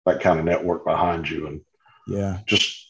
that 0.06 0.20
kind 0.20 0.40
of 0.40 0.46
network 0.46 0.86
behind 0.86 1.30
you 1.30 1.48
and 1.48 1.62
yeah. 2.08 2.40
just 2.46 2.81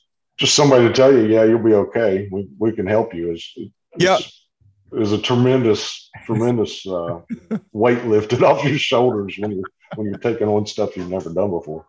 just 0.42 0.56
somebody 0.56 0.88
to 0.88 0.94
tell 0.94 1.14
you, 1.14 1.28
yeah, 1.28 1.44
you'll 1.44 1.64
be 1.64 1.76
okay. 1.76 2.28
We 2.32 2.50
we 2.58 2.72
can 2.72 2.88
help 2.88 3.14
you. 3.14 3.32
Is 3.32 3.58
yeah, 3.98 4.18
is 4.92 5.14
a 5.14 5.22
tremendous 5.22 6.10
tremendous 6.26 6.86
uh, 6.88 7.22
weight 7.72 8.04
lifted 8.06 8.44
off 8.44 8.66
your 8.66 8.80
shoulders 8.80 9.38
when 9.38 9.52
you're 9.52 9.70
when 9.96 10.08
you're 10.08 10.18
taking 10.18 10.48
on 10.48 10.66
stuff 10.66 10.98
you've 10.98 11.10
never 11.10 11.32
done 11.32 11.52
before. 11.52 11.86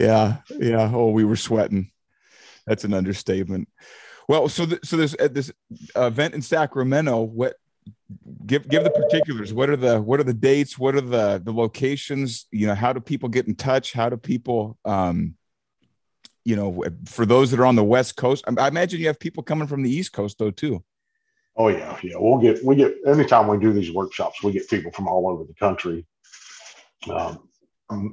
Yeah, 0.00 0.38
yeah. 0.58 0.90
Oh, 0.92 1.10
we 1.10 1.24
were 1.24 1.36
sweating. 1.36 1.92
That's 2.66 2.84
an 2.84 2.94
understatement. 2.94 3.68
Well, 4.26 4.48
so 4.48 4.64
th- 4.64 4.84
so 4.84 4.96
there's 4.96 5.14
uh, 5.20 5.28
this 5.28 5.52
event 5.94 6.32
in 6.32 6.40
Sacramento. 6.40 7.20
What 7.20 7.56
give 8.46 8.66
give 8.70 8.84
the 8.84 8.90
particulars? 8.90 9.52
What 9.52 9.68
are 9.68 9.76
the 9.76 10.00
what 10.00 10.18
are 10.18 10.24
the 10.24 10.32
dates? 10.32 10.78
What 10.78 10.94
are 10.94 11.02
the 11.02 11.42
the 11.44 11.52
locations? 11.52 12.46
You 12.50 12.68
know, 12.68 12.74
how 12.74 12.94
do 12.94 13.00
people 13.00 13.28
get 13.28 13.48
in 13.48 13.54
touch? 13.54 13.92
How 13.92 14.08
do 14.08 14.16
people 14.16 14.78
um, 14.86 15.36
you 16.44 16.56
know, 16.56 16.84
for 17.06 17.24
those 17.24 17.50
that 17.50 17.60
are 17.60 17.66
on 17.66 17.76
the 17.76 17.84
West 17.84 18.16
Coast, 18.16 18.44
I 18.58 18.68
imagine 18.68 19.00
you 19.00 19.06
have 19.06 19.20
people 19.20 19.42
coming 19.42 19.68
from 19.68 19.82
the 19.82 19.90
East 19.90 20.12
Coast 20.12 20.38
though 20.38 20.50
too. 20.50 20.82
Oh 21.56 21.68
yeah, 21.68 21.98
yeah. 22.02 22.14
We'll 22.16 22.40
get 22.40 22.64
we 22.64 22.76
get 22.76 22.94
anytime 23.06 23.46
we 23.46 23.58
do 23.58 23.72
these 23.72 23.92
workshops, 23.92 24.42
we 24.42 24.52
get 24.52 24.68
people 24.68 24.90
from 24.92 25.06
all 25.06 25.28
over 25.28 25.44
the 25.44 25.54
country. 25.54 26.06
Um, 27.08 27.48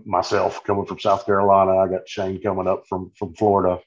myself 0.05 0.63
coming 0.63 0.85
from 0.85 0.99
South 0.99 1.25
Carolina, 1.25 1.77
I 1.77 1.87
got 1.87 2.07
Shane 2.07 2.41
coming 2.41 2.67
up 2.67 2.83
from 2.87 3.11
from 3.17 3.33
Florida, 3.33 3.79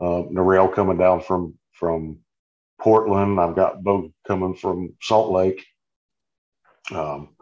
uh, 0.00 0.24
Narelle 0.30 0.74
coming 0.74 0.96
down 0.96 1.20
from 1.20 1.54
from 1.72 2.18
Portland. 2.80 3.38
I've 3.38 3.54
got 3.54 3.82
Bo 3.82 4.10
coming 4.26 4.54
from 4.54 4.94
Salt 5.00 5.30
Lake. 5.30 5.64
Um, 6.90 7.36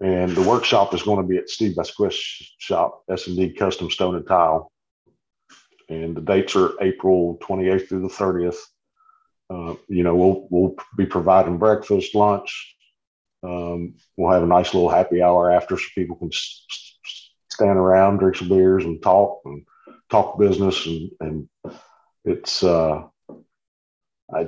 and 0.00 0.32
the 0.32 0.48
workshop 0.48 0.94
is 0.94 1.02
going 1.02 1.18
to 1.18 1.28
be 1.28 1.36
at 1.36 1.50
Steve 1.50 1.76
Basquist 1.76 2.18
shop, 2.58 3.04
S 3.10 3.26
and 3.26 3.36
D 3.36 3.52
Custom 3.52 3.90
Stone 3.90 4.16
and 4.16 4.26
Tile 4.26 4.71
and 5.92 6.16
the 6.16 6.20
dates 6.20 6.56
are 6.56 6.72
April 6.80 7.38
28th 7.42 7.88
through 7.88 8.02
the 8.02 8.08
30th. 8.08 8.56
Uh, 9.50 9.74
you 9.88 10.02
know, 10.02 10.14
we'll 10.14 10.46
we'll 10.50 10.74
be 10.96 11.06
providing 11.06 11.58
breakfast, 11.58 12.14
lunch. 12.14 12.74
Um, 13.42 13.94
we'll 14.16 14.32
have 14.32 14.42
a 14.42 14.46
nice 14.46 14.72
little 14.72 14.88
happy 14.88 15.20
hour 15.22 15.50
after, 15.50 15.76
so 15.76 15.84
people 15.94 16.16
can 16.16 16.30
s- 16.32 16.64
stand 17.50 17.78
around, 17.78 18.18
drink 18.18 18.36
some 18.36 18.48
beers, 18.48 18.84
and 18.84 19.02
talk 19.02 19.40
and 19.44 19.64
talk 20.10 20.38
business. 20.38 20.86
And 20.86 21.10
and 21.20 21.48
it's 22.24 22.62
uh, 22.62 23.02
I, 24.34 24.46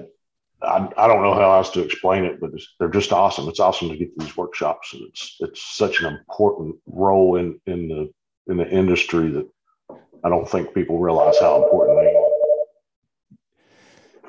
I 0.62 0.88
I 0.96 1.06
don't 1.06 1.22
know 1.22 1.34
how 1.34 1.54
else 1.56 1.70
to 1.70 1.82
explain 1.82 2.24
it, 2.24 2.40
but 2.40 2.50
they're 2.78 2.88
just 2.88 3.12
awesome. 3.12 3.48
It's 3.48 3.60
awesome 3.60 3.90
to 3.90 3.96
get 3.96 4.16
these 4.18 4.36
workshops, 4.36 4.94
and 4.94 5.02
it's 5.08 5.36
it's 5.40 5.76
such 5.76 6.00
an 6.00 6.06
important 6.06 6.76
role 6.86 7.36
in 7.36 7.60
in 7.66 7.88
the 7.88 8.10
in 8.46 8.56
the 8.56 8.68
industry 8.68 9.28
that 9.30 9.48
I 10.24 10.28
don't 10.28 10.48
think 10.48 10.74
people 10.74 10.98
realize 10.98 11.38
how 11.38 11.62
important 11.62 11.98
they 11.98 12.16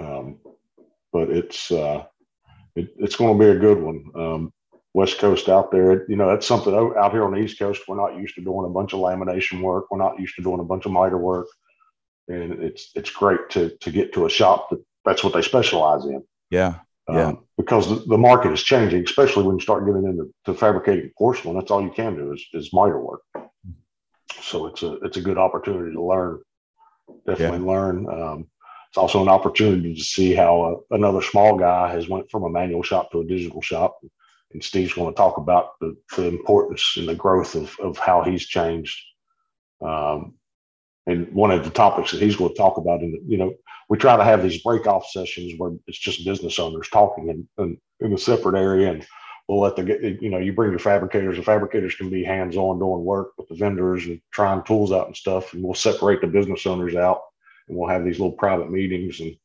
are. 0.01 0.17
Um, 0.17 0.39
but 1.13 1.29
it's 1.29 1.71
uh, 1.71 2.03
it, 2.75 2.93
it's 2.97 3.15
going 3.15 3.37
to 3.37 3.43
be 3.43 3.49
a 3.49 3.59
good 3.59 3.81
one. 3.81 4.03
Um, 4.15 4.53
West 4.93 5.19
Coast 5.19 5.49
out 5.49 5.71
there, 5.71 6.09
you 6.09 6.15
know, 6.15 6.29
that's 6.29 6.47
something 6.47 6.73
out 6.73 7.11
here 7.11 7.25
on 7.25 7.33
the 7.33 7.39
East 7.39 7.59
Coast. 7.59 7.81
We're 7.87 7.97
not 7.97 8.17
used 8.17 8.35
to 8.35 8.41
doing 8.41 8.65
a 8.65 8.69
bunch 8.69 8.93
of 8.93 8.99
lamination 8.99 9.61
work. 9.61 9.85
We're 9.91 9.97
not 9.97 10.19
used 10.19 10.35
to 10.35 10.41
doing 10.41 10.61
a 10.61 10.63
bunch 10.63 10.85
of 10.85 10.91
miter 10.91 11.17
work, 11.17 11.47
and 12.27 12.53
it's 12.63 12.91
it's 12.95 13.09
great 13.09 13.49
to 13.51 13.69
to 13.81 13.91
get 13.91 14.13
to 14.13 14.25
a 14.25 14.29
shop 14.29 14.69
that 14.69 14.83
that's 15.05 15.23
what 15.23 15.33
they 15.33 15.41
specialize 15.41 16.05
in. 16.05 16.23
Yeah, 16.49 16.75
yeah. 17.09 17.27
Um, 17.27 17.45
because 17.57 17.89
the, 17.89 17.95
the, 18.07 18.17
market 18.17 18.51
is 18.51 18.63
changing, 18.63 19.03
especially 19.03 19.43
when 19.43 19.57
you 19.57 19.61
start 19.61 19.85
getting 19.85 20.05
into 20.05 20.33
to 20.45 20.53
fabricating 20.53 21.11
porcelain. 21.17 21.55
That's 21.57 21.71
all 21.71 21.83
you 21.83 21.91
can 21.91 22.15
do 22.15 22.33
is, 22.33 22.45
is 22.53 22.73
miter 22.73 22.99
work. 22.99 23.21
So 24.45 24.67
it's 24.67 24.83
a 24.83 24.93
it's 25.03 25.17
a 25.17 25.21
good 25.21 25.39
opportunity 25.39 25.93
to 25.93 26.03
learn. 26.03 26.39
Definitely 27.27 27.65
yeah. 27.65 27.71
learn. 27.71 28.07
Um, 28.09 28.47
it's 28.89 28.97
also 28.97 29.21
an 29.21 29.27
opportunity 29.27 29.95
to 29.95 30.03
see 30.03 30.33
how 30.33 30.61
uh, 30.91 30.95
another 30.95 31.21
small 31.21 31.57
guy 31.57 31.91
has 31.91 32.07
went 32.07 32.29
from 32.29 32.43
a 32.43 32.49
manual 32.49 32.83
shop 32.83 33.11
to 33.11 33.21
a 33.21 33.25
digital 33.25 33.61
shop. 33.61 33.97
And 34.53 34.63
Steve's 34.63 34.93
going 34.93 35.11
to 35.11 35.17
talk 35.17 35.37
about 35.37 35.71
the, 35.81 35.97
the 36.15 36.27
importance 36.27 36.93
and 36.95 37.07
the 37.07 37.15
growth 37.15 37.55
of, 37.55 37.75
of 37.81 37.97
how 37.97 38.23
he's 38.23 38.45
changed. 38.45 38.97
Um, 39.85 40.35
and 41.07 41.33
one 41.33 41.51
of 41.51 41.63
the 41.63 41.71
topics 41.71 42.11
that 42.11 42.21
he's 42.21 42.35
going 42.35 42.51
to 42.51 42.55
talk 42.55 42.77
about, 42.77 43.01
in 43.01 43.19
you 43.27 43.37
know, 43.37 43.53
we 43.89 43.97
try 43.97 44.15
to 44.15 44.23
have 44.23 44.41
these 44.41 44.61
break 44.61 44.87
off 44.87 45.09
sessions 45.09 45.53
where 45.57 45.73
it's 45.87 45.99
just 45.99 46.23
business 46.23 46.57
owners 46.59 46.87
talking 46.89 47.29
in, 47.29 47.47
in, 47.57 47.77
in 47.99 48.13
a 48.13 48.17
separate 48.17 48.57
area, 48.57 48.91
and 48.91 49.05
we'll 49.47 49.61
let 49.61 49.75
the 49.75 50.17
you 50.21 50.29
know 50.29 50.37
you 50.37 50.53
bring 50.53 50.71
your 50.71 50.79
fabricators. 50.79 51.37
The 51.37 51.43
fabricators 51.43 51.95
can 51.95 52.09
be 52.09 52.23
hands 52.23 52.57
on 52.57 52.79
doing 52.79 53.03
work 53.03 53.31
with 53.37 53.47
the 53.47 53.55
vendors 53.55 54.05
and 54.05 54.21
trying 54.31 54.63
tools 54.63 54.91
out 54.91 55.07
and 55.07 55.15
stuff, 55.15 55.53
and 55.53 55.63
we'll 55.63 55.73
separate 55.73 56.21
the 56.21 56.27
business 56.27 56.65
owners 56.65 56.95
out, 56.95 57.21
and 57.67 57.77
we'll 57.77 57.89
have 57.89 58.03
these 58.03 58.19
little 58.19 58.33
private 58.33 58.71
meetings, 58.71 59.19
and 59.19 59.37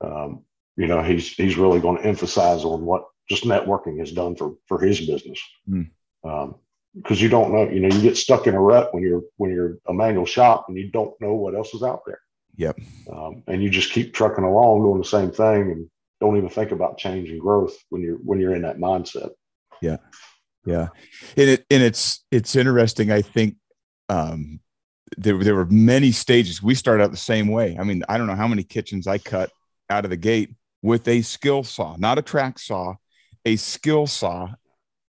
um, 0.00 0.44
you 0.76 0.86
know 0.86 1.02
he's 1.02 1.28
he's 1.34 1.56
really 1.56 1.80
going 1.80 1.98
to 1.98 2.06
emphasize 2.06 2.64
on 2.64 2.84
what 2.84 3.04
just 3.28 3.44
networking 3.44 3.98
has 3.98 4.12
done 4.12 4.34
for 4.34 4.54
for 4.66 4.80
his 4.80 5.00
business. 5.00 5.40
Mm. 5.68 5.90
Um, 6.24 6.56
because 6.96 7.22
you 7.22 7.28
don't 7.28 7.52
know, 7.52 7.68
you 7.70 7.78
know, 7.78 7.94
you 7.94 8.02
get 8.02 8.16
stuck 8.16 8.48
in 8.48 8.54
a 8.54 8.60
rut 8.60 8.92
when 8.92 9.02
you're 9.02 9.22
when 9.36 9.52
you're 9.52 9.78
a 9.86 9.92
manual 9.92 10.26
shop 10.26 10.66
and 10.68 10.76
you 10.76 10.90
don't 10.90 11.14
know 11.20 11.34
what 11.34 11.54
else 11.54 11.72
is 11.72 11.84
out 11.84 12.02
there. 12.04 12.20
Yep. 12.56 12.80
Um, 13.12 13.44
and 13.46 13.62
you 13.62 13.70
just 13.70 13.92
keep 13.92 14.12
trucking 14.12 14.42
along 14.42 14.82
doing 14.82 14.98
the 14.98 15.04
same 15.04 15.30
thing 15.30 15.70
and 15.70 15.90
don't 16.20 16.36
even 16.36 16.48
think 16.48 16.70
about 16.70 16.98
change 16.98 17.30
and 17.30 17.40
growth 17.40 17.76
when 17.88 18.02
you're 18.02 18.16
when 18.16 18.40
you're 18.40 18.54
in 18.54 18.62
that 18.62 18.78
mindset. 18.78 19.30
Yeah. 19.80 19.96
Yeah. 20.66 20.88
And 21.36 21.50
it 21.50 21.66
and 21.70 21.82
it's 21.82 22.24
it's 22.30 22.56
interesting. 22.56 23.10
I 23.10 23.22
think 23.22 23.56
um 24.08 24.60
there, 25.16 25.36
there 25.38 25.54
were 25.54 25.66
many 25.66 26.12
stages. 26.12 26.62
We 26.62 26.74
started 26.74 27.02
out 27.02 27.10
the 27.10 27.16
same 27.16 27.48
way. 27.48 27.76
I 27.78 27.84
mean, 27.84 28.04
I 28.08 28.16
don't 28.16 28.26
know 28.26 28.36
how 28.36 28.48
many 28.48 28.62
kitchens 28.62 29.06
I 29.06 29.18
cut 29.18 29.50
out 29.88 30.04
of 30.04 30.10
the 30.10 30.16
gate 30.16 30.54
with 30.82 31.08
a 31.08 31.22
skill 31.22 31.64
saw, 31.64 31.96
not 31.98 32.18
a 32.18 32.22
track 32.22 32.58
saw, 32.58 32.94
a 33.44 33.56
skill 33.56 34.06
saw 34.06 34.48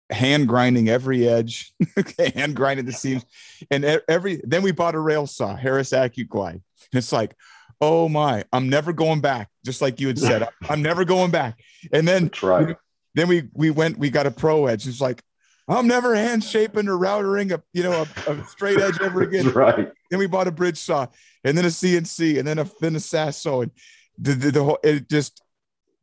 hand 0.09 0.47
grinding 0.47 0.89
every 0.89 1.27
edge, 1.27 1.73
hand 2.35 2.55
grinding 2.55 2.85
the 2.85 2.91
seams, 2.91 3.25
and 3.71 3.85
every. 4.07 4.41
Then 4.43 4.61
we 4.61 4.71
bought 4.71 4.95
a 4.95 4.99
rail 4.99 5.27
saw, 5.27 5.55
Harris 5.55 5.91
AccuGlide. 5.91 6.61
It's 6.91 7.11
like, 7.11 7.35
oh 7.81 8.09
my, 8.09 8.43
I'm 8.51 8.69
never 8.69 8.93
going 8.93 9.21
back. 9.21 9.49
Just 9.65 9.81
like 9.81 9.99
you 9.99 10.07
had 10.07 10.19
said, 10.19 10.47
I'm 10.69 10.81
never 10.81 11.05
going 11.05 11.31
back. 11.31 11.59
And 11.91 12.07
then, 12.07 12.31
right. 12.41 12.75
then 13.13 13.27
we 13.27 13.49
we 13.53 13.71
went, 13.71 13.97
we 13.97 14.09
got 14.09 14.27
a 14.27 14.31
pro 14.31 14.67
edge. 14.67 14.87
It's 14.87 15.01
like, 15.01 15.21
I'm 15.67 15.87
never 15.87 16.15
hand 16.15 16.43
shaping 16.43 16.87
or 16.87 16.97
routering 16.97 17.51
a 17.51 17.61
you 17.73 17.83
know 17.83 18.05
a, 18.27 18.31
a 18.31 18.45
straight 18.47 18.79
edge 18.79 18.99
ever 19.01 19.21
again. 19.23 19.49
right. 19.49 19.91
Then 20.09 20.19
we 20.19 20.27
bought 20.27 20.47
a 20.47 20.51
bridge 20.51 20.77
saw, 20.77 21.07
and 21.43 21.57
then 21.57 21.65
a 21.65 21.69
CNC, 21.69 22.37
and 22.39 22.47
then 22.47 22.59
a 22.59 22.69
then 22.81 22.95
a 22.95 22.99
Sasso, 22.99 23.61
and 23.61 23.71
the, 24.17 24.33
the, 24.33 24.51
the 24.51 24.63
whole 24.63 24.79
it 24.83 25.09
just. 25.09 25.41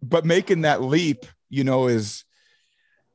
But 0.05 0.25
making 0.25 0.63
that 0.63 0.83
leap, 0.83 1.27
you 1.49 1.63
know, 1.63 1.87
is 1.87 2.25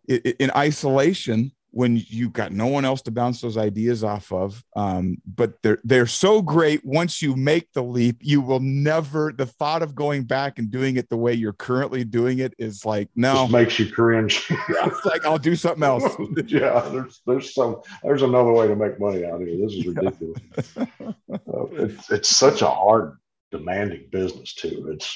in 0.07 0.49
isolation 0.55 1.51
when 1.78 2.01
you've 2.07 2.34
got 2.34 2.51
no 2.51 2.65
one 2.65 2.86
else 2.86 3.03
to 3.03 3.11
bounce 3.11 3.39
those 3.39 3.55
ideas 3.55 4.03
off 4.03 4.32
of. 4.32 4.63
Um, 4.75 5.21
but 5.28 5.61
they're 5.61 5.78
they're 5.84 6.07
so 6.07 6.41
great. 6.41 6.84
Once 6.84 7.21
you 7.21 7.36
make 7.36 7.71
the 7.73 7.84
leap, 7.84 8.17
you 8.19 8.41
will 8.41 8.59
never. 8.59 9.32
The 9.32 9.45
thought 9.45 9.84
of 9.84 9.93
going 9.93 10.23
back 10.23 10.57
and 10.57 10.71
doing 10.71 10.97
it 10.97 11.07
the 11.07 11.17
way 11.17 11.36
you're 11.36 11.53
currently 11.53 12.03
doing 12.03 12.39
it 12.39 12.55
is 12.57 12.84
like 12.84 13.09
no, 13.15 13.43
Just 13.43 13.51
makes 13.51 13.78
you 13.78 13.91
cringe. 13.91 14.43
it's 14.49 15.05
like 15.05 15.23
I'll 15.23 15.38
do 15.38 15.55
something 15.55 15.84
else. 15.84 16.03
yeah, 16.47 16.80
there's 16.91 17.21
there's 17.28 17.53
some 17.53 17.80
there's 18.01 18.23
another 18.23 18.51
way 18.51 18.67
to 18.67 18.75
make 18.75 18.99
money 18.99 19.23
out 19.23 19.39
here. 19.41 19.55
This 19.59 19.73
is 19.73 19.86
ridiculous. 19.86 20.78
uh, 20.78 21.65
it's 21.73 22.09
it's 22.09 22.36
such 22.36 22.63
a 22.63 22.67
hard, 22.67 23.17
demanding 23.51 24.07
business 24.11 24.55
too. 24.55 24.89
It's 24.91 25.15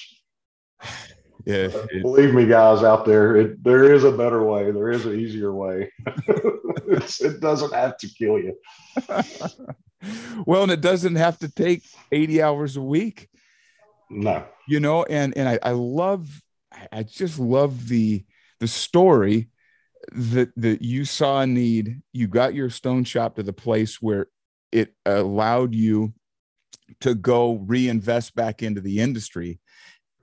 Uh, 1.47 1.51
yeah 1.51 1.67
believe 2.01 2.33
me 2.33 2.45
guys 2.45 2.83
out 2.83 3.05
there 3.05 3.35
it, 3.35 3.63
there 3.63 3.93
is 3.93 4.03
a 4.03 4.11
better 4.11 4.43
way. 4.43 4.71
There 4.71 4.89
is 4.89 5.05
an 5.05 5.19
easier 5.19 5.53
way. 5.53 5.91
It 6.93 7.39
doesn't 7.39 7.73
have 7.73 7.97
to 7.97 8.07
kill 8.07 8.37
you. 8.39 8.57
Well 10.47 10.63
and 10.63 10.71
it 10.71 10.81
doesn't 10.81 11.15
have 11.15 11.37
to 11.39 11.47
take 11.47 11.83
80 12.11 12.41
hours 12.41 12.75
a 12.75 12.81
week. 12.81 13.29
No. 14.09 14.43
You 14.67 14.79
know 14.79 15.03
and 15.03 15.37
and 15.37 15.47
i, 15.47 15.59
I 15.61 15.71
love 15.71 16.27
i 16.91 17.03
just 17.03 17.37
love 17.37 17.87
the 17.87 18.25
the 18.59 18.67
story 18.67 19.49
that 20.11 20.51
that 20.55 20.81
you 20.81 21.05
saw 21.05 21.41
a 21.41 21.47
need. 21.47 22.01
You 22.13 22.27
got 22.27 22.53
your 22.53 22.69
stone 22.69 23.03
shop 23.03 23.35
to 23.35 23.43
the 23.43 23.53
place 23.53 24.01
where 24.01 24.27
it 24.71 24.93
allowed 25.05 25.75
you 25.75 26.13
to 27.01 27.15
go 27.15 27.53
reinvest 27.55 28.35
back 28.35 28.63
into 28.63 28.81
the 28.81 28.99
industry 28.99 29.59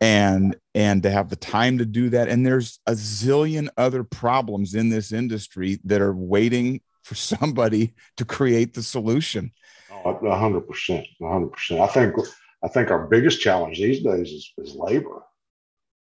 and 0.00 0.56
and 0.74 1.02
to 1.02 1.10
have 1.10 1.28
the 1.28 1.36
time 1.36 1.78
to 1.78 1.86
do 1.86 2.10
that. 2.10 2.28
And 2.28 2.46
there's 2.46 2.78
a 2.86 2.92
zillion 2.92 3.68
other 3.76 4.04
problems 4.04 4.74
in 4.74 4.88
this 4.88 5.12
industry 5.12 5.78
that 5.84 6.00
are 6.00 6.14
waiting 6.14 6.80
for 7.02 7.14
somebody 7.14 7.94
to 8.16 8.24
create 8.24 8.74
the 8.74 8.82
solution. 8.82 9.52
Oh, 9.90 10.14
100% 10.22 11.06
100% 11.20 11.80
i 11.80 11.86
think 11.88 12.14
i 12.62 12.68
think 12.68 12.90
our 12.90 13.08
biggest 13.08 13.40
challenge 13.40 13.78
these 13.78 14.02
days 14.02 14.30
is, 14.30 14.52
is 14.58 14.74
labor. 14.76 15.22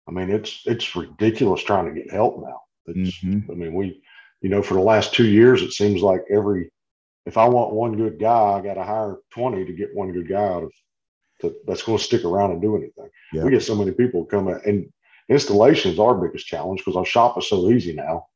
I 0.08 0.12
mean 0.12 0.30
it's 0.30 0.62
it's 0.66 0.96
ridiculous 0.96 1.64
trying 1.64 1.94
to 1.94 2.00
get 2.00 2.12
help 2.12 2.42
now. 2.42 2.62
Mm-hmm. 2.88 3.52
i 3.52 3.54
mean 3.54 3.74
we 3.74 4.02
you 4.42 4.50
know 4.50 4.64
for 4.64 4.74
the 4.74 4.82
last 4.82 5.14
two 5.14 5.28
years 5.28 5.62
it 5.62 5.72
seems 5.72 6.02
like 6.02 6.24
every 6.32 6.72
if 7.28 7.38
i 7.38 7.48
want 7.48 7.74
one 7.74 7.96
good 7.96 8.20
guy 8.20 8.54
i 8.54 8.62
got 8.62 8.74
to 8.74 8.84
hire 8.84 9.18
20 9.34 9.66
to 9.66 9.74
get 9.74 9.94
one 9.94 10.12
good 10.12 10.28
guy 10.28 10.44
out 10.44 10.64
of 10.64 10.72
to, 11.42 11.56
that's 11.68 11.84
going 11.84 11.98
to 11.98 12.04
stick 12.04 12.24
around 12.24 12.52
and 12.52 12.62
do 12.62 12.76
anything. 12.76 13.10
Yeah. 13.34 13.44
We 13.44 13.52
get 13.52 13.64
so 13.64 13.76
many 13.76 13.92
people 13.92 14.26
coming, 14.26 14.60
and 14.66 14.92
installation 15.30 15.92
is 15.92 16.00
our 16.00 16.16
biggest 16.16 16.48
challenge 16.48 16.80
because 16.80 16.98
our 16.98 17.06
shop 17.06 17.38
is 17.38 17.48
so 17.48 17.70
easy 17.70 17.94
now 17.94 18.28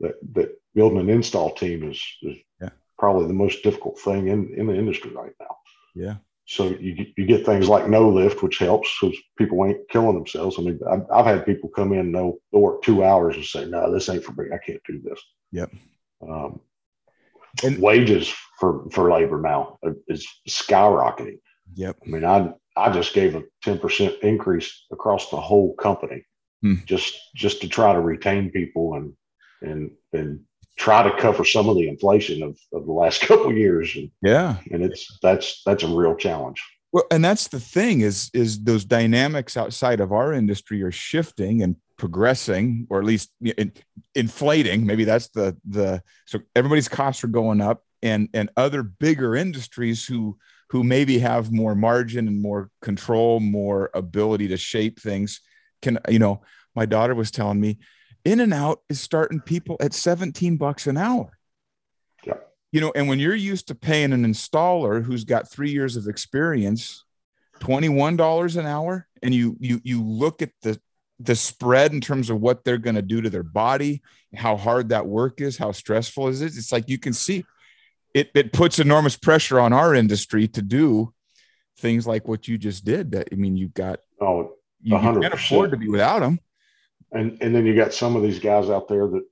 that 0.00 0.14
that 0.34 0.50
building 0.74 1.00
an 1.00 1.10
install 1.10 1.54
team 1.54 1.90
is, 1.90 2.02
is 2.22 2.36
yeah. 2.60 2.70
probably 2.98 3.26
the 3.26 3.32
most 3.32 3.62
difficult 3.62 3.98
thing 3.98 4.28
in, 4.28 4.52
in 4.56 4.66
the 4.66 4.74
industry 4.76 5.10
right 5.10 5.32
now. 5.40 5.56
Yeah. 5.94 6.14
So 6.48 6.68
you 6.78 7.06
you 7.16 7.26
get 7.26 7.44
things 7.44 7.68
like 7.68 7.88
no 7.88 8.08
lift, 8.08 8.42
which 8.42 8.58
helps 8.58 8.96
because 9.00 9.16
people 9.36 9.64
ain't 9.64 9.88
killing 9.88 10.14
themselves. 10.14 10.58
I 10.58 10.62
mean, 10.62 10.78
I've, 10.88 11.02
I've 11.12 11.26
had 11.26 11.46
people 11.46 11.68
come 11.68 11.92
in, 11.92 12.12
they'll, 12.12 12.34
they'll 12.52 12.62
work 12.62 12.82
two 12.82 13.02
hours 13.02 13.34
and 13.34 13.44
say, 13.44 13.64
"No, 13.64 13.92
this 13.92 14.08
ain't 14.08 14.22
for 14.22 14.32
me. 14.32 14.50
I 14.54 14.58
can't 14.58 14.80
do 14.86 15.00
this." 15.02 15.20
Yep. 15.50 15.72
Um, 16.22 16.60
and 17.64 17.80
wages 17.80 18.32
for 18.60 18.88
for 18.90 19.10
labor 19.10 19.40
now 19.40 19.78
is 20.08 20.26
skyrocketing. 20.48 21.38
Yep. 21.74 21.96
I 22.04 22.08
mean, 22.08 22.24
I 22.24 22.52
I 22.76 22.90
just 22.90 23.14
gave 23.14 23.34
a 23.34 23.42
ten 23.62 23.78
percent 23.78 24.16
increase 24.22 24.86
across 24.90 25.30
the 25.30 25.40
whole 25.40 25.74
company, 25.74 26.24
hmm. 26.62 26.76
just 26.86 27.18
just 27.34 27.60
to 27.62 27.68
try 27.68 27.92
to 27.92 28.00
retain 28.00 28.50
people 28.50 28.94
and 28.94 29.12
and 29.62 29.90
and 30.12 30.40
try 30.76 31.02
to 31.02 31.16
cover 31.18 31.44
some 31.44 31.68
of 31.68 31.76
the 31.76 31.88
inflation 31.88 32.42
of, 32.42 32.58
of 32.72 32.84
the 32.86 32.92
last 32.92 33.20
couple 33.26 33.50
of 33.50 33.56
years. 33.56 33.94
And, 33.96 34.10
yeah, 34.22 34.56
and 34.70 34.82
it's 34.82 35.18
that's 35.22 35.62
that's 35.64 35.82
a 35.82 35.88
real 35.88 36.14
challenge. 36.14 36.62
Well, 36.92 37.04
and 37.10 37.24
that's 37.24 37.48
the 37.48 37.60
thing 37.60 38.00
is 38.00 38.30
is 38.32 38.62
those 38.62 38.84
dynamics 38.84 39.56
outside 39.56 40.00
of 40.00 40.12
our 40.12 40.32
industry 40.32 40.82
are 40.82 40.92
shifting 40.92 41.62
and 41.62 41.76
progressing, 41.98 42.86
or 42.90 42.98
at 42.98 43.04
least 43.04 43.30
in, 43.40 43.72
inflating. 44.14 44.86
Maybe 44.86 45.04
that's 45.04 45.28
the 45.30 45.56
the 45.68 46.02
so 46.26 46.40
everybody's 46.54 46.88
costs 46.88 47.24
are 47.24 47.28
going 47.28 47.60
up, 47.60 47.82
and 48.02 48.28
and 48.32 48.50
other 48.56 48.82
bigger 48.82 49.34
industries 49.34 50.06
who 50.06 50.38
who 50.70 50.82
maybe 50.82 51.18
have 51.18 51.52
more 51.52 51.74
margin 51.74 52.26
and 52.26 52.40
more 52.40 52.70
control, 52.82 53.40
more 53.40 53.90
ability 53.94 54.48
to 54.48 54.56
shape 54.56 55.00
things 55.00 55.40
can, 55.82 55.98
you 56.08 56.18
know, 56.18 56.42
my 56.74 56.86
daughter 56.86 57.14
was 57.14 57.30
telling 57.30 57.60
me 57.60 57.78
In-N-Out 58.24 58.80
is 58.88 59.00
starting 59.00 59.40
people 59.40 59.76
at 59.80 59.94
17 59.94 60.56
bucks 60.56 60.86
an 60.86 60.96
hour. 60.96 61.38
Yeah. 62.24 62.34
You 62.72 62.80
know, 62.80 62.92
and 62.94 63.08
when 63.08 63.18
you're 63.18 63.34
used 63.34 63.68
to 63.68 63.74
paying 63.74 64.12
an 64.12 64.24
installer 64.26 65.02
who's 65.02 65.24
got 65.24 65.50
three 65.50 65.70
years 65.70 65.96
of 65.96 66.08
experience, 66.08 67.04
$21 67.60 68.56
an 68.56 68.66
hour, 68.66 69.06
and 69.22 69.32
you 69.34 69.56
you 69.60 69.80
you 69.82 70.02
look 70.02 70.42
at 70.42 70.50
the 70.60 70.78
the 71.18 71.34
spread 71.34 71.94
in 71.94 72.02
terms 72.02 72.28
of 72.28 72.40
what 72.40 72.64
they're 72.64 72.76
going 72.76 72.96
to 72.96 73.02
do 73.02 73.22
to 73.22 73.30
their 73.30 73.42
body, 73.42 74.02
how 74.34 74.56
hard 74.56 74.90
that 74.90 75.06
work 75.06 75.40
is, 75.40 75.56
how 75.56 75.72
stressful 75.72 76.28
is 76.28 76.42
it? 76.42 76.56
It's 76.56 76.70
like 76.70 76.90
you 76.90 76.98
can 76.98 77.14
see 77.14 77.46
it, 78.16 78.30
it 78.34 78.52
puts 78.52 78.78
enormous 78.78 79.14
pressure 79.14 79.60
on 79.60 79.74
our 79.74 79.94
industry 79.94 80.48
to 80.48 80.62
do 80.62 81.12
things 81.76 82.06
like 82.06 82.26
what 82.26 82.48
you 82.48 82.56
just 82.56 82.82
did. 82.84 83.12
That 83.12 83.28
I 83.30 83.34
mean, 83.34 83.56
you've 83.58 83.74
got 83.74 84.00
oh, 84.22 84.54
you, 84.80 84.96
you 84.96 85.20
can't 85.20 85.34
afford 85.34 85.70
to 85.72 85.76
be 85.76 85.88
without 85.88 86.20
them. 86.20 86.40
And 87.12 87.36
and 87.42 87.54
then 87.54 87.66
you 87.66 87.76
got 87.76 87.92
some 87.92 88.16
of 88.16 88.22
these 88.22 88.38
guys 88.38 88.70
out 88.70 88.88
there 88.88 89.06
that 89.06 89.22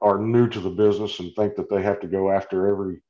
are 0.00 0.18
new 0.18 0.48
to 0.48 0.60
the 0.60 0.70
business 0.70 1.20
and 1.20 1.34
think 1.34 1.56
that 1.56 1.68
they 1.68 1.82
have 1.82 2.00
to 2.00 2.06
go 2.06 2.32
after 2.32 2.68
every 2.68 3.02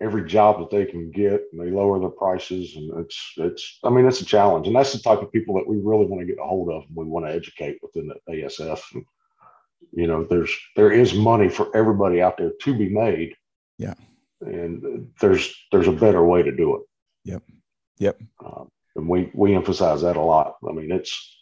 every 0.00 0.24
job 0.24 0.58
that 0.58 0.76
they 0.76 0.84
can 0.84 1.12
get 1.12 1.44
and 1.52 1.60
they 1.60 1.70
lower 1.70 2.00
their 2.00 2.08
prices 2.08 2.74
and 2.74 2.90
it's 2.98 3.32
it's 3.36 3.78
i 3.84 3.88
mean 3.88 4.04
it's 4.04 4.20
a 4.20 4.24
challenge 4.24 4.66
and 4.66 4.74
that's 4.74 4.92
the 4.92 4.98
type 4.98 5.22
of 5.22 5.30
people 5.30 5.54
that 5.54 5.66
we 5.66 5.76
really 5.76 6.04
want 6.04 6.20
to 6.20 6.26
get 6.26 6.42
a 6.42 6.44
hold 6.44 6.68
of 6.68 6.82
and 6.82 6.96
we 6.96 7.04
want 7.04 7.24
to 7.24 7.32
educate 7.32 7.78
within 7.80 8.08
the 8.08 8.32
asf 8.32 8.82
and, 8.92 9.04
you 9.92 10.08
know 10.08 10.24
there's 10.24 10.50
there 10.74 10.90
is 10.90 11.14
money 11.14 11.48
for 11.48 11.74
everybody 11.76 12.20
out 12.20 12.36
there 12.36 12.50
to 12.60 12.76
be 12.76 12.88
made 12.88 13.32
yeah 13.78 13.94
and 14.40 15.10
there's 15.20 15.54
there's 15.72 15.88
a 15.88 15.92
better 15.92 16.24
way 16.24 16.42
to 16.42 16.54
do 16.54 16.76
it. 16.76 16.82
Yep. 17.24 17.42
Yep. 17.98 18.20
Um, 18.44 18.68
and 18.96 19.08
we 19.08 19.30
we 19.34 19.54
emphasize 19.54 20.02
that 20.02 20.16
a 20.16 20.20
lot. 20.20 20.56
I 20.68 20.72
mean 20.72 20.90
it's 20.90 21.34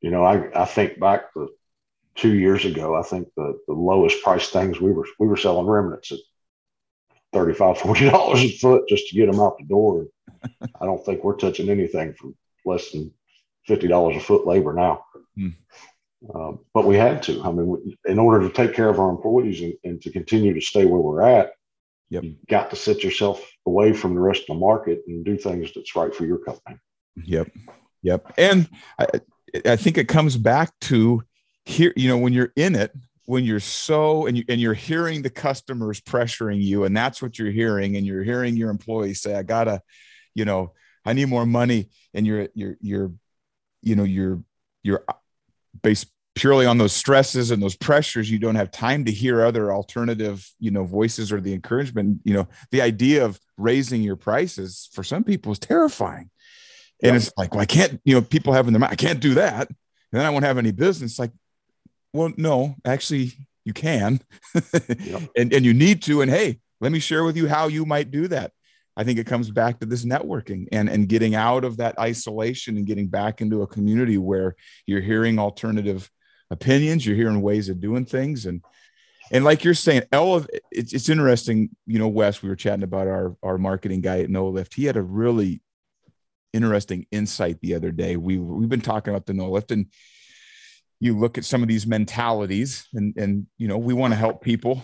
you 0.00 0.10
know 0.10 0.24
i 0.24 0.48
i 0.54 0.64
think 0.64 1.00
back 1.00 1.32
to 1.34 1.50
two 2.14 2.34
years 2.34 2.64
ago 2.64 2.94
i 2.94 3.02
think 3.02 3.28
the 3.36 3.58
the 3.66 3.74
lowest 3.74 4.22
price 4.22 4.48
things 4.48 4.80
we 4.80 4.92
were 4.92 5.06
we 5.18 5.26
were 5.26 5.36
selling 5.36 5.66
remnants 5.66 6.12
at 6.12 6.18
35 7.32 7.78
40 7.78 8.10
dollars 8.10 8.40
a 8.40 8.48
foot 8.48 8.88
just 8.88 9.08
to 9.08 9.16
get 9.16 9.30
them 9.30 9.40
out 9.40 9.58
the 9.58 9.64
door. 9.64 10.06
I 10.80 10.86
don't 10.86 11.04
think 11.04 11.24
we're 11.24 11.36
touching 11.36 11.68
anything 11.68 12.14
for 12.14 12.30
less 12.64 12.90
than 12.90 13.12
50 13.66 13.88
dollars 13.88 14.16
a 14.16 14.20
foot 14.20 14.46
labor 14.46 14.72
now. 14.72 15.04
Hmm. 15.36 15.48
uh, 16.34 16.52
but 16.72 16.86
we 16.86 16.96
had 16.96 17.22
to. 17.24 17.42
I 17.42 17.52
mean 17.52 17.96
in 18.06 18.18
order 18.18 18.48
to 18.48 18.54
take 18.54 18.74
care 18.74 18.88
of 18.88 18.98
our 18.98 19.10
employees 19.10 19.60
and, 19.60 19.74
and 19.84 20.02
to 20.02 20.10
continue 20.10 20.54
to 20.54 20.60
stay 20.60 20.84
where 20.84 21.00
we're 21.00 21.22
at 21.22 21.52
yep. 22.10 22.24
you 22.24 22.36
got 22.48 22.70
to 22.70 22.76
set 22.76 23.02
yourself 23.02 23.50
away 23.66 23.92
from 23.92 24.14
the 24.14 24.20
rest 24.20 24.42
of 24.42 24.46
the 24.48 24.54
market 24.54 25.02
and 25.06 25.24
do 25.24 25.36
things 25.36 25.70
that's 25.74 25.94
right 25.94 26.14
for 26.14 26.24
your 26.24 26.38
company. 26.38 26.76
Yep. 27.24 27.50
Yep. 28.02 28.32
And 28.38 28.68
i, 28.98 29.06
I 29.64 29.76
think 29.76 29.98
it 29.98 30.08
comes 30.08 30.36
back 30.36 30.72
to 30.82 31.22
here 31.64 31.92
you 31.96 32.08
know 32.08 32.16
when 32.16 32.32
you're 32.32 32.52
in 32.56 32.74
it 32.74 32.92
when 33.26 33.44
you're 33.44 33.60
so 33.60 34.26
and 34.26 34.38
you 34.38 34.44
and 34.48 34.60
you're 34.60 34.74
hearing 34.74 35.20
the 35.20 35.30
customers 35.30 36.00
pressuring 36.00 36.62
you 36.62 36.84
and 36.84 36.96
that's 36.96 37.20
what 37.20 37.38
you're 37.38 37.50
hearing 37.50 37.96
and 37.96 38.06
you're 38.06 38.24
hearing 38.24 38.56
your 38.56 38.70
employees 38.70 39.20
say 39.20 39.34
i 39.34 39.42
gotta 39.42 39.82
you 40.34 40.46
know 40.46 40.72
i 41.04 41.12
need 41.12 41.26
more 41.26 41.44
money 41.44 41.90
and 42.14 42.26
you're 42.26 42.48
you're 42.54 42.76
you're 42.80 43.12
you 43.82 43.96
know 43.96 44.04
you're 44.04 44.42
you're 44.82 45.04
uh, 45.08 45.12
based 45.82 46.06
purely 46.38 46.66
on 46.66 46.78
those 46.78 46.92
stresses 46.92 47.50
and 47.50 47.62
those 47.62 47.76
pressures 47.76 48.30
you 48.30 48.38
don't 48.38 48.54
have 48.54 48.70
time 48.70 49.04
to 49.04 49.10
hear 49.10 49.44
other 49.44 49.72
alternative 49.72 50.48
you 50.58 50.70
know 50.70 50.84
voices 50.84 51.32
or 51.32 51.40
the 51.40 51.52
encouragement 51.52 52.20
you 52.24 52.32
know 52.32 52.46
the 52.70 52.80
idea 52.80 53.24
of 53.24 53.38
raising 53.56 54.02
your 54.02 54.16
prices 54.16 54.88
for 54.92 55.02
some 55.02 55.24
people 55.24 55.52
is 55.52 55.58
terrifying 55.58 56.30
and 57.02 57.16
it's 57.16 57.32
like 57.36 57.52
well 57.52 57.60
i 57.60 57.66
can't 57.66 58.00
you 58.04 58.14
know 58.14 58.22
people 58.22 58.52
have 58.52 58.66
in 58.66 58.72
their 58.72 58.80
mind 58.80 58.92
i 58.92 58.96
can't 58.96 59.20
do 59.20 59.34
that 59.34 59.68
and 59.68 60.20
then 60.20 60.24
i 60.24 60.30
won't 60.30 60.44
have 60.44 60.58
any 60.58 60.70
business 60.70 61.18
like 61.18 61.32
well, 62.12 62.32
no, 62.36 62.74
actually, 62.84 63.32
you 63.64 63.72
can, 63.72 64.20
yep. 64.54 65.22
and 65.36 65.52
and 65.52 65.64
you 65.64 65.74
need 65.74 66.02
to. 66.02 66.22
And 66.22 66.30
hey, 66.30 66.60
let 66.80 66.92
me 66.92 66.98
share 66.98 67.24
with 67.24 67.36
you 67.36 67.48
how 67.48 67.68
you 67.68 67.84
might 67.84 68.10
do 68.10 68.28
that. 68.28 68.52
I 68.96 69.04
think 69.04 69.18
it 69.18 69.26
comes 69.26 69.50
back 69.50 69.78
to 69.80 69.86
this 69.86 70.04
networking 70.04 70.66
and 70.72 70.88
and 70.88 71.08
getting 71.08 71.34
out 71.34 71.64
of 71.64 71.76
that 71.76 71.98
isolation 71.98 72.76
and 72.76 72.86
getting 72.86 73.08
back 73.08 73.40
into 73.40 73.62
a 73.62 73.66
community 73.66 74.18
where 74.18 74.56
you're 74.86 75.00
hearing 75.00 75.38
alternative 75.38 76.10
opinions, 76.50 77.06
you're 77.06 77.16
hearing 77.16 77.42
ways 77.42 77.68
of 77.68 77.80
doing 77.80 78.04
things, 78.04 78.46
and 78.46 78.62
and 79.30 79.44
like 79.44 79.64
you're 79.64 79.74
saying. 79.74 80.02
It's, 80.70 80.92
it's 80.92 81.08
interesting, 81.08 81.70
you 81.86 81.98
know, 81.98 82.08
Wes. 82.08 82.42
We 82.42 82.48
were 82.48 82.56
chatting 82.56 82.84
about 82.84 83.08
our 83.08 83.36
our 83.42 83.58
marketing 83.58 84.00
guy 84.00 84.20
at 84.20 84.30
No 84.30 84.48
Lift. 84.48 84.74
He 84.74 84.84
had 84.84 84.96
a 84.96 85.02
really 85.02 85.60
interesting 86.52 87.06
insight 87.10 87.60
the 87.60 87.74
other 87.74 87.90
day. 87.90 88.16
We 88.16 88.38
we've 88.38 88.68
been 88.68 88.80
talking 88.80 89.12
about 89.12 89.26
the 89.26 89.34
No 89.34 89.50
Lift, 89.50 89.70
and 89.70 89.86
you 91.00 91.18
look 91.18 91.38
at 91.38 91.44
some 91.44 91.62
of 91.62 91.68
these 91.68 91.86
mentalities 91.86 92.86
and 92.94 93.16
and 93.16 93.46
you 93.56 93.68
know 93.68 93.78
we 93.78 93.94
want 93.94 94.12
to 94.12 94.16
help 94.16 94.42
people 94.42 94.82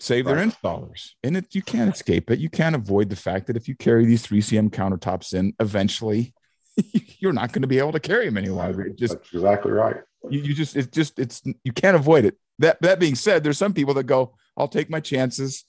save 0.00 0.26
right. 0.26 0.36
their 0.36 0.46
installers 0.46 1.10
and 1.22 1.36
it, 1.36 1.54
you 1.54 1.62
can't 1.62 1.92
escape 1.92 2.30
it 2.30 2.38
you 2.38 2.48
can't 2.48 2.76
avoid 2.76 3.08
the 3.08 3.16
fact 3.16 3.46
that 3.46 3.56
if 3.56 3.66
you 3.68 3.74
carry 3.74 4.04
these 4.04 4.26
3cm 4.26 4.70
countertops 4.70 5.34
in 5.34 5.52
eventually 5.58 6.34
you're 7.18 7.32
not 7.32 7.52
going 7.52 7.62
to 7.62 7.68
be 7.68 7.78
able 7.78 7.92
to 7.92 8.00
carry 8.00 8.26
them 8.26 8.36
any 8.36 8.48
longer 8.48 8.82
it 8.82 8.96
just 8.96 9.14
That's 9.14 9.34
exactly 9.34 9.72
right 9.72 9.96
you, 10.28 10.40
you 10.40 10.54
just 10.54 10.76
it's 10.76 10.88
just 10.88 11.18
it's 11.18 11.42
you 11.64 11.72
can't 11.72 11.96
avoid 11.96 12.24
it 12.24 12.36
that 12.58 12.80
that 12.82 12.98
being 12.98 13.14
said 13.14 13.44
there's 13.44 13.58
some 13.58 13.72
people 13.72 13.94
that 13.94 14.04
go 14.04 14.34
i'll 14.56 14.68
take 14.68 14.90
my 14.90 15.00
chances 15.00 15.64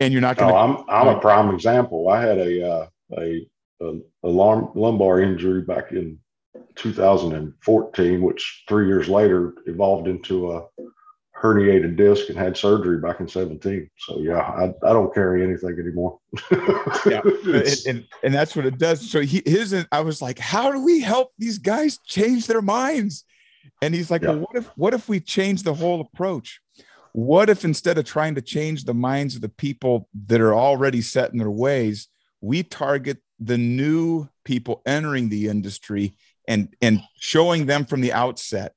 and 0.00 0.12
you're 0.12 0.22
not 0.22 0.36
going 0.36 0.50
to 0.50 0.54
oh, 0.54 0.84
i'm 0.88 1.08
i'm 1.08 1.16
a 1.16 1.20
prime 1.20 1.54
example 1.54 2.08
i 2.08 2.20
had 2.20 2.38
a 2.38 2.70
uh, 2.70 2.86
a, 3.18 3.46
a, 3.82 3.98
a 4.24 4.28
lumbar 4.28 5.20
injury 5.20 5.62
back 5.62 5.92
in 5.92 6.18
2014, 6.76 8.22
which 8.22 8.64
three 8.68 8.86
years 8.86 9.08
later 9.08 9.54
evolved 9.66 10.08
into 10.08 10.52
a 10.52 10.66
herniated 11.40 11.96
disc 11.96 12.28
and 12.28 12.38
had 12.38 12.56
surgery 12.56 13.00
back 13.00 13.20
in 13.20 13.28
17. 13.28 13.88
So 13.98 14.18
yeah, 14.20 14.38
I, 14.38 14.72
I 14.86 14.92
don't 14.92 15.12
carry 15.14 15.42
anything 15.42 15.78
anymore. 15.78 16.18
yeah. 17.06 17.20
And, 17.44 17.76
and, 17.86 18.04
and, 18.22 18.34
that's 18.34 18.54
what 18.54 18.66
it 18.66 18.78
does. 18.78 19.10
So 19.10 19.20
he, 19.20 19.42
his, 19.46 19.74
I 19.90 20.00
was 20.00 20.20
like, 20.20 20.38
how 20.38 20.70
do 20.70 20.84
we 20.84 21.00
help 21.00 21.32
these 21.38 21.58
guys 21.58 21.98
change 22.04 22.46
their 22.46 22.62
minds? 22.62 23.24
And 23.82 23.94
he's 23.94 24.10
like, 24.10 24.22
yeah. 24.22 24.30
well, 24.30 24.40
what 24.40 24.56
if, 24.56 24.66
what 24.76 24.94
if 24.94 25.08
we 25.08 25.20
change 25.20 25.62
the 25.62 25.74
whole 25.74 26.00
approach? 26.00 26.60
What 27.12 27.50
if 27.50 27.64
instead 27.64 27.98
of 27.98 28.04
trying 28.04 28.34
to 28.36 28.42
change 28.42 28.84
the 28.84 28.94
minds 28.94 29.34
of 29.34 29.40
the 29.40 29.48
people 29.48 30.08
that 30.26 30.40
are 30.40 30.54
already 30.54 31.00
set 31.00 31.32
in 31.32 31.38
their 31.38 31.50
ways, 31.50 32.08
we 32.40 32.62
target 32.62 33.18
the 33.38 33.58
new 33.58 34.28
people 34.44 34.82
entering 34.86 35.28
the 35.28 35.48
industry 35.48 36.14
and 36.46 36.74
and 36.82 37.00
showing 37.18 37.66
them 37.66 37.84
from 37.84 38.00
the 38.00 38.12
outset 38.12 38.74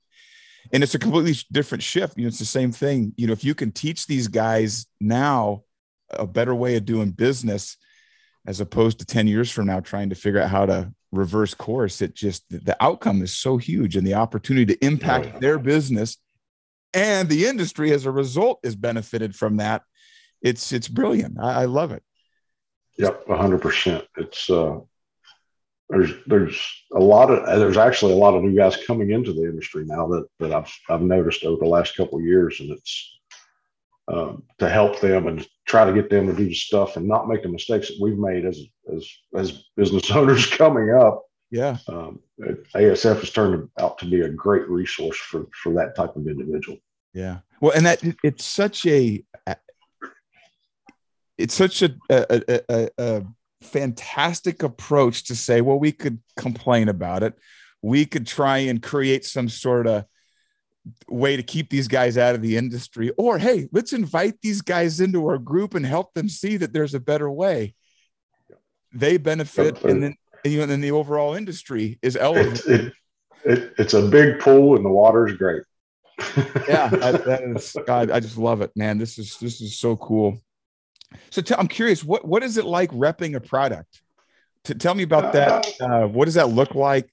and 0.72 0.84
it's 0.84 0.96
a 0.96 1.00
completely 1.00 1.36
different 1.52 1.84
shift 1.84 2.18
you 2.18 2.24
know 2.24 2.28
it's 2.28 2.40
the 2.40 2.46
same 2.46 2.72
thing 2.72 3.14
you 3.18 3.28
know 3.28 3.34
if 3.34 3.44
you 3.44 3.54
can 3.54 3.72
teach 3.72 4.08
these 4.08 4.28
guys 4.28 4.86
now 5.02 5.64
a 6.12 6.26
better 6.26 6.56
way 6.56 6.76
of 6.76 6.86
doing 6.86 7.12
business 7.12 7.78
as 8.46 8.62
opposed 8.62 9.00
to 9.00 9.06
10 9.06 9.28
years 9.28 9.50
from 9.50 9.66
now 9.66 9.80
trying 9.80 10.10
to 10.10 10.16
figure 10.16 10.40
out 10.40 10.50
how 10.50 10.66
to 10.66 10.94
reverse 11.14 11.54
course 11.54 12.02
it 12.02 12.16
just 12.16 12.44
the 12.50 12.76
outcome 12.80 13.22
is 13.22 13.34
so 13.34 13.58
huge 13.58 13.96
and 13.96 14.06
the 14.06 14.16
opportunity 14.16 14.66
to 14.66 14.86
impact 14.86 15.40
their 15.40 15.60
business 15.60 16.18
and 16.94 17.28
the 17.28 17.46
industry 17.48 17.92
as 17.92 18.06
a 18.06 18.12
result 18.12 18.60
is 18.64 18.76
benefited 18.76 19.36
from 19.36 19.58
that. 19.58 19.82
It's 20.42 20.72
it's 20.72 20.88
brilliant. 20.88 21.40
I, 21.40 21.64
I 21.64 21.66
love 21.66 21.92
it. 21.92 22.04
Yep 23.00 23.26
100% 23.26 24.06
it's 24.18 24.52
uh 24.52 24.80
there's 25.90 26.12
there's 26.28 26.84
a 26.94 27.00
lot 27.00 27.32
of 27.32 27.60
there's 27.60 27.78
actually 27.78 28.14
a 28.14 28.18
lot 28.18 28.36
of 28.36 28.44
new 28.44 28.56
guys 28.56 28.78
coming 28.86 29.10
into 29.10 29.34
the 29.34 29.44
industry 29.44 29.84
now 29.86 30.08
that 30.08 30.28
that 30.40 30.54
I've 30.54 30.72
I've 30.90 31.02
noticed 31.02 31.44
over 31.44 31.64
the 31.64 31.70
last 31.70 31.98
couple 31.98 32.20
of 32.20 32.26
years, 32.26 32.60
and 32.60 32.70
it's 32.70 33.20
um, 34.08 34.44
to 34.60 34.70
help 34.70 35.00
them 35.00 35.28
and 35.28 35.48
try 35.66 35.86
to 35.86 35.94
get 35.94 36.10
them 36.10 36.28
to 36.28 36.34
do 36.34 36.46
the 36.46 36.54
stuff 36.54 36.98
and 36.98 37.08
not 37.08 37.28
make 37.28 37.44
the 37.44 37.50
mistakes 37.50 37.88
that 37.88 37.98
we've 38.02 38.18
made 38.18 38.46
as 38.46 38.60
as 38.94 39.10
as 39.36 39.64
business 39.78 40.12
owners 40.12 40.46
coming 40.46 40.92
up. 40.92 41.24
Yeah, 41.52 41.78
um, 41.88 42.20
ASF 42.76 43.20
has 43.20 43.30
turned 43.30 43.70
out 43.80 44.00
to 44.00 44.06
be 44.06 44.22
a 44.22 44.30
great 44.30 44.68
resource 44.68 45.18
for 45.18 45.46
for 45.62 45.74
that 45.74 45.96
type 45.96 46.16
of 46.16 46.28
individual. 46.28 46.78
Yeah, 47.14 47.40
well, 47.62 47.74
and 47.76 47.86
that 47.86 48.02
it's 48.24 48.44
such 48.44 48.86
a 48.86 49.24
it's 51.38 51.54
such 51.54 51.82
a, 51.82 51.96
a, 52.10 52.62
a, 52.70 52.90
a 52.98 53.24
fantastic 53.62 54.64
approach 54.64 55.26
to 55.26 55.36
say, 55.36 55.62
well, 55.62 55.80
we 55.80 55.92
could 55.92 56.20
complain 56.38 56.90
about 56.90 57.24
it. 57.24 57.34
We 57.82 58.06
could 58.06 58.28
try 58.28 58.60
and 58.60 58.82
create 58.82 59.26
some 59.26 59.50
sort 59.50 59.88
of 59.88 60.06
way 61.08 61.38
to 61.38 61.44
keep 61.44 61.70
these 61.70 61.88
guys 61.88 62.18
out 62.18 62.36
of 62.36 62.42
the 62.42 62.58
industry. 62.58 63.12
Or, 63.18 63.38
hey, 63.38 63.68
let's 63.72 63.94
invite 63.94 64.42
these 64.42 64.62
guys 64.62 65.00
into 65.00 65.26
our 65.28 65.38
group 65.38 65.74
and 65.74 65.86
help 65.86 66.14
them 66.14 66.30
see 66.30 66.58
that 66.58 66.74
there's 66.74 66.94
a 66.94 67.00
better 67.00 67.30
way. 67.30 67.76
They 68.94 69.18
benefit, 69.18 69.84
and 69.84 70.04
then 70.04 70.16
you 70.44 70.60
know, 70.60 70.66
then 70.66 70.82
the 70.82 70.92
overall 70.92 71.34
industry 71.34 71.98
is 72.02 72.16
elevated. 72.16 72.68
It, 72.68 72.94
it, 73.44 73.74
it's 73.80 73.94
a 73.94 74.08
big 74.08 74.40
pool, 74.40 74.76
and 74.76 74.86
the 74.86 74.90
water 74.90 75.28
is 75.28 75.36
great. 75.36 75.64
yeah, 76.68 76.90
that, 76.90 77.26
that 77.26 77.42
is 77.44 77.76
God. 77.88 78.12
I 78.12 78.20
just 78.20 78.38
love 78.38 78.62
it, 78.62 78.72
man. 78.76 79.00
This 79.00 79.18
is 79.18 79.38
this 79.40 79.62
is 79.62 79.80
so 79.80 79.96
cool. 79.96 80.38
So 81.32 81.42
i 81.50 81.56
I'm 81.56 81.68
curious, 81.68 82.04
what 82.04 82.26
what 82.26 82.44
is 82.44 82.58
it 82.58 82.66
like 82.66 82.92
repping 82.92 83.36
a 83.36 83.40
product? 83.40 84.02
To 84.66 84.76
tell 84.76 84.96
me 84.96 85.04
about 85.04 85.34
that. 85.34 85.68
Uh, 85.82 86.08
what 86.08 86.26
does 86.26 86.36
that 86.36 86.50
look 86.50 86.76
like? 86.76 87.10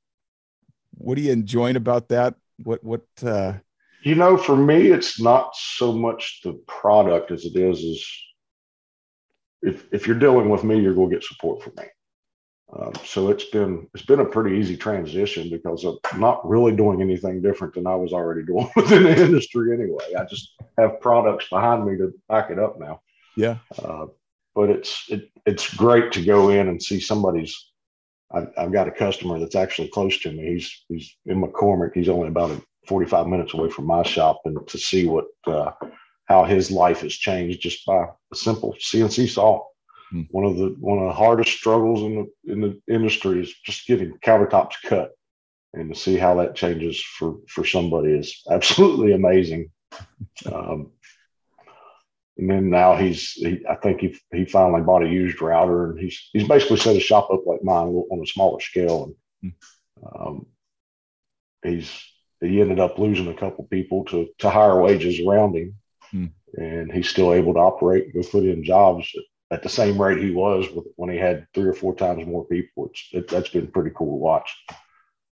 What 0.99 1.19
are 1.19 1.21
you 1.21 1.33
enjoying 1.33 1.77
about 1.77 2.09
that? 2.11 2.35
What 2.63 2.83
what? 2.85 3.07
Uh... 3.23 3.55
You 4.03 4.15
know, 4.15 4.37
for 4.37 4.57
me, 4.57 4.89
it's 4.89 5.21
not 5.21 5.55
so 5.55 5.93
much 5.93 6.41
the 6.43 6.55
product 6.67 7.31
as 7.31 7.45
it 7.45 7.57
is 7.57 7.79
is 7.81 8.07
if 9.63 9.87
if 9.93 10.07
you're 10.07 10.19
dealing 10.19 10.49
with 10.49 10.65
me, 10.65 10.81
you're 10.81 10.95
going 10.95 11.11
to 11.11 11.17
get 11.17 11.25
support 11.25 11.63
from 11.63 11.75
me. 11.77 11.85
Um, 12.73 12.93
so 13.05 13.31
it's 13.31 13.45
been 13.45 13.89
it's 13.95 14.05
been 14.05 14.21
a 14.21 14.25
pretty 14.25 14.57
easy 14.57 14.77
transition 14.77 15.51
because 15.51 15.85
I'm 15.85 16.21
not 16.21 16.49
really 16.49 16.73
doing 16.73 17.01
anything 17.03 17.43
different 17.43 17.75
than 17.75 17.87
I 17.87 17.97
was 17.97 18.13
already 18.13 18.43
doing 18.47 18.71
within 18.77 19.05
the 19.05 19.25
industry 19.25 19.75
anyway. 19.75 20.15
I 20.19 20.25
just 20.25 20.55
have 20.79 21.01
products 21.01 21.49
behind 21.49 21.85
me 21.85 21.97
to 21.99 22.13
back 22.29 22.51
it 22.51 22.59
up 22.59 22.79
now. 22.79 23.01
Yeah. 23.37 23.59
Uh, 23.83 24.07
but 24.55 24.71
it's 24.71 25.05
it, 25.09 25.31
it's 25.47 25.75
great 25.75 26.13
to 26.13 26.25
go 26.25 26.51
in 26.51 26.69
and 26.69 26.83
see 26.83 27.01
somebody's 27.01 27.70
I've, 28.33 28.49
I've 28.57 28.73
got 28.73 28.89
a 28.89 28.93
customer 28.93 29.39
that's 29.39 29.57
actually 29.57 29.89
close 29.89 30.19
to 30.21 30.33
me. 30.33 30.55
He's 30.55 30.85
he's 30.89 31.17
in 31.27 31.43
McCormick. 31.43 31.93
He's 31.95 32.09
only 32.09 32.29
about 32.29 32.51
a 32.51 32.63
45 32.87 33.27
minutes 33.27 33.55
away 33.55 33.71
from 33.71 33.87
my 33.87 34.03
shop, 34.03 34.41
and 34.45 34.59
to 34.69 34.79
see 34.79 35.07
what 35.07 35.27
uh, 35.47 35.73
how 36.27 36.45
his 36.45 36.71
life 36.71 37.01
has 37.01 37.13
changed 37.13 37.61
just 37.61 37.85
by 37.87 38.05
a 38.33 38.37
simple 38.37 38.75
CNC 38.81 39.29
saw. 39.29 39.65
Hmm. 40.11 40.23
One 40.31 40.45
of 40.45 40.57
the 40.57 40.77
one 40.79 40.99
of 40.99 41.07
the 41.07 41.15
hardest 41.15 41.53
struggles 41.53 42.03
in 42.03 42.15
the 42.17 42.53
in 42.53 42.61
the 42.61 42.81
industry 42.93 43.41
is 43.41 43.55
just 43.65 43.87
getting 43.87 44.19
countertops 44.25 44.75
cut, 44.85 45.13
and 45.75 45.93
to 45.93 45.99
see 45.99 46.17
how 46.17 46.35
that 46.37 46.55
changes 46.55 47.01
for 47.01 47.37
for 47.49 47.65
somebody 47.67 48.13
is 48.13 48.43
absolutely 48.51 49.13
amazing. 49.13 49.71
Um, 50.47 50.93
and 52.41 52.49
then 52.49 52.71
now 52.71 52.97
he's, 52.97 53.33
he, 53.33 53.63
I 53.69 53.75
think 53.77 54.01
he 54.01 54.19
he 54.33 54.47
finally 54.47 54.81
bought 54.81 55.05
a 55.05 55.09
used 55.09 55.43
router, 55.43 55.91
and 55.91 56.01
he's 56.01 56.31
he's 56.33 56.49
basically 56.49 56.79
set 56.79 56.95
his 56.95 57.03
shop 57.03 57.29
up 57.31 57.43
like 57.45 57.63
mine 57.63 57.89
on 57.89 58.23
a 58.23 58.27
smaller 58.27 58.61
scale, 58.61 59.13
and 59.43 59.53
um, 60.17 60.47
he's 61.63 62.03
he 62.41 62.63
ended 62.63 62.81
up 62.81 62.99
losing 62.99 63.29
a 63.29 63.35
couple 63.35 63.65
people 63.65 64.07
to 64.07 64.29
to 64.39 64.49
higher 64.49 64.81
wages 64.81 65.21
around 65.21 65.55
him, 65.55 65.75
hmm. 66.11 66.27
and 66.55 66.91
he's 66.91 67.11
still 67.11 67.35
able 67.35 67.53
to 67.53 67.61
operate 67.61 68.05
and 68.05 68.15
go 68.15 68.23
put 68.27 68.45
in 68.45 68.65
jobs 68.65 69.07
at, 69.15 69.59
at 69.59 69.63
the 69.63 69.69
same 69.69 70.01
rate 70.01 70.23
he 70.23 70.31
was 70.31 70.67
with, 70.71 70.87
when 70.97 71.11
he 71.11 71.19
had 71.19 71.47
three 71.53 71.69
or 71.69 71.75
four 71.75 71.95
times 71.95 72.27
more 72.27 72.47
people. 72.47 72.87
It's 72.87 73.09
it, 73.13 73.29
that's 73.29 73.51
been 73.51 73.67
pretty 73.67 73.91
cool 73.95 74.15
to 74.15 74.23
watch. 74.25 74.51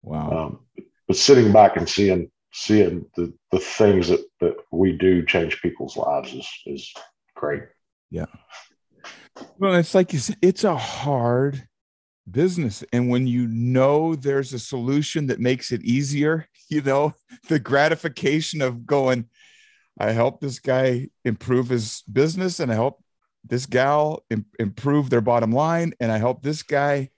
Wow. 0.03 0.61
Um, 0.77 0.85
but 1.09 1.17
sitting 1.17 1.51
back 1.51 1.79
and 1.79 1.89
seeing 1.89 2.31
seeing 2.53 3.07
the, 3.17 3.33
the 3.53 3.59
things 3.59 4.09
that, 4.09 4.25
that 4.41 4.55
we 4.71 4.93
do 4.93 5.25
change 5.25 5.61
people's 5.63 5.97
lives 5.97 6.33
is, 6.33 6.49
is 6.67 6.93
great. 7.35 7.63
Yeah. 8.11 8.27
Well, 9.59 9.75
it's 9.75 9.95
like 9.95 10.13
you 10.13 10.19
said, 10.19 10.37
it's 10.43 10.65
a 10.65 10.77
hard 10.77 11.67
business. 12.31 12.85
And 12.93 13.09
when 13.09 13.27
you 13.27 13.47
know 13.47 14.15
there's 14.15 14.53
a 14.53 14.59
solution 14.59 15.29
that 15.29 15.41
makes 15.41 15.73
it 15.73 15.83
easier, 15.83 16.49
you 16.69 16.83
know, 16.83 17.15
the 17.49 17.59
gratification 17.59 18.63
of 18.63 18.87
going, 18.87 19.29
I 19.99 20.13
help 20.13 20.41
this 20.41 20.59
guy 20.59 21.09
improve 21.25 21.69
his 21.69 22.03
business 22.11 22.61
and 22.61 22.71
I 22.71 22.75
help 22.75 23.03
this 23.45 23.67
gal 23.67 24.25
Im- 24.31 24.47
improve 24.59 25.11
their 25.11 25.21
bottom 25.21 25.53
line 25.53 25.95
and 26.01 26.13
I 26.13 26.19
help 26.19 26.43
this 26.43 26.63
guy 26.63 27.11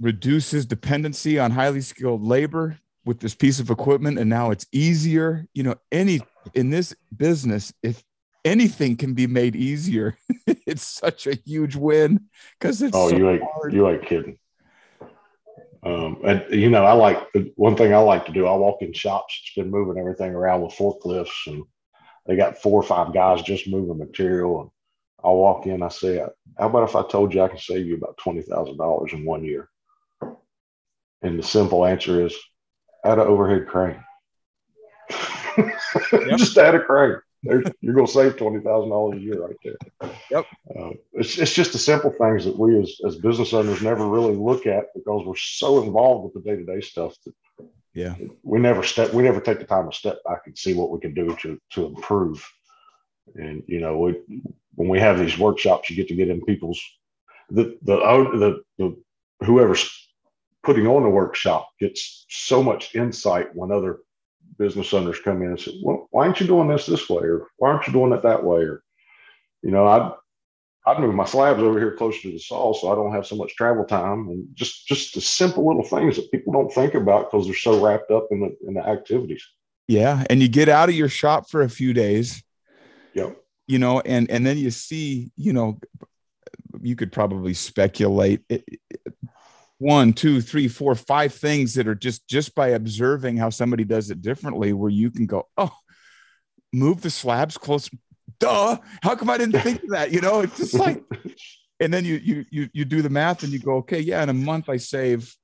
reduce 0.00 0.50
his 0.50 0.64
dependency 0.64 1.38
on 1.38 1.50
highly 1.50 1.82
skilled 1.82 2.22
labor 2.22 2.78
with 3.04 3.20
this 3.20 3.34
piece 3.34 3.60
of 3.60 3.70
equipment 3.70 4.18
and 4.18 4.28
now 4.28 4.50
it's 4.50 4.66
easier. 4.72 5.46
You 5.54 5.62
know 5.62 5.74
any 5.90 6.20
in 6.54 6.70
this 6.70 6.94
business 7.16 7.72
if 7.82 8.02
anything 8.44 8.96
can 8.96 9.14
be 9.14 9.26
made 9.26 9.54
easier 9.54 10.16
it's 10.66 10.82
such 10.82 11.26
a 11.26 11.34
huge 11.34 11.76
win 11.76 12.20
because 12.58 12.80
it's 12.80 12.96
oh 12.96 13.10
so 13.10 13.16
you 13.16 13.28
ain't 13.28 13.42
hard. 13.42 13.72
you 13.72 13.88
ain't 13.88 14.06
kidding. 14.06 14.38
Um, 15.82 16.18
and 16.24 16.44
you 16.50 16.68
know 16.68 16.84
i 16.84 16.92
like 16.92 17.18
one 17.56 17.76
thing 17.76 17.94
i 17.94 17.98
like 17.98 18.26
to 18.26 18.32
do 18.32 18.46
i 18.46 18.54
walk 18.54 18.82
in 18.82 18.92
shops 18.92 19.40
it's 19.42 19.54
been 19.54 19.70
moving 19.70 19.98
everything 19.98 20.34
around 20.34 20.60
with 20.60 20.74
forklifts 20.74 21.46
and 21.46 21.64
they 22.26 22.36
got 22.36 22.58
four 22.58 22.80
or 22.80 22.82
five 22.82 23.14
guys 23.14 23.40
just 23.42 23.66
moving 23.66 23.98
material 23.98 24.60
and 24.60 24.70
i'll 25.24 25.36
walk 25.36 25.66
in 25.66 25.82
i 25.82 25.88
say 25.88 26.22
how 26.58 26.66
about 26.66 26.88
if 26.88 26.96
i 26.96 27.06
told 27.06 27.32
you 27.32 27.42
i 27.42 27.48
can 27.48 27.58
save 27.58 27.86
you 27.86 27.96
about 27.96 28.18
$20000 28.18 29.12
in 29.12 29.24
one 29.24 29.44
year? 29.44 29.68
And 31.22 31.38
the 31.38 31.42
simple 31.42 31.84
answer 31.84 32.24
is 32.24 32.34
add 33.04 33.18
an 33.18 33.26
overhead 33.26 33.66
crane. 33.66 34.02
Yep. 36.12 36.38
Just 36.38 36.56
add 36.56 36.76
a 36.76 36.80
crane. 36.80 37.16
There's, 37.42 37.66
you're 37.80 37.94
going 37.94 38.06
to 38.06 38.12
save 38.12 38.36
twenty 38.36 38.60
thousand 38.60 38.90
dollars 38.90 39.18
a 39.18 39.20
year 39.20 39.46
right 39.46 39.56
there. 39.64 40.10
Yep. 40.30 40.46
Uh, 40.78 40.90
it's 41.14 41.38
it's 41.38 41.52
just 41.52 41.72
the 41.72 41.78
simple 41.78 42.10
things 42.10 42.44
that 42.44 42.58
we 42.58 42.78
as 42.78 42.96
as 43.06 43.16
business 43.16 43.54
owners 43.54 43.82
never 43.82 44.06
really 44.06 44.36
look 44.36 44.66
at 44.66 44.92
because 44.94 45.26
we're 45.26 45.36
so 45.36 45.82
involved 45.82 46.24
with 46.24 46.44
the 46.44 46.50
day 46.50 46.56
to 46.56 46.64
day 46.64 46.80
stuff 46.80 47.16
that 47.24 47.34
yeah 47.94 48.14
we 48.42 48.60
never 48.60 48.82
step 48.82 49.12
we 49.12 49.22
never 49.22 49.40
take 49.40 49.58
the 49.58 49.64
time 49.64 49.90
to 49.90 49.96
step 49.96 50.18
back 50.24 50.42
and 50.46 50.56
see 50.56 50.74
what 50.74 50.90
we 50.90 51.00
can 51.00 51.14
do 51.14 51.34
to 51.36 51.58
to 51.70 51.86
improve. 51.86 52.46
And 53.34 53.62
you 53.66 53.80
know 53.80 53.98
we, 53.98 54.20
when 54.74 54.88
we 54.88 55.00
have 55.00 55.18
these 55.18 55.38
workshops, 55.38 55.88
you 55.88 55.96
get 55.96 56.08
to 56.08 56.14
get 56.14 56.28
in 56.28 56.44
people's 56.44 56.80
the 57.48 57.78
the 57.82 57.96
the, 57.96 58.62
the 58.78 58.96
whoever's 59.46 60.09
putting 60.62 60.86
on 60.86 61.04
a 61.04 61.10
workshop 61.10 61.70
gets 61.78 62.26
so 62.28 62.62
much 62.62 62.94
insight 62.94 63.54
when 63.54 63.72
other 63.72 64.00
business 64.58 64.92
owners 64.92 65.20
come 65.20 65.42
in 65.42 65.48
and 65.48 65.60
say, 65.60 65.72
well, 65.82 66.06
why 66.10 66.26
aren't 66.26 66.40
you 66.40 66.46
doing 66.46 66.68
this 66.68 66.86
this 66.86 67.08
way? 67.08 67.24
Or 67.24 67.48
why 67.56 67.70
aren't 67.70 67.86
you 67.86 67.92
doing 67.92 68.12
it 68.12 68.22
that 68.22 68.44
way? 68.44 68.60
Or, 68.62 68.82
you 69.62 69.70
know, 69.70 69.86
I'd, 69.86 70.12
I'd 70.86 71.00
move 71.00 71.14
my 71.14 71.24
slabs 71.24 71.62
over 71.62 71.78
here 71.78 71.96
closer 71.96 72.20
to 72.22 72.32
the 72.32 72.38
saw 72.38 72.72
so 72.74 72.92
I 72.92 72.94
don't 72.94 73.12
have 73.12 73.26
so 73.26 73.36
much 73.36 73.56
travel 73.56 73.84
time 73.84 74.28
and 74.28 74.48
just, 74.54 74.86
just 74.86 75.14
the 75.14 75.20
simple 75.20 75.66
little 75.66 75.84
things 75.84 76.16
that 76.16 76.30
people 76.30 76.52
don't 76.52 76.72
think 76.72 76.94
about 76.94 77.30
because 77.30 77.46
they're 77.46 77.54
so 77.54 77.82
wrapped 77.82 78.10
up 78.10 78.28
in 78.30 78.40
the, 78.40 78.56
in 78.66 78.74
the 78.74 78.86
activities. 78.86 79.46
Yeah. 79.88 80.24
And 80.28 80.42
you 80.42 80.48
get 80.48 80.68
out 80.68 80.88
of 80.88 80.94
your 80.94 81.08
shop 81.08 81.48
for 81.48 81.62
a 81.62 81.70
few 81.70 81.94
days. 81.94 82.42
Yep. 83.14 83.36
You 83.66 83.78
know, 83.78 84.00
and, 84.00 84.30
and 84.30 84.44
then 84.44 84.58
you 84.58 84.70
see, 84.70 85.30
you 85.36 85.52
know, 85.52 85.78
you 86.82 86.96
could 86.96 87.12
probably 87.12 87.54
speculate 87.54 88.42
one 89.80 90.12
two 90.12 90.42
three 90.42 90.68
four 90.68 90.94
five 90.94 91.32
things 91.32 91.72
that 91.72 91.88
are 91.88 91.94
just 91.94 92.28
just 92.28 92.54
by 92.54 92.68
observing 92.68 93.38
how 93.38 93.48
somebody 93.48 93.82
does 93.82 94.10
it 94.10 94.20
differently 94.20 94.74
where 94.74 94.90
you 94.90 95.10
can 95.10 95.24
go 95.24 95.48
oh 95.56 95.74
move 96.70 97.00
the 97.00 97.08
slabs 97.08 97.56
closer 97.56 97.90
duh. 98.38 98.76
How 99.02 99.16
come 99.16 99.30
i 99.30 99.38
didn't 99.38 99.58
think 99.62 99.82
of 99.82 99.90
that? 99.90 100.12
You 100.12 100.20
know 100.20 100.40
it's 100.40 100.58
just 100.58 100.74
like 100.74 101.02
and 101.80 101.92
then 101.92 102.04
you 102.04 102.16
you 102.22 102.44
you 102.50 102.68
you 102.74 102.84
do 102.84 103.00
the 103.00 103.08
math 103.08 103.42
and 103.42 103.52
you 103.52 103.58
go 103.58 103.76
okay 103.76 104.00
yeah 104.00 104.22
in 104.22 104.28
a 104.28 104.34
month 104.34 104.68
i 104.68 104.76
save 104.76 105.34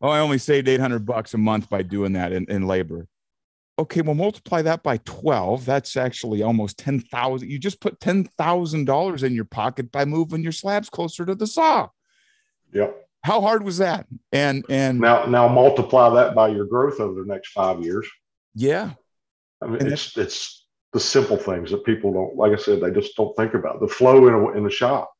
oh 0.00 0.08
i 0.08 0.20
only 0.20 0.38
saved 0.38 0.66
800 0.66 1.04
bucks 1.04 1.34
a 1.34 1.38
month 1.38 1.68
by 1.68 1.82
doing 1.82 2.14
that 2.14 2.32
in, 2.32 2.46
in 2.50 2.66
labor. 2.66 3.06
Okay 3.78 4.00
well 4.00 4.14
multiply 4.14 4.62
that 4.62 4.82
by 4.82 4.96
12 5.04 5.66
that's 5.66 5.98
actually 5.98 6.42
almost 6.42 6.78
10000 6.78 7.46
you 7.46 7.58
just 7.58 7.78
put 7.82 8.00
$10000 8.00 9.22
in 9.22 9.34
your 9.34 9.44
pocket 9.44 9.92
by 9.92 10.06
moving 10.06 10.42
your 10.42 10.52
slabs 10.52 10.88
closer 10.88 11.26
to 11.26 11.34
the 11.34 11.46
saw. 11.46 11.90
Yep 12.72 13.04
how 13.22 13.40
hard 13.40 13.64
was 13.64 13.78
that? 13.78 14.06
And 14.32 14.64
and 14.68 15.00
now 15.00 15.26
now 15.26 15.48
multiply 15.48 16.10
that 16.14 16.34
by 16.34 16.48
your 16.48 16.66
growth 16.66 17.00
over 17.00 17.20
the 17.20 17.26
next 17.26 17.50
five 17.50 17.82
years. 17.82 18.08
Yeah. 18.54 18.92
I 19.62 19.66
mean, 19.66 19.80
and 19.80 19.92
it's 19.92 20.16
it's 20.16 20.66
the 20.92 21.00
simple 21.00 21.36
things 21.36 21.70
that 21.70 21.84
people 21.84 22.12
don't 22.12 22.36
like 22.36 22.52
I 22.52 22.56
said, 22.56 22.80
they 22.80 22.90
just 22.90 23.16
don't 23.16 23.36
think 23.36 23.54
about. 23.54 23.80
The 23.80 23.88
flow 23.88 24.28
in 24.28 24.34
a, 24.34 24.56
in 24.56 24.64
the 24.64 24.70
shop. 24.70 25.12